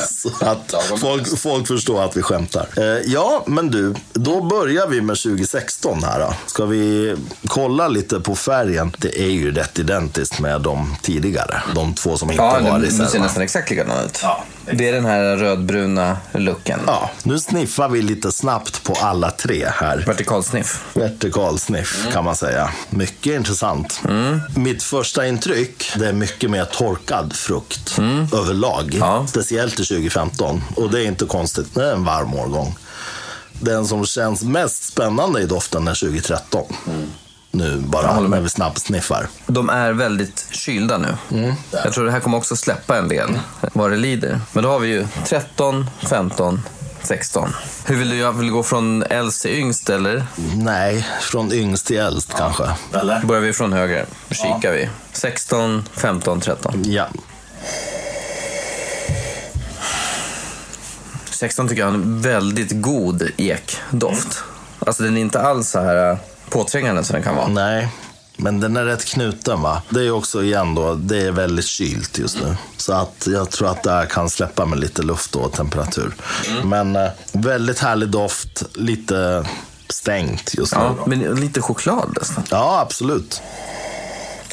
Så 0.09 0.31
att 0.41 0.75
folk, 1.01 1.39
folk 1.39 1.67
förstår 1.67 2.05
att 2.05 2.17
vi 2.17 2.23
skämtar. 2.23 2.69
Eh, 2.77 2.85
ja, 2.85 3.45
men 3.47 3.71
du, 3.71 3.95
då 4.13 4.41
börjar 4.43 4.87
vi 4.87 5.01
med 5.01 5.17
2016 5.17 6.05
här 6.05 6.21
då. 6.21 6.35
Ska 6.47 6.65
vi 6.67 7.15
kolla 7.49 7.89
lite 7.89 8.21
på 8.21 8.37
färgen? 8.37 8.93
Det 8.99 9.21
är 9.23 9.31
ju 9.31 9.46
rätt 9.51 9.79
identiskt 9.79 10.39
med 10.41 10.61
de 10.61 10.97
tidigare. 11.03 11.63
De 11.75 11.95
två 11.95 12.17
som 12.17 12.31
inte 12.31 12.43
Ja, 12.43 12.51
var 12.53 12.61
det, 12.61 12.79
det 12.79 12.87
reserva. 12.87 13.09
ser 13.09 13.19
nästan 13.21 13.43
exakt 13.43 13.71
likadant 13.71 14.05
ut. 14.05 14.25
Det 14.73 14.89
är 14.89 14.93
den 14.93 15.05
här 15.05 15.37
rödbruna 15.37 16.17
looken. 16.33 16.81
Ja, 16.87 17.11
nu 17.23 17.39
sniffar 17.39 17.89
vi 17.89 18.03
lite 18.03 18.33
snabbt 18.33 18.85
på 18.85 18.93
alla 19.01 19.31
tre 19.31 19.67
här. 19.75 20.05
Vertikalsniff. 20.07 20.85
Vertikalsniff 20.95 22.07
kan 22.13 22.25
man 22.25 22.37
säga. 22.37 22.71
Mycket 22.91 23.35
intressant. 23.35 24.01
Mitt 24.57 24.83
första 24.83 25.27
intryck, 25.27 25.93
det 25.97 26.09
är 26.09 26.13
mycket 26.13 26.51
mer 26.51 26.65
torkad 26.65 27.33
frukt 27.37 27.99
överlag. 28.33 28.95
Ja. 29.01 29.27
Speciellt 29.29 29.81
i 29.81 29.85
2015. 29.85 30.63
Och 30.77 30.91
det 30.91 31.01
är 31.03 31.07
inte 31.07 31.25
konstigt, 31.25 31.75
det 31.75 31.85
är 31.85 31.93
en 31.93 32.05
varm 32.05 32.35
årgång. 32.35 32.77
Den 33.61 33.87
som 33.87 34.07
känns 34.07 34.43
mest 34.43 34.85
spännande 34.85 35.41
i 35.41 35.47
doften 35.47 35.89
är 35.89 35.95
2013. 35.95 36.65
Nu 37.57 37.77
bara 37.77 38.21
när 38.21 38.41
vi 38.41 38.49
snabbsniffar. 38.49 39.29
De 39.47 39.69
är 39.71 39.93
väldigt 39.93 40.47
kylda 40.51 40.99
nu. 40.99 41.17
Jag 41.85 41.93
tror 41.93 42.05
det 42.05 42.11
här 42.13 42.21
kommer 42.21 42.39
också 42.39 42.57
släppa 42.57 42.99
en 42.99 43.09
del 43.09 43.39
vad 43.73 43.91
det 43.91 43.97
lider. 43.97 44.41
Men 44.53 44.63
då 44.65 44.71
har 44.71 44.79
vi 44.79 44.89
ju 44.89 45.07
13, 45.25 45.91
15, 45.99 46.63
16. 47.03 47.53
Hur 47.87 47.97
vill 47.97 48.11
du 48.11 48.17
göra? 48.17 48.33
Vill 48.33 48.47
du 48.47 48.53
gå 48.53 48.63
från 48.63 49.03
äldst 49.03 49.43
till 49.43 49.51
yngst 49.51 49.91
eller? 49.91 50.27
Nej, 50.55 51.07
från 51.21 51.53
yngst 51.53 51.87
till 51.87 51.97
äldst 51.97 52.35
kanske. 52.37 52.65
Börjar 53.25 53.41
vi 53.43 53.53
från 53.53 53.73
höger. 53.73 54.07
Då 54.29 54.35
kikar 54.35 54.73
vi. 54.73 54.89
16, 55.13 55.85
15, 55.93 56.41
13. 56.41 56.83
Ja. 56.85 57.07
16 61.31 61.69
tycker 61.69 61.83
jag 61.83 61.89
har 61.89 61.95
en 61.95 62.23
väldigt 62.23 62.83
god 62.83 63.31
ekdoft. 63.37 64.43
Alltså 64.79 65.03
den 65.03 65.17
är 65.17 65.21
inte 65.21 65.41
alls 65.41 65.71
så 65.71 65.81
här 65.81 66.11
äh, 66.11 66.19
påträngande 66.51 67.05
som 67.05 67.15
den 67.15 67.23
kan 67.23 67.37
vara. 67.37 67.49
Nej, 67.49 67.89
men 68.37 68.61
den 68.61 68.77
är 68.77 68.85
rätt 68.85 69.05
knuten 69.05 69.63
va. 69.63 69.83
Det 69.91 70.01
är 70.01 70.11
också 70.11 70.43
igen 70.43 70.75
då, 70.75 70.95
det 70.95 71.19
är 71.23 71.31
väldigt 71.33 71.65
kylt 71.67 72.19
just 72.19 72.41
nu. 72.41 72.57
Så 72.77 72.93
att 72.93 73.27
jag 73.31 73.51
tror 73.51 73.69
att 73.69 73.83
det 73.83 73.91
här 73.91 74.07
kan 74.07 74.31
släppa 74.31 74.67
med 74.67 74.79
lite 74.79 75.03
luft 75.03 75.37
och 75.37 75.53
temperatur. 75.53 76.15
Men 76.65 76.97
eh, 76.97 77.09
väldigt 77.33 77.79
härlig 77.79 78.09
doft, 78.09 78.63
lite 78.75 79.47
stängt 79.89 80.55
just 80.55 80.75
nu. 80.75 80.81
Ja, 80.81 80.95
Ja, 80.99 81.05
men 81.07 81.21
lite 81.21 81.63
choklad 81.63 82.17
nästan. 82.21 82.45
ja 82.51 82.81
absolut. 82.81 83.43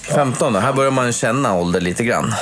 15 0.04 0.54
då, 0.54 0.60
här 0.60 0.74
börjar 0.74 0.92
man 0.92 1.14
känna 1.14 1.54
ålder 1.54 1.82
lite 1.82 2.04
grann. 2.04 2.34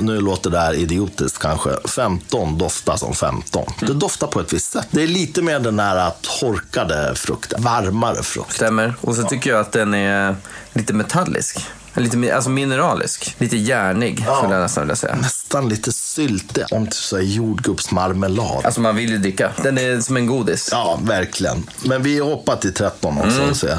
Nu 0.00 0.20
låter 0.20 0.50
det 0.50 0.58
här 0.58 0.74
idiotiskt 0.74 1.38
kanske. 1.38 1.70
15 1.88 2.58
doftar 2.58 2.96
som 2.96 3.14
15. 3.14 3.64
Det 3.80 3.94
doftar 3.94 4.26
på 4.26 4.40
ett 4.40 4.52
visst 4.52 4.72
sätt. 4.72 4.88
Det 4.90 5.02
är 5.02 5.06
lite 5.06 5.42
mer 5.42 5.60
den 5.60 5.80
här 5.80 6.12
torkade 6.40 7.14
frukten. 7.14 7.62
Varmare 7.62 8.22
frukt. 8.22 8.52
Stämmer. 8.52 8.94
Och 9.00 9.16
så 9.16 9.22
tycker 9.22 9.50
jag 9.50 9.60
att 9.60 9.72
den 9.72 9.94
är 9.94 10.36
lite 10.72 10.92
metallisk. 10.92 11.58
Lite 11.94 12.34
alltså 12.34 12.50
mineralisk. 12.50 13.34
Lite 13.38 13.56
järnig, 13.56 14.26
skulle 14.36 14.54
jag 14.54 14.62
nästan 14.62 14.82
vilja 14.82 14.96
säga. 14.96 15.14
Nästan 15.14 15.68
lite 15.68 15.92
syltig. 15.92 16.64
Om 16.70 16.84
du 16.84 16.90
säger 16.90 17.24
jordgubbsmarmelad. 17.24 18.64
Alltså 18.64 18.80
man 18.80 18.96
vill 18.96 19.10
ju 19.10 19.18
dricka. 19.18 19.52
Den 19.62 19.78
är 19.78 20.00
som 20.00 20.16
en 20.16 20.26
godis. 20.26 20.68
Ja, 20.72 20.98
verkligen. 21.02 21.70
Men 21.84 22.02
vi 22.02 22.18
hoppar 22.18 22.56
till 22.56 22.74
13 22.74 23.18
också. 23.18 23.66
Mm. 23.66 23.78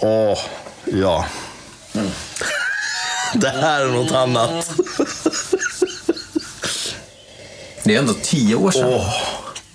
Åh, 0.00 0.38
ja. 0.84 1.26
Det 3.34 3.48
här 3.48 3.80
är 3.80 3.88
något 3.92 4.12
annat. 4.12 4.70
Det 7.84 7.94
är 7.94 7.98
ändå 7.98 8.14
tio 8.22 8.54
år 8.56 8.70
sedan. 8.70 8.88
Åh, 8.92 9.14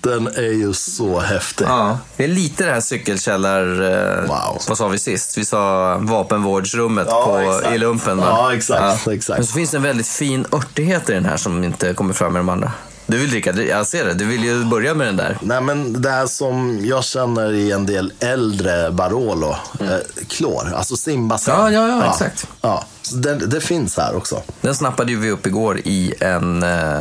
den 0.00 0.26
är 0.26 0.52
ju 0.52 0.72
så 0.74 1.20
häftig. 1.20 1.64
Ja, 1.68 1.98
det 2.16 2.24
är 2.24 2.28
lite 2.28 2.64
det 2.64 2.72
här 2.72 2.80
cykelkällar... 2.80 3.82
Eh, 3.82 4.28
Wow. 4.28 4.60
Vad 4.68 4.78
sa 4.78 4.88
vi 4.88 4.98
sist? 4.98 5.38
Vi 5.38 5.44
sa 5.44 5.94
vapenvårdsrummet 6.00 7.06
Ja, 7.10 7.24
på, 7.26 7.38
exakt. 7.38 7.74
i 7.74 7.78
lumpen. 7.78 8.16
Va? 8.18 8.24
Ja, 8.28 8.54
exakt, 8.54 9.08
exakt. 9.08 9.38
Men 9.38 9.46
så 9.46 9.52
finns 9.52 9.70
det 9.70 9.76
en 9.76 9.82
väldigt 9.82 10.08
fin 10.08 10.46
örtighet 10.52 11.10
i 11.10 11.12
den 11.12 11.24
här 11.24 11.36
som 11.36 11.64
inte 11.64 11.94
kommer 11.94 12.14
fram 12.14 12.32
med 12.32 12.40
de 12.40 12.48
andra. 12.48 12.72
Du 13.12 13.18
vill 13.18 13.30
dricka, 13.30 13.52
jag 13.62 13.86
ser 13.86 14.04
det. 14.04 14.14
Du 14.14 14.24
vill 14.24 14.44
ju 14.44 14.64
börja 14.64 14.94
med 14.94 15.06
den 15.06 15.16
där. 15.16 15.38
Nej, 15.42 15.60
men 15.60 16.02
det 16.02 16.10
här 16.10 16.26
som 16.26 16.86
jag 16.86 17.04
känner 17.04 17.52
i 17.52 17.72
en 17.72 17.86
del 17.86 18.12
äldre 18.20 18.90
Barolo, 18.90 19.56
eh, 19.80 19.96
klor, 20.28 20.72
alltså 20.76 20.96
simbassäng. 20.96 21.54
Ja, 21.54 21.70
ja, 21.70 21.88
ja, 21.88 22.10
exakt. 22.12 22.46
Ja, 22.60 22.84
det, 23.12 23.34
det 23.34 23.60
finns 23.60 23.96
här 23.96 24.16
också. 24.16 24.42
Den 24.60 24.74
snappade 24.74 25.12
ju 25.12 25.18
vi 25.18 25.30
upp 25.30 25.46
igår 25.46 25.80
i 25.84 26.14
en... 26.20 26.62
Eh, 26.62 27.00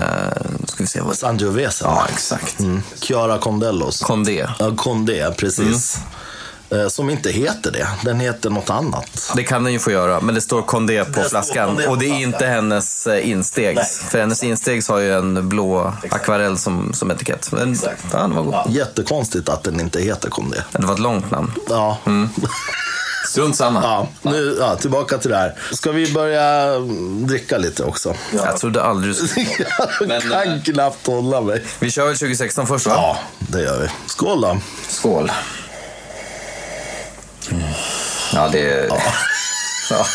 ska 0.67 0.84
vi 0.84 0.88
se 0.88 1.02
vad... 1.02 1.15
Sangiovese. 1.15 1.82
Ja, 1.84 2.08
exakt. 2.13 2.60
Mm. 2.60 2.82
Chiara 3.02 3.38
Condellos. 3.38 4.00
Condé. 4.00 4.47
Ja, 4.60 4.71
Condé, 4.76 5.32
precis. 5.38 5.97
Mm. 5.97 6.08
Eh, 6.72 6.88
Som 6.88 7.10
inte 7.10 7.32
heter 7.32 7.72
det. 7.72 7.88
Den 8.04 8.20
heter 8.20 8.50
något 8.50 8.70
annat. 8.70 9.32
Det 9.36 9.44
kan 9.44 9.64
den 9.64 9.74
ju 9.74 9.80
få 9.80 9.92
göra, 9.92 10.22
men 10.22 10.36
det 10.36 10.42
står 10.42 10.62
Condé 10.62 11.06
på 11.06 11.12
står 11.14 11.24
flaskan. 11.30 11.76
På 11.86 11.92
och 11.92 11.98
det 11.98 12.06
är 12.06 12.22
inte 12.22 12.46
hennes 12.46 13.08
eh, 13.08 13.30
instegs. 13.30 14.00
För 14.00 14.20
hennes 14.20 14.44
instegs 14.44 14.90
har 14.90 15.00
ju 15.00 15.14
en 15.14 15.50
blå 15.50 15.94
akvarell 16.10 16.58
som, 16.58 16.94
som 16.94 17.12
etikett. 17.12 17.52
Men 17.52 17.78
ja, 18.12 18.20
den 18.20 18.36
var 18.36 18.44
god. 18.44 18.56
Jättekonstigt 18.70 19.50
att 19.50 19.64
den 19.64 19.80
inte 19.80 20.02
heter 20.02 20.30
Condé. 20.30 20.58
Det 20.72 20.86
var 20.86 20.94
ett 20.94 21.00
långt 21.00 21.32
namn. 21.32 21.52
Ja. 21.70 21.98
Strunt 23.28 23.56
samma. 23.56 23.84
Ja, 23.84 24.08
nu, 24.22 24.58
ja, 24.60 24.76
tillbaka 24.76 25.18
till 25.18 25.30
det 25.30 25.38
här. 25.38 25.56
Ska 25.72 25.92
vi 25.92 26.14
börja 26.14 26.76
mm, 26.76 27.28
dricka 27.28 27.58
lite 27.58 27.84
också? 27.84 28.14
Jag 28.34 28.58
trodde 28.58 28.84
aldrig 28.84 29.16
du 29.16 29.28
skulle... 29.28 29.46
Jag 30.00 30.22
kan 30.22 30.54
eh, 30.54 30.64
knappt 30.64 31.08
hålla 31.08 31.42
mig. 31.42 31.64
Vi 31.80 31.92
kör 31.92 32.06
väl 32.06 32.18
2016 32.18 32.68
först 32.68 32.86
va? 32.88 32.94
Ja, 32.96 33.18
det 33.38 33.62
gör 33.62 33.80
vi. 33.82 33.88
Skål 34.08 34.42
då. 34.42 34.58
Skål. 34.88 35.32
Ja, 38.34 38.48
det. 38.52 38.90
Ja. 39.90 40.06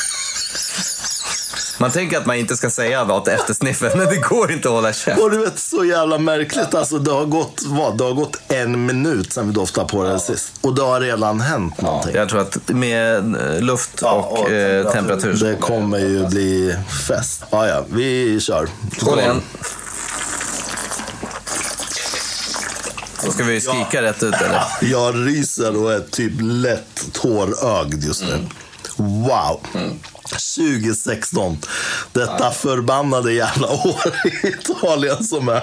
Man 1.79 1.91
tänker 1.91 2.19
att 2.19 2.27
man 2.27 2.37
inte 2.37 2.57
ska 2.57 2.71
säga 2.71 3.05
något 3.05 3.29
efter 3.29 3.55
sniffen, 3.55 3.99
men 3.99 4.07
det 4.07 4.17
går 4.17 4.53
inte 4.53 4.69
att 4.69 4.75
hålla 4.75 4.93
käft. 4.93 5.21
Och 5.21 5.31
du 5.31 5.39
vet, 5.39 5.59
så 5.59 5.85
jävla 5.85 6.19
märkligt. 6.19 6.75
Alltså, 6.75 6.99
det 6.99 7.11
har 7.11 7.25
gått, 7.25 7.63
vad? 7.67 7.99
Det 7.99 8.05
har 8.05 8.13
gått 8.13 8.37
en 8.49 8.87
minut 8.87 9.33
sedan 9.33 9.47
vi 9.47 9.53
doftade 9.53 9.89
på 9.89 10.03
det 10.05 10.21
sist. 10.21 10.53
Och 10.61 10.75
det 10.75 10.83
har 10.83 11.01
redan 11.01 11.41
hänt 11.41 11.81
någonting. 11.81 12.15
Jag 12.15 12.29
tror 12.29 12.41
att 12.41 12.69
med 12.69 13.17
eh, 13.37 13.61
luft 13.61 14.03
och, 14.03 14.51
eh, 14.51 14.91
temperatur. 14.93 15.35
Det 15.35 15.57
kommer 15.57 15.99
ju 15.99 16.27
bli 16.27 16.77
fest. 17.09 17.43
Ja, 17.51 17.67
ja, 17.69 17.85
vi 17.89 18.41
kör. 18.41 18.69
Skål 18.99 19.19
igen. 19.19 19.43
Då 23.25 23.31
ska 23.31 23.45
vi 23.45 23.61
skrika 23.61 24.03
rätt 24.03 24.23
ut 24.23 24.35
eller? 24.35 24.63
Jag 24.81 25.27
ryser 25.27 25.77
och 25.77 25.93
är 25.93 26.01
typ 26.01 26.33
lätt 26.41 27.13
tårögd 27.13 28.05
just 28.05 28.23
nu. 28.23 28.47
Wow. 28.97 29.61
2016. 30.29 31.59
Detta 32.13 32.51
förbannade 32.51 33.33
jävla 33.33 33.69
år 33.87 34.13
i 34.25 34.47
Italien 34.47 35.25
som 35.25 35.49
är 35.49 35.63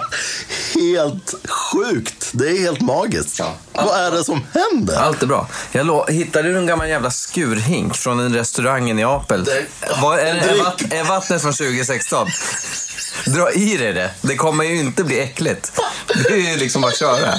helt 0.76 1.36
sjukt. 1.50 2.30
Det 2.32 2.50
är 2.50 2.60
helt 2.60 2.82
magiskt. 2.82 3.40
Ja. 3.40 3.56
Vad 3.74 4.06
är 4.06 4.12
det 4.12 4.24
som 4.24 4.42
händer? 4.54 4.96
Allt 4.96 5.24
är 5.24 5.28
bra. 5.28 5.48
Jag 5.72 6.12
hittade 6.12 6.50
du 6.50 6.58
en 6.58 6.66
gammal 6.66 6.90
jävla 6.90 7.12
skurhink 7.12 7.96
från 7.96 8.20
en 8.20 8.34
restaurang 8.34 8.90
i 8.90 8.94
Neapel? 8.94 9.46
Vad 10.02 10.20
är, 10.20 10.24
det, 10.24 10.30
är, 10.30 10.48
Dryck. 10.48 10.64
vatt, 10.64 10.82
är 10.92 11.04
vattnet 11.04 11.42
från 11.42 11.54
2016? 11.54 12.28
Dra 13.26 13.52
i 13.52 13.78
dig 13.78 13.94
det. 13.94 14.12
Det 14.22 14.36
kommer 14.36 14.64
ju 14.64 14.80
inte 14.80 15.04
bli 15.04 15.20
äckligt. 15.20 15.72
Det 16.08 16.34
är 16.34 16.52
ju 16.52 16.58
liksom 16.58 16.82
bara 16.82 16.92
att 16.92 16.98
köra. 16.98 17.34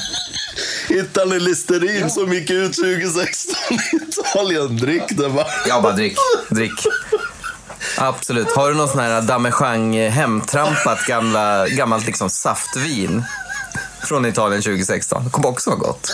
Hittar 0.89 1.27
ni 1.27 1.41
Listerin 1.41 2.11
som 2.11 2.33
gick 2.33 2.51
ut 2.51 2.73
2016 2.75 3.55
i 3.71 3.97
Italien? 4.09 4.77
Drick 4.77 5.03
det 5.09 5.29
bara. 5.29 5.47
Ja, 5.69 5.81
bara 5.81 5.93
drick. 5.93 6.17
Drick. 6.49 6.87
Absolut. 7.97 8.53
Har 8.53 8.69
du 8.69 8.75
någon 8.75 8.89
sån 8.89 8.99
här 8.99 9.23
Damechang 9.23 10.09
hemtrampat 10.09 11.07
gamla, 11.07 11.69
gammalt 11.69 12.07
liksom 12.07 12.31
saftvin 12.31 13.25
från 14.05 14.27
Italien 14.27 14.63
2016? 14.63 15.25
Det 15.25 15.31
kommer 15.31 15.49
också 15.49 15.71
vara 15.71 15.81
gott. 15.81 16.13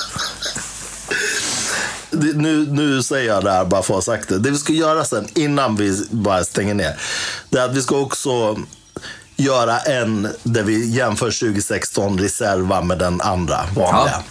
Nu, 2.11 2.67
nu 2.71 3.03
säger 3.03 3.29
jag 3.29 3.45
det 3.45 3.51
här 3.53 3.65
bara 3.65 3.83
för 3.83 3.95
att 3.95 4.07
ha 4.07 4.15
sagt 4.15 4.29
det. 4.29 4.39
Det 4.39 4.51
vi 4.51 4.59
ska 4.59 4.73
göra 4.73 5.05
sen, 5.05 5.29
innan 5.35 5.77
vi 5.77 6.07
bara 6.11 6.45
stänger 6.45 6.75
ner, 6.75 7.01
det 7.49 7.59
är 7.59 7.65
att 7.65 7.77
vi 7.77 7.83
ska 7.83 7.97
också 7.97 8.59
göra 9.43 9.79
en 9.81 10.29
där 10.43 10.63
vi 10.63 10.91
jämför 10.91 11.41
2016 11.41 12.19
Reserva 12.19 12.83
med 12.83 12.99
den 12.99 13.21
andra 13.21 13.61
vanliga. 13.77 14.23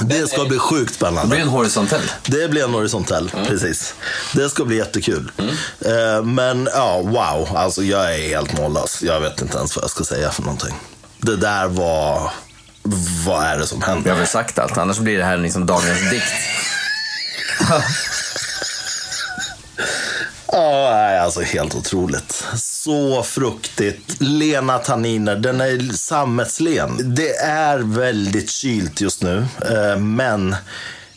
Det 0.00 0.30
ska 0.30 0.44
bli 0.44 0.58
sjukt 0.58 0.94
spännande. 0.94 1.36
en 1.36 1.48
horisontell. 1.48 2.00
Det 2.26 2.50
blir 2.50 2.64
en 2.64 2.74
horisontell, 2.74 3.30
precis. 3.46 3.94
Det 4.34 4.50
ska 4.50 4.64
bli 4.64 4.76
jättekul. 4.76 5.32
Eh, 5.80 6.22
men 6.24 6.68
ja, 6.74 7.00
wow. 7.02 7.48
Alltså 7.56 7.82
jag 7.82 8.14
är 8.14 8.28
helt 8.28 8.58
mållös. 8.58 9.02
Jag 9.02 9.20
vet 9.20 9.40
inte 9.40 9.58
ens 9.58 9.76
vad 9.76 9.82
jag 9.82 9.90
ska 9.90 10.04
säga 10.04 10.30
för 10.30 10.42
någonting. 10.42 10.74
Det 11.18 11.36
där 11.36 11.66
var... 11.66 12.30
Vad 13.26 13.44
är 13.44 13.58
det 13.58 13.66
som 13.66 13.78
Vi 13.78 13.84
har 13.86 13.94
händer? 13.94 14.14
väl 14.14 14.26
sagt 14.26 14.58
allt, 14.58 14.78
annars 14.78 14.98
blir 14.98 15.18
det 15.18 15.24
här 15.24 15.36
liksom 15.36 15.66
dagens 15.66 16.10
dikt. 16.10 16.24
Ja, 20.52 21.20
alltså 21.20 21.40
helt 21.40 21.74
otroligt. 21.74 22.44
Så 22.56 23.22
fruktigt. 23.22 24.16
Lena 24.20 24.78
tanniner. 24.78 25.36
Den 25.36 25.60
är 25.60 25.92
sammetslen. 25.92 27.14
Det 27.14 27.36
är 27.36 27.78
väldigt 27.78 28.50
kylt 28.50 29.00
just 29.00 29.22
nu, 29.22 29.46
eh, 29.70 29.98
men 29.98 30.56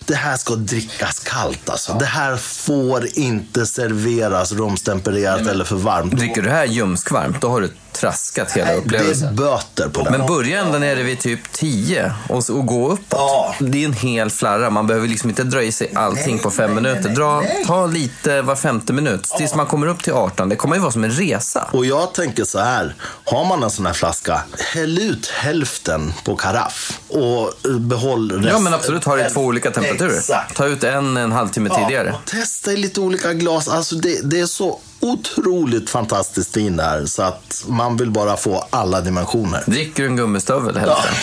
det 0.06 0.15
här 0.15 0.38
ska 0.38 0.56
drickas 0.56 1.19
kallt 1.19 1.69
alltså. 1.69 1.93
Det 1.93 2.06
här 2.06 2.38
får 2.38 3.17
inte 3.17 3.65
serveras 3.65 4.52
rumstempererat 4.52 5.48
eller 5.48 5.65
för 5.65 5.76
varmt. 5.76 6.17
Dricker 6.17 6.41
du 6.41 6.48
det 6.48 6.56
här 6.56 6.65
ljumskvarmt, 6.65 7.41
då 7.41 7.50
har 7.50 7.62
du 7.62 7.69
traskat 7.94 8.52
hela 8.52 8.68
Det 8.68 8.74
är 8.74 8.78
upplevelsen. 8.78 9.36
böter 9.36 9.90
på 9.90 10.04
den. 10.04 10.18
Men 10.18 10.28
börja 10.28 10.60
ändå 10.62 10.78
nere 10.78 11.04
vid 11.04 11.20
typ 11.20 11.52
10 11.52 12.14
och, 12.30 12.44
så- 12.44 12.56
och 12.56 12.66
gå 12.66 12.88
uppåt. 12.92 13.06
Ja. 13.10 13.56
Det 13.60 13.82
är 13.82 13.86
en 13.86 13.94
hel 13.94 14.30
flarra. 14.30 14.70
Man 14.70 14.88
behöver 14.88 15.08
liksom 15.08 15.30
inte 15.30 15.44
dra 15.44 15.64
i 15.64 15.72
sig 15.72 15.92
allting 15.96 16.40
på 16.40 16.52
fem 16.52 16.76
minuter. 16.76 17.10
Dra, 17.10 17.44
ta 17.68 17.86
lite 17.86 18.42
var 18.42 18.56
femte 18.56 18.94
minut 18.94 19.24
tills 19.38 19.56
man 19.56 19.66
kommer 19.66 19.88
upp 19.88 20.04
till 20.04 20.14
18. 20.14 20.50
Det 20.50 20.56
kommer 20.56 20.76
ju 20.76 20.82
vara 20.82 20.92
som 20.92 21.04
en 21.04 21.12
resa. 21.12 21.70
Och 21.72 21.86
jag 21.86 22.14
tänker 22.14 22.44
så 22.44 22.60
här, 22.60 22.96
har 23.26 23.46
man 23.46 23.64
en 23.64 23.72
sån 23.72 23.86
här 23.86 23.94
flaska, 23.94 24.42
häll 24.74 25.00
ut 25.00 25.28
hälften 25.28 26.14
på 26.26 26.36
karaff 26.36 27.00
och 27.08 27.70
eh, 27.70 27.80
behåll 27.80 28.32
resten. 28.32 28.52
Ja, 28.52 28.60
men 28.60 28.74
absolut. 28.74 29.04
Har 29.06 29.18
det 29.18 29.30
två 29.30 29.42
olika 29.42 29.72
temperaturer. 29.72 30.18
Exakt. 30.18 30.56
Ta 30.56 30.66
ut 30.66 30.84
en 30.84 31.18
en 31.18 31.32
halvtimme 31.32 31.70
tidigare. 31.70 32.08
Ja, 32.08 32.16
och 32.16 32.26
testa 32.26 32.72
i 32.74 32.78
lite 32.78 33.00
olika 33.02 33.34
glas. 33.34 33.68
Alltså 33.68 33.96
det, 33.96 34.30
det 34.30 34.40
är 34.40 34.46
så 34.46 34.80
otroligt 35.04 35.89
fantastiskt 35.89 36.58
vin 36.58 36.78
där 36.78 37.06
så 37.06 37.22
att 37.22 37.63
man 37.68 37.98
vill 37.98 38.12
bara 38.12 38.38
få 38.38 38.68
alla 38.70 39.02
dimensioner. 39.02 39.63
Dricker 39.68 40.04
du 40.04 40.10
en 40.10 40.16
gummistövel 40.16 40.78
hälften? 40.78 41.13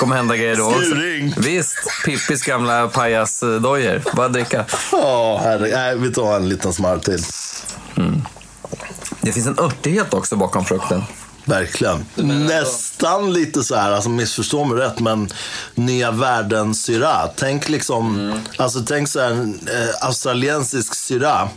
kommer 0.00 0.16
hända 0.16 0.36
grejer 0.36 0.56
då 0.56 0.64
också. 0.64 0.80
Skuring. 0.80 1.34
Visst, 1.36 1.78
Pippis 2.04 2.42
gamla 2.42 2.88
pajasdojor. 2.88 4.02
Bara 4.16 4.28
dricka. 4.28 4.64
Ja, 4.92 5.40
herre, 5.42 5.68
nej, 5.68 5.98
vi 5.98 6.12
tar 6.12 6.36
en 6.36 6.48
liten 6.48 6.72
smarr 6.72 6.98
till. 6.98 7.22
Det 9.20 9.32
finns 9.32 9.46
en 9.46 9.58
örtighet 9.58 10.14
också 10.14 10.36
bakom 10.36 10.64
frukten. 10.64 11.02
Verkligen. 11.44 12.06
Nästan 12.46 13.32
lite 13.32 13.62
så 13.62 13.76
här, 13.76 13.92
alltså 13.92 14.10
missförstå 14.10 14.64
mig 14.64 14.78
rätt, 14.78 15.00
men 15.00 15.28
nya 15.74 16.10
världen 16.10 16.74
syra. 16.74 17.28
Tänk 17.36 17.68
liksom, 17.68 18.34
alltså 18.56 18.80
tänk 18.80 19.08
så 19.08 19.20
här, 19.20 19.30
en, 19.30 19.54
eh, 19.68 20.06
australiensisk 20.06 20.94
syra. 20.94 21.48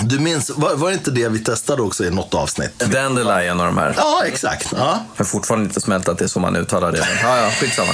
Du 0.00 0.18
minns, 0.18 0.50
var, 0.50 0.74
var 0.74 0.88
det 0.88 0.94
inte 0.94 1.10
det 1.10 1.28
vi 1.28 1.38
testade 1.38 1.82
också 1.82 2.04
i 2.04 2.10
något 2.10 2.34
avsnitt? 2.34 2.78
Dandelion 2.78 3.60
och 3.60 3.66
de 3.66 3.78
här. 3.78 3.94
Ja, 3.96 4.22
exakt. 4.26 4.68
Ja. 4.72 4.78
Jag 4.78 5.24
har 5.24 5.24
fortfarande 5.24 5.66
inte 5.66 5.80
smält 5.80 6.08
att 6.08 6.18
det 6.18 6.24
är 6.24 6.28
så 6.28 6.40
man 6.40 6.56
uttalar 6.56 6.92
det. 6.92 6.98
Men, 6.98 7.30
ja, 7.30 7.38
ja, 7.38 7.50
skitsamma. 7.50 7.92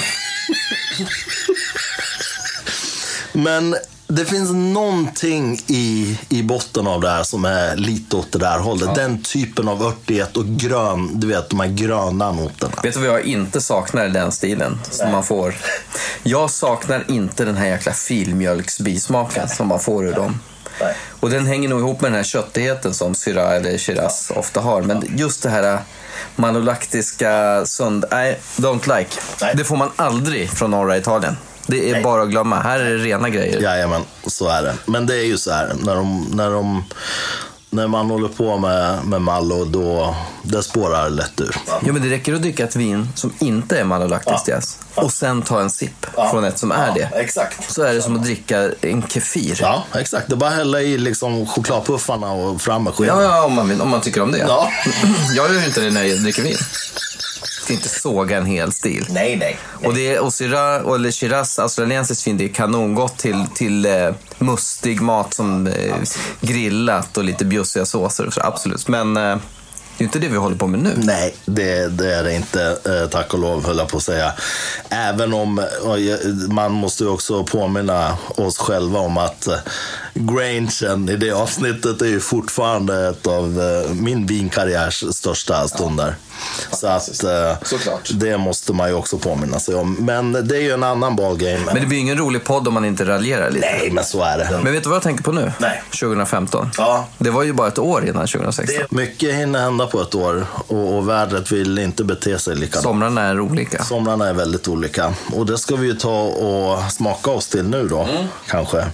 Men 3.32 3.76
det 4.09 4.24
finns 4.24 4.50
någonting 4.50 5.61
i, 5.66 6.18
i 6.28 6.42
botten 6.42 6.87
av 6.87 7.00
det 7.00 7.11
här 7.11 7.22
som 7.22 7.44
är 7.44 7.76
lite 7.76 8.16
åt 8.16 8.32
det 8.32 8.38
där 8.38 8.59
hållet. 8.59 8.94
Den 8.94 9.22
typen 9.22 9.68
av 9.68 9.82
örtighet 9.82 10.37
och 10.37 10.46
grön, 10.46 11.20
du 11.20 11.26
vet 11.26 11.50
de 11.50 11.61
här 11.61 11.68
gröna 11.68 12.32
noterna. 12.32 12.72
Vet 12.82 12.94
du 12.94 13.00
vad 13.00 13.09
jag 13.09 13.24
inte 13.24 13.61
saknar 13.61 14.06
i 14.06 14.09
den 14.09 14.32
stilen? 14.32 14.78
Som 14.90 15.11
man 15.11 15.24
får? 15.24 15.54
Jag 16.22 16.50
saknar 16.50 17.04
inte 17.09 17.44
den 17.44 17.56
här 17.56 17.66
jäkla 17.66 17.92
filmjölksbismaken 17.92 19.48
som 19.48 19.68
man 19.68 19.80
får 19.80 20.06
ur 20.06 20.14
dem. 20.14 20.40
Och 21.20 21.30
den 21.30 21.46
hänger 21.46 21.68
nog 21.68 21.80
ihop 21.80 22.00
med 22.00 22.10
den 22.10 22.16
här 22.16 22.24
köttigheten 22.24 22.94
som 22.94 23.14
Syrah 23.14 23.56
eller 23.56 23.78
Shiraz 23.78 24.32
ofta 24.34 24.60
har. 24.60 24.82
Men 24.82 25.04
just 25.16 25.42
det 25.42 25.50
här 25.50 25.78
malolaktiska 26.36 27.62
sund... 27.66 28.04
Nej, 28.10 28.40
don't 28.56 28.98
like. 28.98 29.10
Nej. 29.40 29.54
Det 29.56 29.64
får 29.64 29.76
man 29.76 29.90
aldrig 29.96 30.50
från 30.50 30.70
norra 30.70 30.96
Italien. 30.96 31.36
Det 31.66 31.88
är 31.88 31.92
Nej. 31.92 32.02
bara 32.02 32.22
att 32.22 32.31
glömma. 32.31 32.60
Här 32.60 32.81
är 32.81 32.90
det 32.90 33.04
rena 33.04 33.29
grejer. 33.29 33.60
Jajamän, 33.60 34.02
så 34.27 34.48
är 34.48 34.62
det. 34.62 34.74
Men 34.87 35.06
det 35.06 35.14
är 35.14 35.24
ju 35.24 35.38
så 35.38 35.52
här, 35.52 35.72
när, 35.81 35.94
de, 35.94 36.31
när, 36.33 36.50
de, 36.50 36.85
när 37.77 37.88
man 37.88 38.10
håller 38.10 38.29
på 38.29 38.58
med, 38.58 39.04
med 39.04 39.22
Mallo, 39.22 39.64
då 39.64 40.16
det 40.42 40.62
spårar 40.62 41.10
lätt 41.10 41.40
ur. 41.40 41.56
Jo, 41.83 41.92
men 41.92 42.02
det 42.02 42.08
räcker 42.10 42.35
att 42.35 42.42
dricka 42.42 42.64
ett 42.64 42.77
vin 42.77 43.08
som 43.14 43.33
inte 43.38 43.79
är 43.81 43.85
malolaktiskt 43.85 44.48
jäst. 44.48 44.79
Och 44.94 45.12
sen 45.12 45.42
ta 45.42 45.60
en 45.60 45.70
sipp 45.70 46.06
från 46.31 46.44
ett 46.44 46.58
som 46.58 46.72
är 46.72 46.94
det. 46.94 47.10
Exakt. 47.14 47.72
Så 47.72 47.83
är 47.83 47.94
det 47.94 48.02
som 48.02 48.16
att 48.16 48.24
dricka 48.24 48.70
en 48.81 49.02
kefir. 49.08 49.58
Ja, 49.62 49.85
exakt. 49.94 50.29
Det 50.29 50.35
är 50.35 50.37
bara 50.37 50.50
att 50.50 50.56
hälla 50.56 50.81
i 50.83 50.98
liksom 50.98 51.46
chokladpuffarna 51.46 52.33
och 52.33 52.60
fram 52.60 52.85
med 52.85 52.92
Ja, 52.98 53.04
skenan. 53.04 53.22
ja 53.22 53.44
om, 53.44 53.52
man, 53.54 53.81
om 53.81 53.88
man 53.90 54.00
tycker 54.00 54.22
om 54.22 54.33
det. 54.33 54.38
Ja. 54.38 54.68
Jag 55.37 55.48
gör 55.52 55.60
ju 55.60 55.66
inte 55.66 55.81
det 55.81 55.90
när 55.90 56.02
jag 56.04 56.18
dricker 56.22 56.42
vin. 56.42 56.56
Ska 57.67 57.75
inte 57.75 57.88
såga 57.88 58.37
en 58.37 58.46
hel 58.46 58.73
stil. 58.73 59.06
Nej, 59.10 59.37
nej. 59.37 59.58
Och, 59.85 59.94
det 59.94 60.14
är, 60.14 60.21
och 60.21 60.35
Syrah, 60.35 60.94
eller 60.94 61.10
Shiraz, 61.10 61.58
australiensiskt 61.58 62.27
vin, 62.27 62.37
det 62.37 62.44
är 62.44 62.48
kanongott 62.48 63.19
till, 63.19 63.44
till 63.54 63.87
eh, 63.87 64.14
mustig 64.38 65.00
mat 65.00 65.35
som 65.35 65.67
eh, 65.67 65.94
grillat 66.40 67.17
och 67.17 67.25
lite 67.25 67.44
bjussiga 67.44 67.87
såser. 67.87 68.27
och 68.27 68.33
Så, 68.33 68.40
absolut. 68.40 68.88
Men 68.88 69.17
eh, 69.17 69.37
det 69.98 70.02
är 70.02 70.06
inte 70.06 70.19
det 70.19 70.29
vi 70.29 70.37
håller 70.37 70.56
på 70.56 70.67
med 70.67 70.81
nu. 70.81 70.92
Nej, 70.96 71.35
det, 71.44 71.88
det 71.88 72.14
är 72.14 72.25
det 72.25 72.35
inte, 72.35 72.79
eh, 72.85 73.08
tack 73.10 73.35
och 73.35 73.40
lov, 73.40 73.67
höll 73.67 73.79
jag 73.79 73.88
på 73.88 73.96
att 73.96 74.02
säga. 74.02 74.33
Även 74.88 75.35
om 75.35 75.58
eh, 75.58 75.67
man 76.50 76.73
måste 76.73 77.04
ju 77.04 77.10
också 77.10 77.44
påminna 77.44 78.17
oss 78.29 78.58
själva 78.58 79.00
om 79.00 79.19
att 79.19 79.46
eh, 79.46 79.58
Grangen 80.19 81.08
i 81.08 81.17
det 81.17 81.31
avsnittet 81.31 82.02
är 82.02 82.06
ju 82.06 82.21
fortfarande 82.21 83.08
ett 83.08 83.27
av 83.27 83.60
eh, 83.60 83.94
min 83.94 84.27
vinkarriärs 84.27 85.04
största 85.10 85.69
stunder. 85.69 86.14
Så 86.73 86.87
att 86.87 87.25
eh, 87.25 87.56
Såklart. 87.62 88.10
det 88.14 88.38
måste 88.38 88.73
man 88.73 88.88
ju 88.88 88.94
också 88.94 89.19
påminna 89.19 89.60
sig 89.60 89.75
om. 89.75 89.96
Men 90.00 90.33
det 90.33 90.56
är 90.56 90.60
ju 90.60 90.71
en 90.71 90.83
annan 90.83 91.17
ballgame. 91.17 91.60
Men 91.67 91.75
det 91.75 91.81
blir 91.87 91.98
ju 91.98 92.02
ingen 92.02 92.19
rolig 92.19 92.44
podd 92.44 92.69
om 92.69 92.75
man 92.75 92.85
inte 92.85 93.04
raljerar 93.04 93.50
lite. 93.50 93.67
Nej, 93.67 93.90
men 93.90 94.04
så 94.04 94.23
är 94.23 94.38
det. 94.38 94.60
Men 94.62 94.73
vet 94.73 94.83
du 94.83 94.88
vad 94.88 94.96
jag 94.96 95.02
tänker 95.02 95.25
på 95.25 95.33
nu? 95.33 95.52
Nej. 95.58 95.83
2015. 96.00 96.71
Ja. 96.79 97.08
Det 97.19 97.31
var 97.31 97.42
ju 97.42 97.52
bara 97.52 97.69
ett 97.69 97.79
år 97.79 98.08
innan 98.08 98.27
2016. 98.27 98.77
Det, 98.90 98.96
mycket 98.96 99.35
hinner 99.35 99.60
hända 99.60 99.87
på 99.87 100.00
ett 100.00 100.14
år 100.14 100.46
och, 100.52 100.96
och 100.96 101.08
vädret 101.08 101.52
vill 101.52 101.79
inte 101.79 102.04
bete 102.04 102.38
sig 102.38 102.56
likadant. 102.56 102.83
Somrarna 102.83 103.23
är 103.23 103.40
olika. 103.40 103.85
Somrarna 103.85 104.29
är 104.29 104.35
väldigt 104.35 104.69
olika. 104.69 105.14
Och 105.33 105.46
det 105.46 105.58
ska 105.58 105.77
vi 105.77 105.87
ju 105.87 105.94
ta 105.94 106.23
och 106.23 106.92
smaka 106.92 107.31
oss 107.31 107.48
till 107.48 107.64
nu 107.64 107.88
då, 107.88 108.08
kanske. 108.48 108.87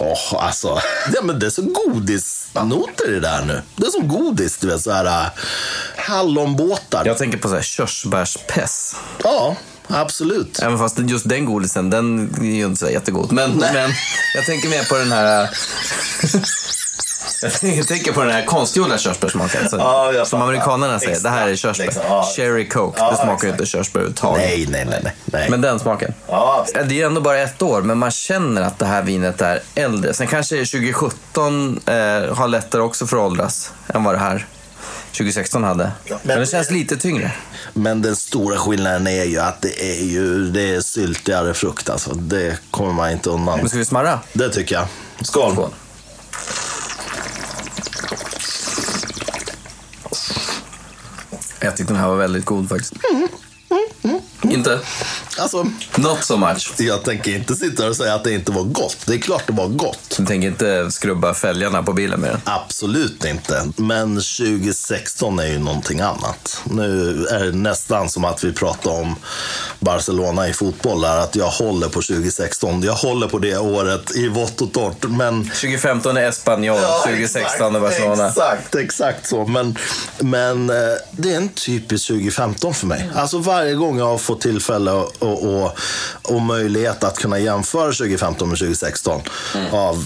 Åh, 0.00 0.44
alltså. 0.44 0.80
Ja, 1.14 1.22
men 1.22 1.38
det 1.38 1.46
är 1.46 1.50
så 1.50 1.62
godisnoter 1.62 3.08
i 3.08 3.12
det 3.12 3.20
där 3.20 3.44
nu. 3.44 3.62
Det 3.76 3.86
är 3.86 3.90
som 3.90 4.08
godis, 4.08 4.58
du 4.58 4.66
vet. 4.66 4.80
Så 4.80 4.92
här, 4.92 5.04
äh, 5.04 5.30
hallonbåtar. 5.96 6.98
Ja. 6.98 7.06
Jag 7.06 7.18
tänker 7.18 7.38
på 7.38 7.48
så 7.48 7.54
här 7.54 7.62
körsbärspess. 7.62 8.96
absolut. 9.88 10.58
Även 10.58 10.78
fast 10.78 10.98
just 10.98 11.28
den 11.28 11.44
godisen, 11.44 11.90
den 11.90 12.34
är 12.40 12.44
ju 12.44 12.66
inte 12.66 12.80
så 12.80 12.90
jättegod. 12.90 13.32
Men, 13.32 13.56
men 13.56 13.90
jag 14.34 14.46
tänker 14.46 14.68
mer 14.68 14.84
på 14.88 14.96
den 14.96 15.12
här... 15.12 15.50
jag 17.62 17.88
tänker 17.88 18.12
på 18.12 18.20
den 18.22 18.30
här 18.32 18.44
konstgjorda 18.46 18.98
körsbärssmaken. 18.98 19.60
Alltså, 19.62 19.76
Ja, 19.78 20.24
som 20.24 20.42
amerikanerna 20.42 20.98
säger, 21.00 21.20
det 21.20 21.28
här 21.28 21.48
är 21.48 21.52
Exakt, 21.52 21.62
körsbär. 21.62 21.84
liksom. 21.84 22.02
Ja. 22.08 22.28
Cherry 22.36 22.68
coke, 22.68 22.98
Ja, 23.00 23.10
det 23.10 23.16
smakar 23.16 23.30
ju 23.30 23.34
exakt. 23.36 23.60
inte 23.60 23.66
körsbär 23.66 24.00
överhuvudtaget. 24.00 24.44
Nej, 24.48 24.66
nej, 24.70 24.86
nej. 25.02 25.14
nej. 25.24 25.50
Men 25.50 25.60
den 25.60 25.78
smaken. 25.78 26.14
Ja, 26.26 26.66
Det 26.88 27.02
är 27.02 27.06
ändå 27.06 27.20
bara 27.20 27.38
ett 27.38 27.62
år, 27.62 27.82
men 27.82 27.98
man 27.98 28.10
känner 28.10 28.62
att 28.62 28.78
det 28.78 28.86
här 28.86 29.02
vinet 29.02 29.40
är 29.40 29.62
äldre. 29.74 30.14
Sen 30.14 30.26
kanske 30.26 30.56
2017 30.56 31.80
eh, 31.86 31.94
har 32.36 32.48
lättare 32.48 32.82
också 32.82 33.06
för 33.06 33.16
att 33.16 33.22
åldras 33.22 33.72
än 33.88 34.04
vad 34.04 34.14
det 34.14 34.18
här 34.18 34.46
2016 35.12 35.64
hade. 35.64 35.90
men- 36.08 36.18
men, 36.22 36.40
det 36.40 36.46
känns 36.46 36.70
lite 36.70 36.96
tyngre. 36.96 37.32
Men 37.72 38.02
den 38.02 38.16
stora 38.16 38.56
skillnaden 38.56 39.06
är 39.06 39.24
ju 39.24 39.38
att 39.38 39.62
det 39.62 39.82
är 40.00 40.04
ju 40.04 40.50
det 40.50 40.74
är 40.74 40.80
syltigare 40.80 41.54
frukt. 41.54 41.90
Alltså. 41.90 42.14
Det 42.14 42.58
kommer 42.70 42.92
man 42.92 43.10
inte 43.10 43.30
undan. 43.30 43.58
Men 43.58 43.68
ska 43.68 43.78
vi 43.78 43.84
smarra? 43.84 44.20
Det 44.32 44.48
tycker 44.48 44.74
jag. 44.74 44.86
Skål. 45.26 45.52
Skål. 45.52 45.70
Jag 51.60 51.76
tyckte 51.76 51.92
den 51.92 52.00
här 52.02 52.08
var 52.08 52.16
väldigt 52.16 52.44
god 52.44 52.68
faktiskt. 52.68 52.94
Mm. 53.14 53.28
Inte? 54.42 54.78
Alltså, 55.38 55.66
Not 55.96 56.24
so 56.24 56.36
much. 56.36 56.72
jag 56.78 57.02
tänker 57.04 57.34
inte 57.34 57.54
sitta 57.54 57.88
och 57.88 57.96
säga 57.96 58.14
att 58.14 58.24
det 58.24 58.32
inte 58.32 58.52
var 58.52 58.62
gott. 58.62 58.96
Det 59.06 59.14
är 59.14 59.18
klart 59.18 59.42
det 59.46 59.52
var 59.52 59.68
gott. 59.68 60.14
Du 60.18 60.26
tänker 60.26 60.48
inte 60.48 60.90
skrubba 60.90 61.34
fälgarna 61.34 61.82
på 61.82 61.92
bilen 61.92 62.20
med 62.20 62.30
den? 62.30 62.40
Absolut 62.44 63.24
inte. 63.24 63.68
Men 63.76 64.14
2016 64.16 65.38
är 65.38 65.46
ju 65.46 65.58
någonting 65.58 66.00
annat. 66.00 66.60
Nu 66.64 67.26
är 67.30 67.44
det 67.44 67.52
nästan 67.52 68.08
som 68.10 68.24
att 68.24 68.44
vi 68.44 68.52
pratar 68.52 68.90
om 68.90 69.16
Barcelona 69.80 70.48
i 70.48 70.52
fotboll. 70.52 71.00
Där, 71.00 71.16
att 71.16 71.36
jag 71.36 71.48
håller 71.48 71.86
på 71.86 72.02
2016. 72.02 72.82
Jag 72.82 72.92
håller 72.92 73.28
på 73.28 73.38
det 73.38 73.58
året 73.58 74.16
i 74.16 74.28
vått 74.28 74.60
och 74.60 74.72
torrt. 74.72 75.04
Men 75.08 75.44
2015 75.44 76.16
är 76.16 76.28
Espanyol, 76.28 76.78
2016 77.04 77.76
är 77.76 77.80
Barcelona. 77.80 78.28
Exakt, 78.28 78.74
exakt 78.74 79.26
så. 79.26 79.46
Men, 79.46 79.78
men 80.18 80.70
eh, 80.70 80.76
det 81.10 81.32
är 81.32 81.36
en 81.36 81.48
typisk 81.48 82.06
2015 82.06 82.74
för 82.74 82.86
mig. 82.86 83.10
Alltså 83.14 83.38
varje 83.38 83.74
gång 83.74 83.98
jag 83.98 84.06
har 84.06 84.18
fått 84.30 84.40
tillfälle 84.40 84.90
och, 84.90 85.12
och, 85.20 85.78
och, 86.22 86.42
möjlighet 86.42 87.04
att 87.04 87.18
kunna 87.18 87.38
jämföra 87.38 87.92
2015 87.92 88.48
med 88.48 88.58
2016 88.58 89.20
av 89.72 90.04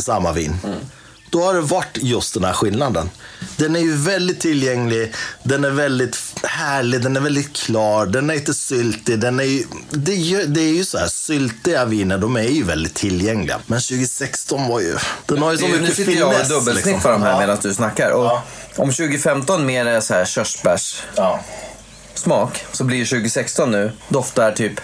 samma 0.00 0.32
vin. 0.32 0.56
Då 1.30 1.42
har 1.44 1.54
det 1.54 1.60
varit 1.60 1.98
just 2.00 2.34
den 2.34 2.44
här 2.44 2.52
skillnaden. 2.52 3.10
Den 3.56 3.76
är 3.76 3.80
ju 3.80 3.96
väldigt 3.96 4.40
tillgänglig, 4.40 5.12
den 5.42 5.64
är 5.64 5.70
väldigt 5.70 6.18
härlig, 6.42 7.02
den 7.02 7.16
är 7.16 7.20
väldigt 7.20 7.52
klar, 7.56 8.06
den 8.06 8.30
är 8.30 8.34
inte 8.34 8.54
syltig. 8.54 9.18
Den 9.20 9.40
är 9.40 9.44
ju, 9.44 9.64
det, 9.90 10.12
är 10.12 10.16
ju, 10.16 10.46
det 10.46 10.60
är 10.60 10.72
ju 10.74 10.84
så 10.84 10.98
här, 10.98 11.06
syltiga 11.08 11.84
viner, 11.84 12.18
de 12.18 12.36
är 12.36 12.42
ju 12.42 12.64
väldigt 12.64 12.94
tillgängliga. 12.94 13.58
Men 13.66 13.80
2016 13.80 14.68
var 14.68 14.80
ju, 14.80 14.96
den 15.26 15.38
har 15.42 15.52
ju 15.52 15.58
så 15.58 15.66
Nu 15.68 15.80
mycket 15.80 15.96
sitter 15.96 16.12
jag 16.12 16.28
och 16.28 16.34
finess. 16.34 16.48
dubbelsniffar 16.48 16.92
liksom. 16.92 17.12
de 17.12 17.22
här 17.22 17.32
Ja. 17.32 17.40
medan 17.40 17.58
du 17.62 17.74
snackar. 17.74 18.10
Och 18.10 18.24
Ja. 18.24 18.42
Om 18.76 18.92
2015 18.92 19.66
mer 19.66 19.86
är 19.86 20.00
så 20.00 20.14
här 20.14 20.24
körsbärs 20.24 21.02
Ja. 21.16 21.40
Smak 22.20 22.64
så 22.72 22.84
blir 22.84 22.96
ju 22.98 23.04
2016 23.06 23.70
nu 23.70 23.92
doftar 24.08 24.52
typ... 24.52 24.80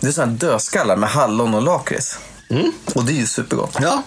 Det 0.00 0.06
är 0.08 0.12
sådana 0.12 0.32
dödskallar 0.32 0.96
med 0.96 1.10
hallon 1.10 1.54
och 1.54 1.62
lakrits. 1.62 2.18
Och 2.94 3.04
det 3.04 3.12
är 3.12 3.16
ju 3.16 3.26
supergott. 3.26 3.76
Ja, 3.80 4.02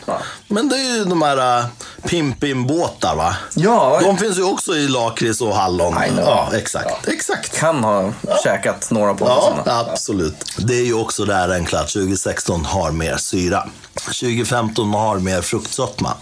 men 0.48 0.70
det 0.70 0.76
är 0.76 0.98
ju 0.98 1.06
de 1.06 1.22
här 1.22 1.60
uh, 1.60 1.66
Pimpin-båtar 2.04 3.16
va? 3.16 3.36
Ja. 3.54 4.00
De 4.04 4.18
finns 4.18 4.38
ju 4.38 4.44
också 4.44 4.76
i 4.76 4.88
lakrits 4.88 5.42
och 5.42 5.56
hallon. 5.56 6.04
I 6.04 6.10
know. 6.10 6.24
Ja, 6.26 6.50
exakt. 6.54 7.08
Exakt. 7.08 7.58
Kan 7.60 7.84
ha 7.84 8.14
käkat 8.44 8.92
några 8.92 9.14
på 9.14 9.26
Ja, 9.26 9.42
sådana. 9.64 9.80
absolut. 9.92 10.36
Det 10.58 10.74
är 10.76 10.86
ju 10.86 10.94
också 10.94 11.26
där 11.26 11.50
enkla 11.54 11.80
att 11.80 11.90
2016 11.90 12.66
har 12.66 12.92
mer 12.92 13.18
syra. 13.18 13.68
2015 14.06 14.94
har 14.94 15.20
mer 15.20 15.42
fruktsötma. 15.42 16.14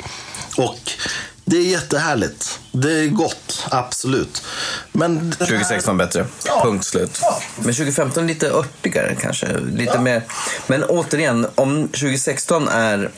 Och 0.58 0.78
det 1.46 1.58
är 1.58 1.62
jättehärligt. 1.62 2.60
Det 2.72 2.91
är 3.00 3.08
gott, 3.08 3.66
absolut. 3.72 4.44
Men 4.91 5.16
den 5.16 5.36
här- 5.39 5.46
2016 5.46 5.98
bättre. 5.98 6.26
Ja. 6.46 6.62
Punkt 6.64 6.86
slut. 6.86 7.20
Ja. 7.22 7.39
Men 7.56 7.74
2015 7.74 8.28
lite 8.28 8.50
örtigare 8.50 9.16
kanske. 9.22 9.58
Lite 9.58 10.00
mer. 10.00 10.24
Men 10.68 10.84
återigen, 10.84 11.48
om 11.56 11.88
2016 11.88 12.68
är 12.68 13.10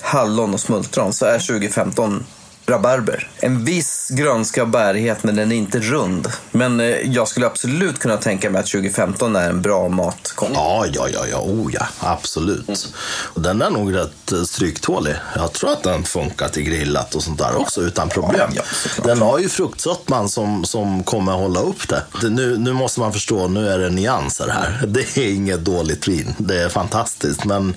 hallon 0.00 0.54
och 0.54 0.60
smultron 0.60 1.12
så 1.12 1.26
är 1.26 1.38
2015 1.38 2.26
rabarber. 2.66 3.28
En 3.36 3.64
viss 3.64 4.08
grönska 4.10 4.62
och 4.62 4.68
bärighet 4.68 5.24
men 5.24 5.36
den 5.36 5.52
är 5.52 5.56
inte 5.56 5.80
rund. 5.80 6.28
Men 6.50 6.80
eh, 6.80 6.86
jag 6.86 7.28
skulle 7.28 7.46
absolut 7.46 7.98
kunna 7.98 8.16
tänka 8.16 8.50
mig 8.50 8.60
att 8.60 8.66
2015 8.66 9.36
är 9.36 9.48
en 9.48 9.62
bra 9.62 9.88
matkonjak. 9.88 10.56
Ja, 10.58 10.86
ja, 10.92 11.08
ja, 11.12 11.26
ja, 11.30 11.40
oh 11.40 11.70
ja, 11.72 11.86
absolut. 12.00 12.88
Och 13.06 13.40
den 13.40 13.62
är 13.62 13.70
nog 13.70 13.94
rätt 13.94 14.32
eh, 14.32 14.42
stryktålig. 14.42 15.14
Jag 15.36 15.52
tror 15.52 15.72
att 15.72 15.82
den 15.82 16.04
funkar 16.04 16.48
till 16.48 16.62
grillat 16.62 17.14
och 17.14 17.22
sånt 17.22 17.38
där 17.38 17.56
också 17.56 17.80
utan 17.80 18.08
problem. 18.08 18.50
Ja, 18.54 18.62
såklart. 18.82 19.06
den 19.06 19.22
har 19.22 19.38
ju 19.38 19.48
fruktsötman 19.48 20.28
som, 20.28 20.64
som 20.64 21.04
kommer 21.04 21.32
hålla 21.32 21.60
upp 21.60 21.88
det. 21.88 22.02
det 22.20 22.30
nu, 22.30 22.58
nu 22.58 22.72
måste 22.72 23.00
man 23.00 23.12
förstå, 23.12 23.48
nu 23.48 23.68
är 23.68 23.78
det 23.78 23.90
nyanser 23.90 24.48
här. 24.48 24.86
Det 24.94 25.16
är 25.16 25.32
inget 25.32 25.60
dåligt 25.64 26.08
vin. 26.08 26.34
Det 26.38 26.62
är 26.62 26.68
fantastiskt. 26.68 27.44
Men 27.44 27.76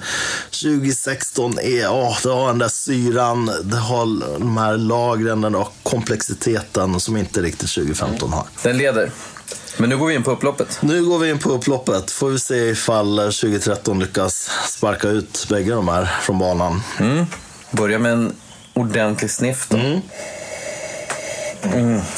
2016 0.52 1.60
är, 1.60 1.92
åh, 1.92 2.18
det 2.24 2.30
har 2.30 2.48
den 2.48 2.58
där 2.58 2.68
syran, 2.68 3.52
det 3.64 3.78
har 3.78 4.40
de 4.40 4.58
här 4.58 4.77
lagren, 4.78 5.42
den 5.42 5.54
har 5.54 5.68
komplexiteten 5.84 7.00
som 7.00 7.18
inte 7.18 7.42
riktigt 7.42 7.74
2015 7.74 8.34
har. 8.34 8.46
Den 8.64 8.78
leder. 8.78 9.12
Men 9.78 9.90
nu 9.90 9.98
går 9.98 10.08
vi 10.08 10.16
in 10.16 10.24
på 10.24 10.32
upploppet. 10.32 10.80
Nu 10.82 11.06
går 11.06 11.20
vi 11.20 11.30
in 11.30 11.40
på 11.40 11.50
upploppet. 11.50 12.12
Får 12.12 12.30
vi 12.30 12.40
se 12.40 12.56
ifall 12.56 13.18
2013 13.18 14.00
lyckas 14.00 14.50
sparka 14.68 15.08
ut 15.08 15.46
bägge 15.50 15.72
de 15.72 15.88
här 15.88 16.06
från 16.22 16.40
banan. 16.40 16.82
Mm. 17.00 17.26
Börja 17.72 18.00
med 18.00 18.12
en 18.12 18.36
ordentlig 18.74 19.32
sniff 19.32 19.68
då. 19.70 19.78
Mm. 19.78 20.02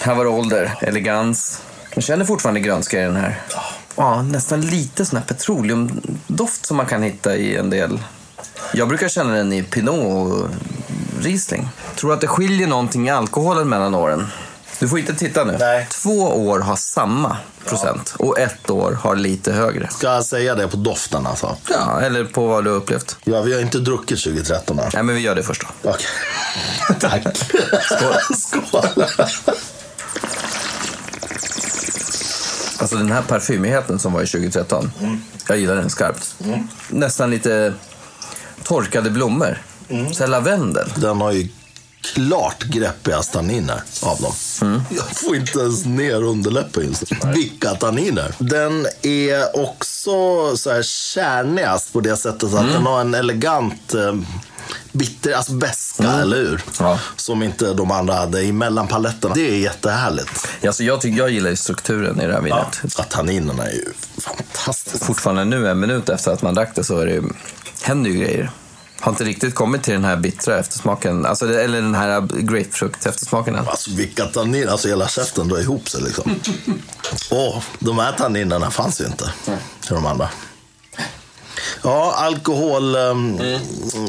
Här 0.02 0.16
var 0.16 0.24
det 0.24 0.30
ålder, 0.30 0.78
elegans. 0.82 1.62
Man 1.96 2.02
känner 2.02 2.26
fortfarande 2.26 2.60
grönska 2.60 3.02
i 3.02 3.04
den 3.04 3.16
här. 3.16 3.42
Ja, 3.96 4.22
nästan 4.22 4.62
lite 4.62 5.06
sån 5.06 5.18
här 5.18 5.26
petroleumdoft 5.26 6.66
som 6.66 6.78
man 6.78 6.86
kan 6.86 7.04
hitta 7.04 7.36
i 7.36 7.56
en 7.56 7.70
del. 7.70 8.00
Jag 8.74 8.88
brukar 8.88 9.10
känna 9.10 9.34
den 9.34 9.54
i 9.54 9.64
Pinot 9.64 10.34
och 10.34 10.50
Riesling. 11.22 11.70
Tror 11.96 12.10
du 12.10 12.14
att 12.16 12.22
det 12.22 12.28
skiljer 12.28 12.68
någonting 12.68 13.08
i 13.08 13.12
alkoholen 13.12 13.70
mellan 13.70 13.96
åren? 13.96 14.28
Du 14.80 14.88
får 14.88 15.00
inte 15.00 15.16
titta 15.16 15.44
nu. 15.44 15.56
Nej. 15.60 15.88
Två 15.92 16.48
år 16.48 16.60
har 16.60 16.76
samma 16.76 17.38
procent 17.66 18.16
och 18.20 18.40
ett 18.40 18.70
år 18.70 18.92
har 18.92 19.16
lite 19.16 19.54
högre. 19.54 19.88
Ska 19.92 20.08
jag 20.08 20.26
säga 20.26 20.56
det 20.56 20.68
på 20.68 20.78
doften 20.78 21.28
alltså? 21.28 21.58
Ja, 21.70 22.02
eller 22.02 22.24
på 22.24 22.48
vad 22.48 22.64
du 22.64 22.70
har 22.70 22.78
upplevt. 22.78 23.18
Ja, 23.24 23.42
vi 23.42 23.54
har 23.54 23.62
inte 23.62 23.80
druckit 23.80 24.24
2013 24.24 24.80
än. 24.80 24.90
Nej, 24.94 25.04
men 25.04 25.16
vi 25.16 25.22
gör 25.22 25.36
det 25.36 25.44
först 25.44 25.62
då. 25.82 25.90
Okej. 25.90 26.06
Tack. 27.00 27.38
Skål. 27.82 28.36
Skål. 28.38 29.06
Alltså 32.80 32.96
den 32.96 33.12
här 33.12 33.22
parfymigheten 33.22 34.00
som 34.00 34.14
var 34.14 34.22
i 34.22 34.28
2013. 34.28 34.92
Jag 35.48 35.58
gillar 35.58 35.76
den 35.76 35.90
skarpt. 35.90 36.36
Nästan 36.90 37.32
lite 37.32 37.74
torkade 38.70 39.10
blommor. 39.10 39.58
Så 40.14 40.24
här 40.24 40.28
lavendel. 40.28 40.90
Den 40.96 41.22
har 41.22 41.32
ju 41.32 41.48
klart 42.02 42.64
greppiga 42.64 43.22
tanniner 43.22 43.82
av 44.02 44.22
dem. 44.22 44.84
Jag 44.90 45.06
får 45.06 45.36
inte 45.36 45.60
ens 45.60 45.86
ner 45.86 46.24
underläppen 46.24 46.84
just 46.84 47.12
nu. 47.12 47.32
Vilka 47.34 47.70
tanniner! 47.70 48.36
Den 48.40 48.86
är 49.02 49.60
också 49.60 50.12
så 50.58 50.72
här 50.72 50.84
kärnigast 50.84 51.94
på 51.94 52.00
det 52.00 52.18
sättet 52.18 52.54
att 52.54 52.74
den 52.74 52.86
har 52.86 53.02
en 53.02 53.14
elegant 53.14 53.94
eh, 53.94 54.14
bitter, 54.92 55.34
alltså 55.34 55.52
beska, 55.54 56.04
eller 56.04 56.38
hur? 56.38 56.62
Ja. 56.80 57.00
Som 57.16 57.44
inte 57.44 57.74
de 57.74 57.92
andra 57.92 58.14
hade 58.14 58.42
i 58.42 58.52
mellanpaletterna. 58.52 59.36
Det 59.36 59.50
är 59.50 59.58
jättehärligt. 59.58 60.48
Alltså 60.66 60.84
jag, 60.84 61.02
tycker, 61.02 61.18
jag 61.18 61.30
gillar 61.30 61.50
ju 61.50 61.56
strukturen 61.56 62.22
i 62.22 62.28
det 62.28 62.34
här 62.34 62.42
vinet. 62.42 62.82
Ja, 62.98 63.04
tanninerna 63.04 63.66
är 63.66 63.74
ju 63.74 63.86
fantastiska. 64.18 65.06
Fortfarande 65.06 65.46
nu, 65.46 65.70
en 65.70 65.80
minut 65.80 66.10
efter 66.10 66.32
att 66.32 66.42
man 66.42 66.56
drack 66.56 66.72
det, 66.76 66.84
så 66.84 67.00
är 67.00 67.06
det 67.06 67.12
ju, 67.12 67.24
händer 67.82 68.10
ju 68.10 68.18
grejer. 68.18 68.52
Har 69.00 69.12
inte 69.12 69.24
riktigt 69.24 69.56
kommit 69.56 69.84
till 69.84 69.94
den 69.94 70.06
här 70.06 70.18
bittra 70.18 70.60
eftersmaken, 70.60 71.26
alltså, 71.26 71.60
eller 71.60 71.82
den 71.82 71.96
här 71.96 72.22
grapefrukt-eftersmaken 72.22 73.56
än. 73.56 73.68
Alltså 73.68 73.92
vilka 73.92 74.26
tanniner, 74.26 74.68
alltså 74.68 74.88
hela 74.88 75.08
käften 75.08 75.48
drar 75.48 75.60
ihop 75.60 75.90
sig 75.90 76.02
liksom. 76.02 76.36
Åh, 77.32 77.64
de 77.80 78.00
här 78.00 78.12
tanninerna 78.12 78.72
fanns 78.72 79.02
ju 79.02 79.06
inte 79.06 79.34
i 79.90 79.94
de 79.94 80.06
andra. 80.06 80.30
Ja, 81.84 82.14
alkohol, 82.18 82.96
ehm, 82.96 83.40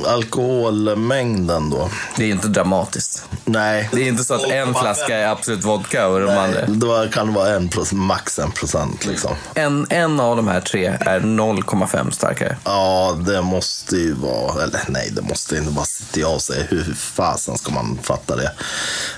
alkoholmängden 0.06 1.70
då. 1.70 1.90
Det 2.16 2.24
är 2.24 2.28
inte 2.28 2.48
dramatiskt. 2.48 3.24
Nej. 3.44 3.88
Det 3.92 4.02
är 4.02 4.08
inte 4.08 4.24
så 4.24 4.34
att 4.34 4.50
en 4.50 4.74
flaska 4.74 5.16
är 5.16 5.26
absolut 5.26 5.64
vodka 5.64 6.08
och 6.08 6.20
de 6.20 6.28
andra... 6.28 6.66
Det 6.66 6.86
var, 6.86 7.06
kan 7.06 7.34
vara 7.34 7.48
en 7.54 7.68
procent, 7.68 8.02
max 8.02 8.38
en 8.38 8.52
procent 8.52 9.06
liksom. 9.06 9.30
En, 9.54 9.86
en 9.90 10.20
av 10.20 10.36
de 10.36 10.48
här 10.48 10.60
tre 10.60 10.86
är 10.86 11.20
0,5 11.20 12.10
starkare. 12.10 12.56
Ja, 12.64 13.16
det 13.26 13.42
måste 13.42 13.96
ju 13.96 14.14
vara, 14.14 14.62
eller 14.62 14.80
nej, 14.88 15.10
det 15.12 15.22
måste 15.22 15.56
inte 15.56 15.70
bara 15.72 15.84
sitta 15.84 16.20
jag 16.20 16.34
och 16.34 16.42
säga. 16.42 16.64
Hur 16.68 16.94
fasen 16.94 17.58
ska 17.58 17.72
man 17.72 17.98
fatta 18.02 18.36
det? 18.36 18.52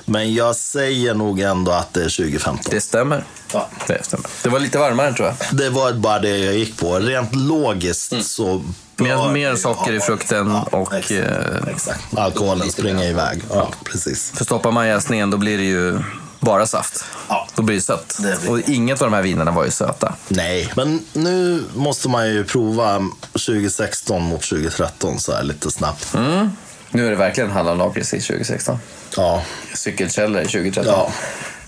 Men 0.05 0.35
jag 0.35 0.57
säger 0.57 1.15
nog 1.15 1.41
ändå 1.41 1.73
att 1.73 1.95
det 1.95 2.01
är 2.01 2.17
2015. 2.17 2.65
Det 2.71 2.81
stämmer. 2.81 3.25
Ja. 3.53 3.69
Det 3.87 4.05
stämmer. 4.05 4.27
Det 4.43 4.49
var 4.49 4.61
lite 4.61 4.79
varmare 4.79 5.13
tror 5.13 5.29
jag. 5.29 5.59
Det 5.59 5.71
var 5.71 5.93
bara 5.93 6.19
det 6.19 6.39
jag 6.39 6.55
gick 6.55 6.79
på. 6.79 6.99
Rent 6.99 7.35
logiskt 7.35 8.13
så... 8.33 8.63
Mer, 8.97 9.33
mer 9.33 9.57
socker 9.57 9.93
i 9.93 10.01
frukten 10.01 10.53
och... 10.57 10.95
Exakt. 10.95 11.11
eh, 11.11 11.73
exakt. 11.75 12.19
Alkoholen 12.19 12.71
springer 12.71 13.05
iväg. 13.11 13.43
Ja, 13.51 13.69
precis. 13.85 14.31
För 14.35 14.45
stoppar 14.45 14.71
man 14.71 14.87
jäsningen 14.89 15.31
då 15.31 15.37
blir 15.37 15.59
det 15.59 15.65
ju 15.65 15.99
bara 16.41 16.67
saft. 16.67 17.05
Ja. 17.29 17.49
Då 17.55 17.63
blir 17.63 17.77
det 17.77 17.83
sött. 17.83 18.17
Det 18.23 18.41
blir- 18.41 18.51
Och 18.51 18.61
inget 18.69 19.03
av 19.03 19.11
de 19.11 19.17
här 19.17 19.23
vinerna 19.23 19.51
var 19.51 19.65
ju 19.65 19.71
söta. 19.71 20.15
Nej, 20.29 20.73
men 20.77 21.01
nu 21.13 21.65
måste 21.75 22.09
man 22.09 22.29
ju 22.29 22.45
prova 22.45 23.03
2016 23.33 24.23
mot 24.23 24.43
2013 24.43 25.19
så 25.21 25.33
här 25.33 25.43
lite 25.43 25.71
snabbt. 25.71 26.15
Mm. 26.15 26.51
Nu 26.91 27.07
är 27.07 27.11
det 27.11 27.17
verkligen 27.17 27.51
hallonlakrits 27.51 28.15
i 28.15 28.21
2016. 28.21 28.79
Ja, 29.17 29.43
Cykelkällor 29.75 30.43
i 30.43 30.47
2013. 30.47 30.85
Ja. 30.95 31.11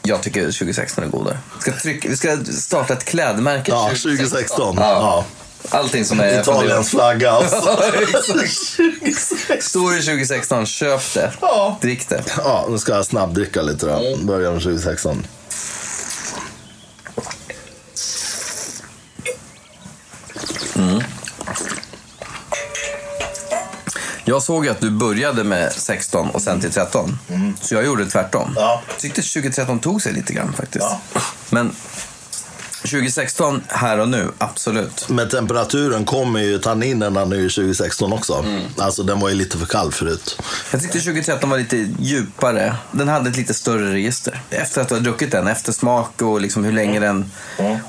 Jag 0.03 0.23
tycker 0.23 0.41
2016 0.41 1.05
är 1.05 1.09
godare. 1.09 1.39
Vi 1.57 1.61
ska, 1.63 1.73
trycka, 1.73 2.09
vi 2.09 2.17
ska 2.17 2.37
starta 2.53 2.93
ett 2.93 3.05
klädmärke 3.05 3.71
ja 3.73 3.89
2016. 3.89 4.77
Ja. 4.81 4.85
Ja. 4.85 5.25
Allting 5.71 6.05
som 6.05 6.21
är... 6.21 6.41
Italiens 6.41 6.91
flagga. 6.91 7.31
Alltså. 7.35 7.79
Står 9.61 9.97
i 9.97 10.03
2016, 10.03 10.67
köp 10.67 11.15
det. 11.15 11.33
Ja. 11.41 11.79
Drick 11.81 12.09
det. 12.09 12.23
Ja, 12.37 12.67
nu 12.71 12.79
ska 12.79 12.93
jag 12.95 13.07
snabbdricka 13.07 13.63
lite 13.63 13.87
då. 13.87 14.17
Börjar 14.23 14.53
med 14.53 14.63
2016. 14.63 15.27
Jag 24.27 24.43
såg 24.43 24.69
att 24.69 24.81
du 24.81 24.91
började 24.91 25.45
med 25.45 25.73
16 25.73 26.31
och 26.31 26.43
sen 26.43 26.61
till 26.61 26.71
13. 26.71 27.19
Så 27.61 27.75
jag 27.75 27.85
gjorde 27.85 28.07
tvärtom. 28.07 28.53
Ja. 28.57 28.83
Jag 28.89 28.99
tyckte 28.99 29.23
2013 29.23 29.79
tog 29.79 30.03
sig 30.03 30.13
lite 30.13 30.33
grann 30.33 30.53
faktiskt. 30.53 30.85
Ja. 31.15 31.21
Men 31.51 31.75
2016, 32.89 33.63
här 33.69 33.99
och 33.99 34.09
nu, 34.09 34.31
absolut. 34.39 35.09
Med 35.09 35.31
temperaturen 35.31 36.05
kommer 36.05 36.41
ju 36.41 36.59
tanninerna 36.59 37.25
nu 37.25 37.37
i 37.47 37.51
2016 37.51 38.13
också. 38.13 38.45
Alltså 38.79 39.03
den 39.03 39.21
var 39.21 39.29
ju 39.29 39.35
lite 39.35 39.59
för 39.59 39.67
kall 39.67 39.93
förut. 39.93 40.39
Jag 40.73 40.81
tyckte 40.81 40.99
2013 41.01 41.51
var 41.51 41.59
lite 41.59 41.77
djupare. 41.99 42.77
Den 42.93 43.09
hade 43.09 43.31
ett 43.31 43.37
lite 43.37 43.55
större 43.55 43.93
register. 43.93 44.41
Efter 44.51 44.81
att 44.81 44.89
du 44.89 44.95
har 44.95 45.01
druckit 45.03 45.31
den, 45.31 45.47
eftersmak 45.47 46.23
och 46.23 46.41
liksom 46.41 46.65
hur 46.65 46.73
länge 46.73 47.01
den... 47.01 47.31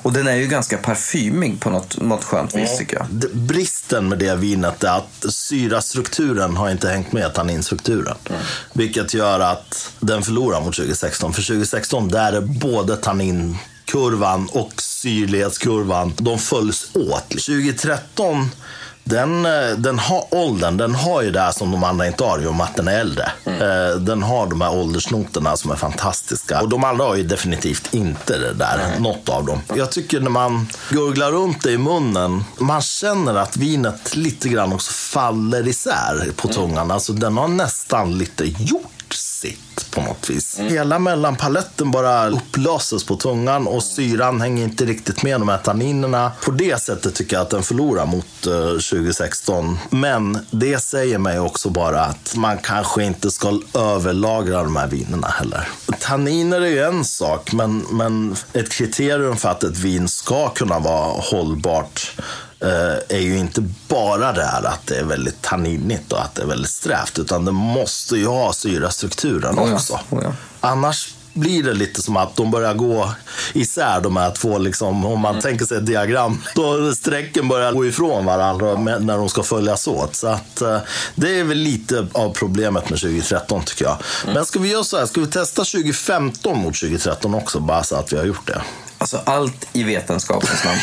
Och 0.02 0.12
den 0.12 0.26
är 0.28 0.34
ju 0.36 0.46
ganska 0.46 0.76
parfymig 0.78 1.60
på 1.60 1.70
något, 1.70 2.00
något 2.00 2.24
skönt 2.24 2.54
vis 2.54 2.78
tycker 2.78 2.96
jag. 2.96 3.06
D- 3.10 3.26
Bristen 3.32 4.08
med 4.08 4.18
det 4.18 4.34
vinet 4.36 4.84
är 4.84 4.96
att 4.96 5.26
syrastrukturen 5.34 6.56
har 6.56 6.70
inte 6.70 6.88
hängt 6.88 7.12
med 7.12 7.34
tanninstrukturen. 7.34 8.16
Vilket 8.72 9.14
gör 9.14 9.40
att 9.40 9.92
den 10.00 10.22
förlorar 10.22 10.60
mot 10.60 10.76
2016. 10.76 11.32
För 11.32 11.42
2016 11.42 12.08
där 12.08 12.32
är 12.32 12.40
både 12.40 12.96
tanninkurvan 13.86 14.48
och 14.52 14.72
syrlighetskurvan, 14.82 16.12
de 16.16 16.38
följs 16.38 16.90
åt. 16.94 17.28
2013 17.28 18.50
den, 19.04 19.46
eh, 19.46 19.76
den 19.78 19.98
har 19.98 20.24
åldern, 20.34 20.76
den 20.76 20.94
har 20.94 21.22
ju 21.22 21.30
det 21.30 21.40
här 21.40 21.52
som 21.52 21.70
de 21.70 21.84
andra 21.84 22.06
inte 22.06 22.24
har, 22.24 22.42
i 22.42 22.46
och 22.46 22.54
med 22.54 22.64
att 22.64 22.76
den 22.76 22.88
är 22.88 23.00
äldre. 23.00 23.32
Eh, 23.44 23.96
Den 23.98 24.22
har 24.22 24.46
de 24.46 24.60
här 24.60 24.74
åldersnoterna 24.74 25.56
som 25.56 25.70
är 25.70 25.76
fantastiska. 25.76 26.60
Och 26.60 26.68
de 26.68 26.84
andra 26.84 27.04
har 27.04 27.16
ju 27.16 27.22
definitivt 27.22 27.94
inte 27.94 28.38
det 28.38 28.52
där, 28.52 28.98
något 29.00 29.28
av 29.28 29.46
dem. 29.46 29.60
Jag 29.74 29.90
tycker 29.92 30.20
när 30.20 30.30
man 30.30 30.68
gurglar 30.90 31.32
runt 31.32 31.62
det 31.62 31.72
i 31.72 31.78
munnen, 31.78 32.44
man 32.58 32.82
känner 32.82 33.34
att 33.34 33.56
vinet 33.56 34.16
lite 34.16 34.48
grann 34.48 34.72
också 34.72 34.92
faller 34.92 35.68
isär 35.68 36.32
på 36.36 36.48
tungan. 36.48 36.90
Alltså 36.90 37.12
den 37.12 37.36
har 37.36 37.48
nästan 37.48 38.18
lite 38.18 38.44
gjort 38.44 39.14
sitt 39.36 39.90
på 39.90 40.02
något 40.02 40.30
vis. 40.30 40.58
Mm. 40.58 40.72
Hela 40.72 40.98
mellanpaletten 40.98 41.90
bara 41.90 42.28
upplöses 42.28 43.04
på 43.04 43.16
tungan 43.16 43.66
och 43.66 43.82
syran 43.82 44.40
hänger 44.40 44.64
inte 44.64 44.84
riktigt 44.84 45.22
med 45.22 45.40
de 45.40 45.48
här 45.48 45.58
tanninerna. 45.58 46.32
På 46.44 46.50
det 46.50 46.82
sättet 46.82 47.14
tycker 47.14 47.36
jag 47.36 47.42
att 47.42 47.50
den 47.50 47.62
förlorar 47.62 48.06
mot 48.06 48.46
eh, 48.46 48.52
2016. 48.52 49.78
Men 49.90 50.46
det 50.50 50.78
säger 50.78 51.18
mig 51.18 51.38
också 51.38 51.70
bara 51.70 52.00
att 52.00 52.36
man 52.36 52.58
kanske 52.58 53.04
inte 53.04 53.30
ska 53.30 53.60
överlagra 53.74 54.62
de 54.62 54.76
här 54.76 54.86
vinerna 54.86 55.28
heller. 55.28 55.68
Tanniner 56.00 56.60
är 56.60 56.66
ju 56.66 56.80
en 56.80 57.04
sak, 57.04 57.52
men, 57.52 57.78
men 57.78 58.36
ett 58.52 58.70
kriterium 58.70 59.36
för 59.36 59.48
att 59.48 59.64
ett 59.64 59.78
vin 59.78 60.08
ska 60.08 60.48
kunna 60.48 60.78
vara 60.78 61.20
hållbart 61.20 62.12
är 63.08 63.20
ju 63.20 63.38
inte 63.38 63.68
bara 63.88 64.32
det 64.32 64.44
här 64.44 64.62
att 64.62 64.86
det 64.86 64.96
är 64.98 65.04
väldigt 65.04 65.42
tanninigt 65.42 66.12
och 66.12 66.22
att 66.22 66.34
det 66.34 66.42
är 66.42 66.46
väldigt 66.46 66.70
strävt, 66.70 67.18
utan 67.18 67.44
det 67.44 67.52
måste 67.52 68.16
ju 68.16 68.26
ha 68.26 68.52
syrastrukturen 68.52 69.58
Oh 69.58 69.68
ja, 69.68 69.74
också. 69.74 70.00
oh 70.10 70.22
ja. 70.22 70.32
Annars 70.60 71.14
blir 71.36 71.62
det 71.62 71.74
lite 71.74 72.02
som 72.02 72.16
att 72.16 72.36
de 72.36 72.50
börjar 72.50 72.74
gå 72.74 73.10
isär 73.52 74.00
de 74.00 74.16
här 74.16 74.30
två, 74.30 74.58
liksom, 74.58 75.04
om 75.06 75.20
man 75.20 75.40
tänker 75.40 75.64
sig 75.64 75.76
ett 75.76 75.86
diagram. 75.86 76.42
Då 76.54 76.92
strecken 76.94 77.48
börjar 77.48 77.72
gå 77.72 77.86
ifrån 77.86 78.24
varandra 78.24 78.76
med, 78.78 79.04
när 79.04 79.18
de 79.18 79.28
ska 79.28 79.42
följas 79.42 79.88
åt. 79.88 80.14
Så 80.14 80.26
att, 80.26 80.60
eh, 80.60 80.78
det 81.14 81.40
är 81.40 81.44
väl 81.44 81.58
lite 81.58 82.06
av 82.12 82.30
problemet 82.30 82.90
med 82.90 83.00
2013 83.00 83.62
tycker 83.64 83.84
jag. 83.84 83.98
Men 84.34 84.44
ska 84.44 84.58
vi 84.58 84.68
göra 84.68 84.84
så 84.84 84.98
här, 84.98 85.06
ska 85.06 85.20
vi 85.20 85.26
testa 85.26 85.64
2015 85.64 86.58
mot 86.58 86.74
2013 86.74 87.34
också, 87.34 87.60
bara 87.60 87.82
så 87.82 87.96
att 87.96 88.12
vi 88.12 88.16
har 88.16 88.24
gjort 88.24 88.46
det? 88.46 88.62
Alltså 88.98 89.20
allt 89.24 89.66
i 89.72 89.82
vetenskapens 89.82 90.64
namn. 90.64 90.78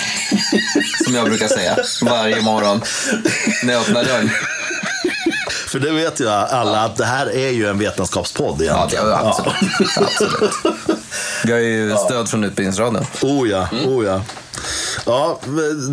Som 1.06 1.16
jag 1.16 1.26
brukar 1.26 1.48
säga 1.48 1.78
varje 2.02 2.42
morgon 2.42 2.82
när 3.64 3.74
jag 3.74 3.82
öppnar 3.82 4.04
dörren. 4.04 4.30
För 5.68 5.80
det 5.80 5.92
vet 5.92 6.20
ju 6.20 6.30
alla 6.30 6.80
att 6.84 6.96
det 6.98 7.06
här 7.06 7.26
är 7.36 7.50
ju 7.50 7.68
en 7.68 7.80
vetenskapspodd 7.80 8.62
Ja, 8.62 8.66
det 8.66 8.96
egentligen. 8.96 9.08
är 9.08 9.30
absolut. 9.30 9.54
absolut. 9.98 10.52
Vi 11.46 11.52
har 11.52 11.60
ju 11.60 11.96
stöd 12.06 12.30
från 12.30 12.44
Utbildningsradion. 12.44 13.06
Oh 13.22 13.50
ja, 13.50 13.68
oh 13.86 14.06
ja. 14.06 14.22
Ja, 15.06 15.40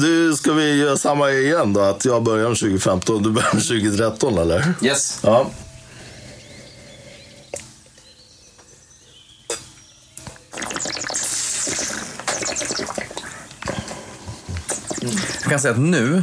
du, 0.00 0.34
ska 0.36 0.52
vi 0.52 0.74
göra 0.74 0.96
samma 0.96 1.30
igen 1.30 1.72
då? 1.72 1.80
Att 1.80 2.04
jag 2.04 2.22
börjar 2.22 2.48
med 2.48 2.58
2015 2.58 3.16
och 3.16 3.22
du 3.22 3.30
börjar 3.30 3.54
med 3.54 3.62
2013 3.62 4.38
eller? 4.38 4.74
Yes. 4.82 5.18
Ja. 5.22 5.46
Jag 15.00 15.50
kan 15.50 15.60
säga 15.60 15.72
att 15.74 15.80
nu, 15.80 16.22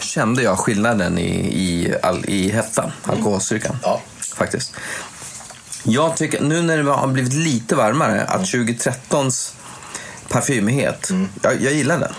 kände 0.00 0.42
jag 0.42 0.58
skillnaden 0.58 1.18
i, 1.18 1.30
i, 1.62 1.94
all, 2.02 2.24
i 2.28 2.50
hettan, 2.50 2.92
alkoholstyrkan. 3.02 3.76
Ja. 3.82 4.00
Faktiskt. 4.36 4.72
Jag 5.82 6.16
tycker, 6.16 6.40
nu 6.42 6.62
när 6.62 6.78
det 6.78 6.90
har 6.90 7.06
blivit 7.08 7.32
lite 7.32 7.74
varmare, 7.74 8.22
att 8.24 8.40
2013s 8.42 9.52
parfymighet, 10.28 11.10
jag, 11.42 11.60
jag 11.62 11.72
gillar 11.72 11.98
den. 11.98 12.12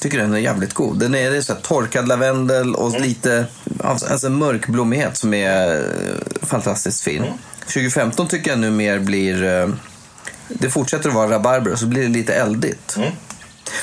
Tycker 0.00 0.18
den 0.18 0.34
är 0.34 0.38
jävligt 0.38 0.74
god. 0.74 0.98
Den 0.98 1.14
är, 1.14 1.30
det 1.30 1.36
är 1.36 1.42
så 1.42 1.54
torkad 1.54 2.08
lavendel 2.08 2.74
och 2.74 3.00
lite 3.00 3.46
alltså 3.82 4.30
mörkblommighet 4.30 5.16
som 5.16 5.34
är 5.34 5.74
eh, 5.78 6.46
fantastiskt 6.46 7.00
fin. 7.02 7.24
2015 7.66 8.28
tycker 8.28 8.50
jag 8.50 8.58
nu 8.58 8.70
mer 8.70 8.98
blir... 8.98 9.44
eh, 9.44 9.68
Det 10.48 10.70
fortsätter 10.70 11.08
att 11.08 11.14
vara 11.14 11.30
rabarber 11.30 11.72
och 11.72 11.78
så 11.78 11.86
blir 11.86 12.02
det 12.02 12.08
lite 12.08 12.34
eldigt. 12.34 12.96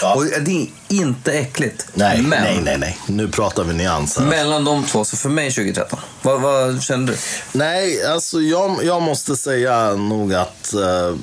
Ja. 0.02 0.16
Och 0.16 0.26
det 0.26 0.52
är 0.52 0.68
inte 0.90 1.32
äckligt. 1.34 1.88
Nej, 1.94 2.22
men 2.22 2.44
nej, 2.44 2.62
nej, 2.64 2.78
nej. 2.78 2.98
Nu 3.08 3.28
pratar 3.28 3.64
vi 3.64 3.74
nyanser. 3.74 4.22
mellan 4.22 4.66
de 4.66 4.84
två, 4.84 5.06
så 5.06 5.18
för 5.18 5.30
mig 5.30 5.52
2013. 5.52 6.00
Vad, 6.22 6.42
vad 6.42 6.84
känner 6.84 7.08
du? 7.08 7.18
Nej, 7.52 8.06
alltså 8.06 8.42
jag, 8.42 8.80
jag 8.84 9.02
måste 9.02 9.36
säga 9.36 9.96
nog 9.96 10.34
att, 10.34 10.74
eh, 10.74 11.16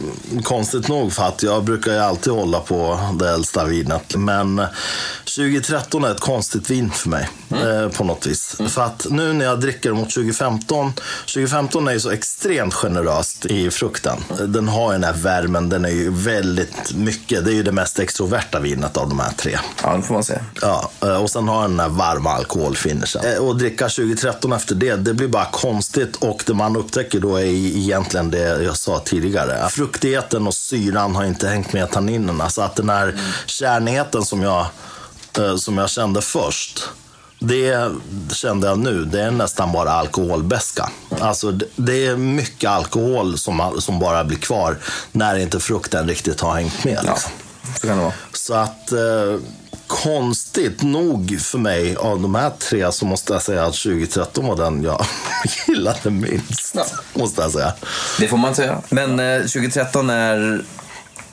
konstigt 0.43 0.89
nog 0.89 1.13
för 1.13 1.23
att 1.25 1.43
jag 1.43 1.65
brukar 1.65 1.93
ju 1.93 1.99
alltid 1.99 2.33
hålla 2.33 2.61
på 2.61 3.01
det 3.19 3.31
äldsta 3.31 3.65
vinet. 3.65 4.17
Men 4.17 4.63
2013 5.37 6.05
är 6.05 6.11
ett 6.11 6.21
konstigt 6.21 6.71
vin 6.71 6.91
för 6.91 7.09
mig 7.09 7.29
eh, 7.51 7.89
på 7.89 8.05
något 8.05 8.27
vis. 8.27 8.57
För 8.69 8.83
att 8.83 9.07
nu 9.11 9.33
när 9.33 9.45
jag 9.45 9.61
dricker 9.61 9.93
mot 9.93 10.11
2015, 10.11 10.93
2015 11.21 11.89
är 11.89 11.93
ju 11.93 12.01
så 12.01 12.11
extremt 12.11 12.75
generöst 12.75 13.47
i 13.47 13.71
frukten. 13.71 14.17
Den 14.47 14.69
har 14.69 14.93
ju 14.93 14.99
den 14.99 15.05
här 15.05 15.23
värmen, 15.23 15.69
den 15.69 15.85
är 15.85 15.91
ju 15.91 16.11
väldigt 16.11 16.95
mycket, 16.95 17.45
det 17.45 17.51
är 17.51 17.55
ju 17.55 17.63
det 17.63 17.73
mest 17.73 17.99
extroverta 17.99 18.50
vinet 18.59 18.97
av 18.97 19.09
de 19.09 19.21
här 19.21 19.33
tre. 19.37 19.59
Ja, 19.83 19.97
det 19.97 20.03
får 20.03 20.15
man 20.15 20.25
säga. 20.25 20.45
Ja, 20.63 20.91
eh, 21.03 21.23
och 21.23 21.31
sen 21.31 21.49
har 21.49 21.63
den 21.63 21.71
den 21.71 21.81
här 21.81 21.89
varma 21.89 22.31
alkoholfinishen. 22.31 23.25
Eh, 23.25 23.39
Och 23.39 23.57
dricka 23.59 23.85
2013 23.89 24.53
efter 24.53 24.75
det, 24.75 24.97
det 24.97 25.15
blir 25.15 25.29
bara 25.29 25.45
konstigt. 25.53 26.17
Och 26.17 26.43
det 26.47 26.55
man 26.55 26.77
upptäcker 26.77 27.21
då 27.21 27.37
är 27.37 27.45
egentligen 27.45 28.31
det 28.31 28.63
jag 28.63 28.77
sa 28.77 28.99
tidigare. 28.99 29.69
Fruktigheten 29.71 30.47
och 30.47 30.55
syran 30.55 31.17
har 31.17 31.25
inte 31.25 31.49
hängt 31.49 31.73
med 31.73 31.91
tanninerna. 31.91 32.51
Så 32.51 32.63
att 32.63 32.77
den 32.77 32.89
här 32.91 33.19
kärnigheten 33.47 34.25
som 34.25 34.43
jag, 34.43 34.67
eh, 35.39 35.57
som 35.57 35.79
jag 35.79 35.91
kände 35.91 36.21
först, 36.23 36.83
det 37.43 37.91
kände 38.33 38.67
jag 38.69 38.79
nu, 38.79 39.05
det 39.05 39.21
är 39.23 39.31
nästan 39.31 39.73
bara 39.73 39.91
alkoholbeska. 39.91 40.91
Alltså 41.21 41.51
det- 41.77 42.07
är 42.07 42.17
mycket 42.17 42.71
alkohol 42.71 43.39
som, 43.39 43.77
som 43.79 43.99
bara 43.99 44.25
blir 44.25 44.39
kvar 44.39 44.77
när 45.13 45.37
inte 45.37 45.61
frukten 45.61 46.09
riktigt 46.09 46.41
har 46.41 46.55
hängt 46.55 46.85
med. 46.85 46.99
Ja, 47.07 47.13
Liksom. 47.13 47.31
Så 47.81 47.87
kan 47.87 47.97
det 47.97 48.03
vara. 48.03 48.13
Så 48.33 48.55
att 48.55 48.93
eh, 48.93 49.39
konstigt 49.87 50.83
nog 50.83 51.41
för 51.41 51.59
mig 51.59 51.97
av 51.97 52.21
de 52.21 52.35
här 52.35 52.51
tre 52.51 52.93
så 52.93 53.07
måste 53.07 53.33
jag 53.33 53.43
säga 53.43 53.65
att 53.65 53.75
2013 53.75 54.47
var 54.47 54.57
den 54.57 54.83
jag 54.83 55.07
gillade 55.67 56.11
minst. 56.11 56.75
Ja. 56.75 56.85
Måste 57.15 57.43
jag 57.43 57.53
säga. 57.53 57.73
Det 58.21 58.29
får 58.29 58.37
man 58.37 58.55
säga. 58.55 58.83
Men 58.89 59.21
eh, 59.21 59.39
2013 59.39 60.11
är 60.11 60.65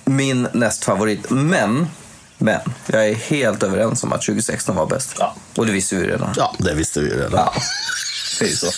min 0.05 0.47
nästfavorit. 0.53 1.29
Men, 1.29 1.87
men, 2.37 2.59
jag 2.87 3.07
är 3.07 3.15
helt 3.15 3.63
överens 3.63 4.03
om 4.03 4.13
att 4.13 4.21
2016 4.21 4.75
var 4.75 4.85
bäst. 4.85 5.15
Ja. 5.19 5.35
Och 5.55 5.65
det 5.65 5.71
visste 5.71 5.95
vi 5.95 6.01
ju 6.01 6.07
redan. 6.07 6.29
Ja, 6.35 6.55
det 6.57 6.73
visste 6.73 6.99
vi 6.99 7.07
ju 7.07 7.15
redan. 7.15 7.31
Ja, 7.33 7.53
det 8.39 8.45
är 8.45 8.49
så. 8.49 8.67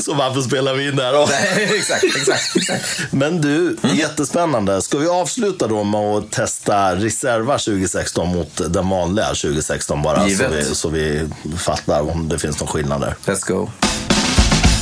Så 0.00 0.14
varför 0.14 0.40
spelar 0.40 0.74
vi 0.74 0.88
in 0.88 0.96
det 0.96 1.02
här 1.02 1.12
då? 1.12 1.26
Nej, 1.30 1.70
exakt, 1.78 2.04
exakt, 2.04 2.56
exakt. 2.56 2.84
Men 3.10 3.40
du, 3.40 3.76
Mm. 3.82 3.96
jättespännande. 3.96 4.82
Ska 4.82 4.98
vi 4.98 5.08
avsluta 5.08 5.66
då 5.66 5.84
med 5.84 6.00
att 6.00 6.30
testa 6.32 6.96
Reserva 6.96 7.58
2016 7.58 8.28
mot 8.28 8.60
den 8.72 8.88
vanliga 8.88 9.26
2016 9.26 10.02
bara? 10.02 10.28
Så 10.28 10.48
vi, 10.48 10.64
så 10.74 10.88
vi 10.88 11.28
fattar 11.58 12.00
om 12.00 12.28
det 12.28 12.38
finns 12.38 12.60
någon 12.60 12.68
skillnad 12.68 13.00
där. 13.00 13.14
Let's 13.24 13.48
go. 13.48 13.70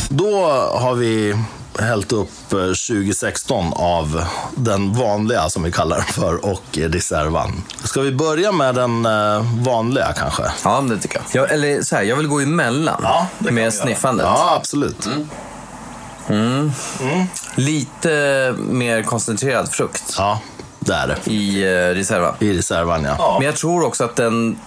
Då 0.09 0.47
har 0.73 0.95
vi 0.95 1.35
hällt 1.79 2.13
upp 2.13 2.53
eh, 2.53 2.59
2016 2.59 3.73
av 3.73 4.25
den 4.55 4.93
vanliga 4.93 5.49
som 5.51 5.63
vi 5.63 5.73
kallar 5.73 5.97
den 5.97 6.07
för 6.07 6.45
och 6.45 6.63
reservan. 6.73 7.63
Ska 7.85 8.01
vi 8.01 8.13
börja 8.13 8.53
med 8.53 8.75
den 8.75 9.07
eh, 9.07 9.63
vanliga 9.65 10.13
kanske? 10.13 10.43
Ja, 10.65 10.81
det 10.81 10.99
tycker 10.99 11.21
jag. 11.33 11.43
jag 11.43 11.53
eller 11.53 11.83
så 11.83 11.97
här, 11.97 12.03
jag 12.03 12.17
vill 12.17 12.27
gå 12.29 12.41
emellan 12.41 13.03
med 13.39 13.75
sniffandet. 13.75 14.27
Ja, 14.27 14.55
absolut. 14.57 15.09
Lite 17.55 18.55
mer 18.59 19.03
koncentrerad 19.03 19.69
frukt 19.73 20.15
Ja, 20.19 20.41
det 20.79 20.95
är 20.95 21.07
det. 21.07 21.31
i 21.33 21.63
eh, 21.63 21.95
reserva. 21.95 22.35
I 22.39 22.59
reservan 22.59 23.05
ja. 23.05 23.37
Men 23.39 23.47
jag 23.47 23.57
tror 23.57 23.85
också 23.85 24.05
att 24.05 24.17
den, 24.17 24.59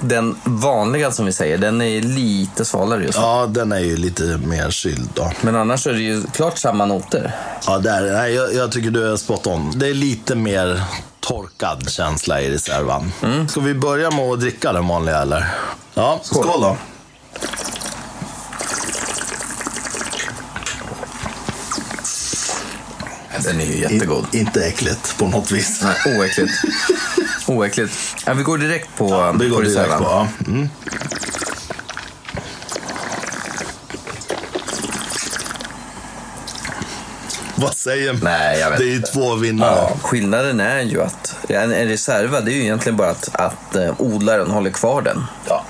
den 0.00 0.36
vanliga 0.44 1.10
som 1.10 1.26
vi 1.26 1.32
säger, 1.32 1.58
den 1.58 1.82
är 1.82 2.00
lite 2.02 2.64
svalare 2.64 3.02
just 3.02 3.18
nu. 3.18 3.24
Ja, 3.24 3.46
den 3.46 3.72
är 3.72 3.78
ju 3.78 3.96
lite 3.96 4.22
mer 4.24 4.70
kyld 4.70 5.08
då. 5.14 5.32
Men 5.40 5.56
annars 5.56 5.86
är 5.86 5.92
det 5.92 6.02
ju 6.02 6.22
klart 6.32 6.58
samma 6.58 6.86
noter. 6.86 7.34
Ja, 7.66 7.78
där, 7.78 8.12
nej, 8.12 8.34
jag, 8.34 8.54
jag 8.54 8.72
tycker 8.72 8.90
du 8.90 9.12
är 9.12 9.16
spot 9.16 9.46
on. 9.46 9.78
Det 9.78 9.88
är 9.88 9.94
lite 9.94 10.34
mer 10.34 10.82
torkad 11.20 11.90
känsla 11.90 12.40
i 12.40 12.50
reservan. 12.50 13.12
Ska 13.48 13.60
vi 13.60 13.74
börja 13.74 14.10
med 14.10 14.20
att 14.24 14.40
dricka 14.40 14.72
den 14.72 14.88
vanliga 14.88 15.18
eller? 15.22 15.54
Ja, 15.94 16.20
skål 16.22 16.46
då. 16.60 16.76
Den 23.44 23.60
är 23.60 23.64
ju 23.64 23.78
jättegod. 23.78 24.26
In, 24.32 24.40
inte 24.40 24.64
äckligt 24.66 25.18
på 25.18 25.28
något 25.28 25.50
vis. 25.50 25.82
Nej, 25.82 26.18
oäckligt. 26.18 26.50
Oäckligt. 27.46 28.16
Ja, 28.26 28.34
vi 28.34 28.42
går 28.42 28.58
direkt 28.58 28.88
på, 28.96 29.32
Det 29.38 29.48
på 29.48 29.54
går 29.54 29.62
direkt 29.62 29.98
på. 29.98 30.04
Ja. 30.04 30.28
Mm. 30.46 30.68
Vad 37.56 37.74
säger 37.74 38.12
man? 38.12 38.20
Nej, 38.24 38.58
jag 38.60 38.70
vet 38.70 38.78
Det 38.78 38.84
är 38.84 38.88
ju 38.94 39.02
två 39.02 39.34
vinnare. 39.34 39.70
Ja, 39.76 39.96
skillnaden 40.02 40.60
är 40.60 40.80
ju 40.80 41.02
att 41.02 41.36
en, 41.48 41.72
en 41.72 41.88
reserva, 41.88 42.40
det 42.40 42.50
är 42.52 42.54
ju 42.54 42.62
egentligen 42.62 42.96
bara 42.96 43.10
att, 43.10 43.28
att 43.32 43.76
eh, 43.76 43.94
odlaren 43.98 44.50
håller 44.50 44.70
kvar 44.70 45.02
den 45.02 45.24
Ja. 45.48 45.64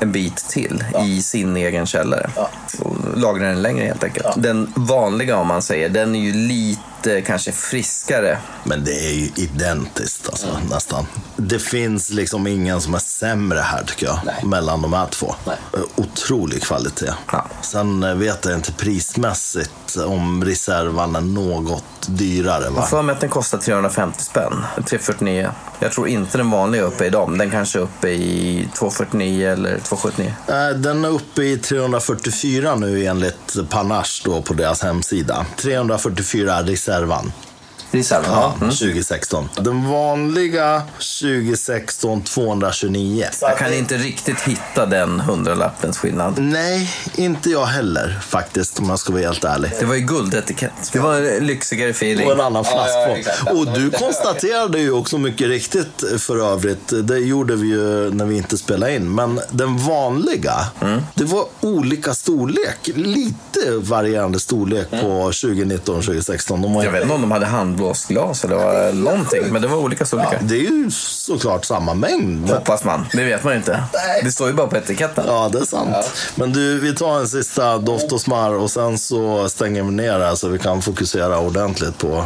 en 0.00 0.12
bit 0.12 0.36
till 0.36 0.84
i 1.04 1.22
sin 1.22 1.56
egen 1.56 1.86
källare. 1.86 2.30
Ja. 2.36 2.50
Och 2.80 2.96
lagrar 3.18 3.46
den 3.48 3.62
längre 3.62 3.84
helt 3.84 4.04
enkelt. 4.04 4.26
Den 4.36 4.72
vanliga 4.76 5.36
om 5.36 5.46
man 5.46 5.62
säger, 5.62 5.88
den 5.88 6.16
är 6.16 6.20
ju 6.20 6.32
lite 6.32 6.82
kanske 7.26 7.52
friskare. 7.52 8.38
Men 8.64 8.84
det 8.84 8.92
är 9.06 9.12
ju 9.12 9.28
identiskt 9.36 10.28
alltså, 10.28 10.46
nästan. 10.70 11.06
Det 11.36 11.58
finns 11.58 12.10
liksom 12.10 12.46
ingen 12.46 12.80
som 12.80 12.94
är 12.94 12.98
sämre 12.98 13.58
här 13.60 13.84
tycker 13.84 14.06
jag, 14.06 14.18
Nej. 14.24 14.44
mellan 14.44 14.82
de 14.82 14.92
här 14.92 15.06
två. 15.06 15.34
Nej. 15.46 15.56
Eh, 15.74 15.80
Otrolig 15.96 16.62
kvalitet. 16.62 17.12
Ja. 17.32 17.46
Sen 17.62 18.02
eh, 18.02 18.14
vet 18.14 18.44
jag 18.44 18.54
inte 18.54 18.72
prismässigt 18.72 19.96
om 20.06 20.44
reservan 20.44 21.16
är 21.16 21.20
något 21.20 21.84
dyrare. 22.06 22.68
Va? 22.70 22.76
Jag 22.76 22.90
får 22.90 23.02
mig 23.02 23.12
att 23.14 23.20
den 23.20 23.30
kostar 23.30 23.58
350 23.58 24.22
spänn. 24.24 24.64
349. 24.74 25.50
Jag 25.78 25.92
tror 25.92 26.08
inte 26.08 26.38
den 26.38 26.50
vanliga 26.50 26.82
är 26.82 26.86
uppe 26.86 27.06
i 27.06 27.10
dem. 27.10 27.38
Den 27.38 27.50
kanske 27.50 27.78
är 27.78 27.82
uppe 27.82 28.08
i 28.08 28.68
249 28.78 29.48
eller 29.52 29.78
279. 29.78 30.34
Eh, 30.48 30.68
Den 30.76 31.04
är 31.04 31.08
uppe 31.08 31.42
i 31.42 31.58
344 31.58 32.74
nu 32.74 33.04
enligt 33.06 33.56
Panache 33.70 34.22
då 34.24 34.42
på 34.42 34.54
deras 34.54 34.82
hemsida. 34.82 35.46
344 35.56 36.62
Servan. 36.88 37.47
Reserva? 37.90 38.26
Ja, 38.28 38.54
Mm. 38.60 38.70
2016. 38.70 39.48
Den 39.56 39.88
vanliga 39.90 40.82
2016 40.98 42.22
229. 42.22 43.26
Jag 43.40 43.58
kan 43.58 43.72
inte 43.74 43.96
riktigt 43.96 44.40
hitta 44.40 44.86
den 44.86 45.20
hundralappens 45.20 45.98
skillnad. 45.98 46.38
Nej, 46.38 46.90
inte 47.16 47.50
jag 47.50 47.66
heller 47.66 48.18
faktiskt 48.28 48.78
om 48.78 48.88
jag 48.90 48.98
ska 48.98 49.12
vara 49.12 49.22
helt 49.22 49.44
ärlig. 49.44 49.70
Det 49.80 49.86
var 49.86 49.94
ju 49.94 50.00
guldetikett. 50.00 50.72
Det 50.92 50.98
var 50.98 51.14
en 51.16 51.46
lyxigare 51.46 51.90
feeling. 51.90 52.26
Och 52.26 52.32
en 52.32 52.40
annan 52.40 52.64
Ja, 52.66 52.70
ja, 52.76 52.84
flaskform. 52.84 53.18
exakt. 53.18 53.50
och 53.52 53.66
du 53.80 53.90
konstaterade 53.90 54.78
ju 54.80 54.90
också 54.92 55.18
mycket 55.18 55.48
riktigt 55.48 56.04
för 56.18 56.52
övrigt, 56.52 56.92
det 57.02 57.18
gjorde 57.18 57.56
vi 57.56 57.68
ju 57.68 58.10
när 58.14 58.24
vi 58.24 58.36
inte 58.36 58.58
spelade 58.58 58.94
in, 58.94 59.14
men 59.14 59.40
den 59.50 59.78
vanliga, 59.78 60.54
Mm. 60.80 61.00
det 61.14 61.24
var 61.24 61.44
olika 61.60 62.14
storlek. 62.14 62.90
Lite 62.94 63.70
varierande 63.76 64.40
storlek 64.40 64.90
på 64.90 65.32
2019 65.32 65.96
och 65.96 66.04
2016. 66.04 66.62
De 66.62 66.74
var 66.74 66.84
Jag 66.84 66.92
vet 66.92 67.02
inte 67.02 67.14
om 67.14 67.20
de 67.20 67.30
hade 67.30 67.46
handblåst 67.46 67.77
glas 68.08 68.44
eller 68.44 68.92
någonting, 68.92 69.42
men 69.52 69.62
det 69.62 69.68
var 69.68 69.76
olika 69.76 70.04
storlekar. 70.06 70.38
Det 70.42 70.54
är 70.54 70.70
ju 70.70 70.90
såklart 70.90 71.64
samma 71.64 71.94
mängd. 71.94 72.50
Hoppas 72.50 72.84
man. 72.84 73.06
Det 73.12 73.24
vet 73.24 73.44
man 73.44 73.52
ju 73.52 73.58
inte. 73.58 73.84
Nej. 73.94 74.20
Det 74.24 74.32
står 74.32 74.48
ju 74.48 74.54
bara 74.54 74.66
på 74.66 74.76
etiketten. 74.76 75.24
Ja, 75.26 75.48
det 75.52 75.58
är 75.58 75.64
sant. 75.64 76.12
Men 76.34 76.52
du, 76.52 76.80
vi 76.80 76.94
tar 76.94 77.20
en 77.20 77.28
sista 77.28 77.78
doft 77.78 78.12
och 78.12 78.20
smör 78.20 78.54
och 78.54 78.70
sen 78.70 78.98
så 78.98 79.48
stänger 79.48 79.82
vi 79.82 79.90
ner 79.90 80.20
här 80.20 80.34
så 80.34 80.48
vi 80.48 80.58
kan 80.58 80.82
fokusera 80.82 81.38
ordentligt 81.38 81.98
på... 81.98 82.24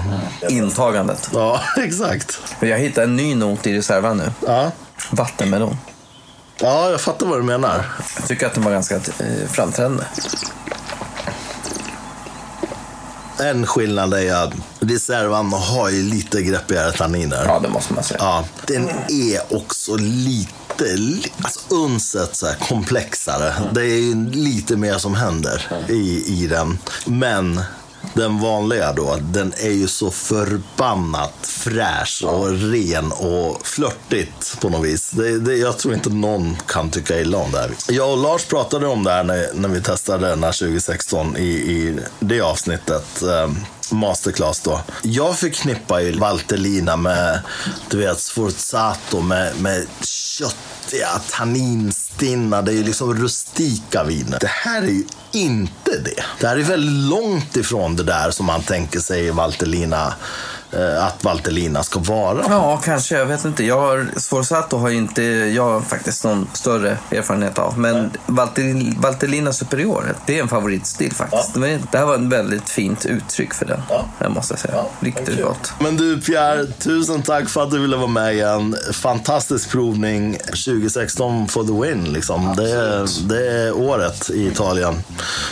Intagandet. 0.48 1.30
Ja, 1.34 1.60
exakt. 1.78 2.38
Jag 2.60 2.78
hittade 2.78 3.04
en 3.06 3.16
ny 3.16 3.34
not 3.34 3.66
i 3.66 3.78
reserven 3.78 4.16
nu. 4.16 4.32
Ja. 4.46 4.70
Vattenmelon. 5.10 5.76
ja, 6.60 6.90
jag 6.90 7.00
fattar 7.00 7.26
vad 7.26 7.38
du 7.38 7.42
menar. 7.42 7.84
Jag 8.18 8.28
tycker 8.28 8.46
att 8.46 8.54
den 8.54 8.64
var 8.64 8.72
ganska 8.72 8.94
eh, 8.96 9.48
framträdande. 9.50 10.04
En 13.40 13.66
skillnad 13.66 14.14
är 14.14 14.34
att 14.34 14.52
reservan 14.80 15.52
har 15.52 15.90
ju 15.90 16.02
lite 16.02 16.42
greppigare 16.42 16.92
tanniner. 16.92 17.44
Ja, 17.46 17.58
det 17.58 17.68
måste 17.68 17.92
man 17.94 18.02
säga. 18.04 18.18
Ja, 18.20 18.44
den 18.66 18.88
är 19.08 19.56
också 19.56 19.96
lite, 19.96 20.84
li- 20.96 21.32
alltså 21.42 21.60
unset 21.74 22.36
så 22.36 22.46
komplexare. 22.68 23.54
Det 23.72 23.80
är 23.82 24.00
ju 24.00 24.30
lite 24.30 24.76
mer 24.76 24.98
som 24.98 25.14
händer 25.14 25.84
i, 25.88 26.24
i 26.42 26.46
den. 26.46 26.78
Men 27.06 27.60
den 28.14 28.40
vanliga 28.40 28.92
då, 28.92 29.18
den 29.20 29.52
är 29.56 29.70
ju 29.70 29.88
så 29.88 30.10
förbannat 30.10 31.34
fräsch 31.42 32.24
och 32.24 32.50
ren 32.50 33.12
och 33.12 33.66
flörtigt 33.66 34.60
på 34.60 34.68
något 34.68 34.86
vis. 34.86 35.10
Det, 35.10 35.38
det, 35.38 35.56
jag 35.56 35.78
tror 35.78 35.94
inte 35.94 36.10
någon 36.10 36.56
kan 36.66 36.90
tycka 36.90 37.20
illa 37.20 37.38
om 37.38 37.52
det 37.52 37.58
här. 37.58 37.70
Jag 37.88 38.12
och 38.12 38.18
Lars 38.18 38.44
pratade 38.44 38.86
om 38.86 39.04
det 39.04 39.10
här 39.10 39.24
när, 39.24 39.48
när 39.54 39.68
vi 39.68 39.82
testade 39.82 40.28
den 40.28 40.44
här 40.44 40.52
2016 40.52 41.36
i, 41.36 41.48
i 41.48 41.98
det 42.20 42.40
avsnittet. 42.40 43.22
Um, 43.22 43.56
masterclass 43.92 44.60
då. 44.60 44.80
Jag 45.02 45.38
förknippar 45.38 46.00
ju 46.00 46.18
Valtellina 46.18 46.96
med, 46.96 47.40
du 47.90 47.98
vet, 47.98 48.18
Sforzato 48.18 49.20
med, 49.20 49.60
med 49.60 49.86
köttiga, 50.38 51.08
tanninstinna, 51.30 52.62
det 52.62 52.72
är 52.72 52.74
ju 52.74 52.84
liksom 52.84 53.14
rustika 53.14 54.04
viner. 54.04 54.38
Det 54.40 54.46
här 54.46 54.82
är 54.82 54.86
ju 54.86 55.04
inte 55.32 55.98
det. 56.04 56.24
Det 56.40 56.46
här 56.46 56.56
är 56.56 56.62
väldigt 56.62 57.10
långt 57.10 57.56
ifrån 57.56 57.96
det 57.96 58.02
där 58.02 58.30
som 58.30 58.46
man 58.46 58.62
tänker 58.62 59.00
sig 59.00 59.30
Valtellina, 59.30 60.14
att 61.00 61.24
Valtellina 61.24 61.82
ska 61.82 61.98
vara. 62.00 62.44
Ja, 62.48 62.76
kanske. 62.84 63.18
Jag 63.18 63.26
vet 63.26 63.44
inte. 63.44 63.64
Jag 63.64 63.80
har, 63.80 64.06
Sforzato 64.16 64.76
har 64.76 64.90
inte 64.90 65.22
jag 65.22 65.62
har 65.64 65.80
faktiskt 65.80 66.24
någon 66.24 66.48
större 66.52 66.98
erfarenhet 67.10 67.58
av. 67.58 67.78
Men 67.78 68.10
Valtel, 68.26 68.94
Valtellina 68.98 69.52
Superiore, 69.52 70.14
det 70.26 70.38
är 70.38 70.42
en 70.42 70.48
favoritstil 70.48 71.12
faktiskt. 71.14 71.54
Men 71.56 71.86
Det 71.92 71.98
här 71.98 72.04
var 72.06 72.14
ett 72.14 72.20
väldigt 72.20 72.70
fint 72.70 73.04
uttryck 73.06 73.54
för 73.54 73.66
den, 73.66 73.80
Ja. 73.88 74.04
det 74.18 74.28
måste 74.28 74.52
jag 74.52 74.60
säga. 74.60 74.84
Riktigt 75.00 75.42
gott. 75.42 75.72
Men 75.80 75.96
du 75.96 76.20
Pierre, 76.20 76.66
tusen 76.66 77.22
tack 77.22 77.48
för 77.48 77.62
att 77.62 77.70
du 77.70 77.78
ville 77.78 77.96
vara 77.96 78.06
med 78.06 78.34
igen. 78.34 78.76
Fantastisk 78.92 79.70
provning 79.70 80.36
2016 80.36 81.48
for 81.48 81.64
the 81.64 81.88
win. 81.88 82.12
Liksom. 82.12 82.54
Det, 82.56 82.70
är, 82.72 83.28
det 83.28 83.52
är 83.52 83.72
året 83.76 84.30
i 84.30 84.46
Italien. 84.46 85.02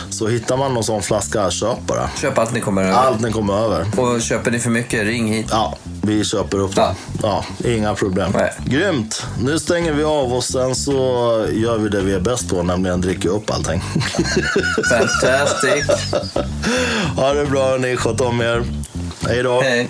Så 0.09 0.27
hittar 0.27 0.57
man 0.57 0.73
någon 0.73 0.83
sån 0.83 1.01
flaska, 1.01 1.51
köp 1.51 1.81
bara. 1.87 2.09
Köp 2.21 2.37
allt 2.37 2.53
ni 2.53 2.61
kommer 2.61 2.83
över. 2.83 2.93
Allt 2.93 3.21
ni 3.21 3.31
kommer 3.31 3.53
över. 3.65 3.85
Och 3.97 4.21
köper 4.21 4.51
ni 4.51 4.59
för 4.59 4.69
mycket, 4.69 5.05
ring 5.11 5.33
hit. 5.33 5.47
Ja, 5.49 5.77
vi 6.03 6.23
köper 6.25 6.57
upp 6.57 6.75
det. 6.75 6.95
Ja, 7.21 7.45
inga 7.65 7.95
problem. 7.95 8.31
Nej. 8.33 8.53
Grymt! 8.65 9.25
Nu 9.43 9.59
stänger 9.59 9.93
vi 9.93 10.03
av 10.03 10.33
och 10.33 10.43
sen 10.43 10.75
så 10.75 10.91
gör 11.51 11.77
vi 11.77 11.89
det 11.89 12.01
vi 12.01 12.13
är 12.13 12.19
bäst 12.19 12.49
på, 12.49 12.63
nämligen 12.63 13.01
dricker 13.01 13.29
upp 13.29 13.51
allting. 13.51 13.81
Fantastic. 14.89 15.85
ha 17.15 17.33
det 17.33 17.45
bra, 17.45 17.77
ni. 17.79 17.97
Sköt 17.97 18.21
om 18.21 18.41
er. 18.41 18.63
Hej 19.27 19.43
då. 19.43 19.61
Hej. 19.61 19.89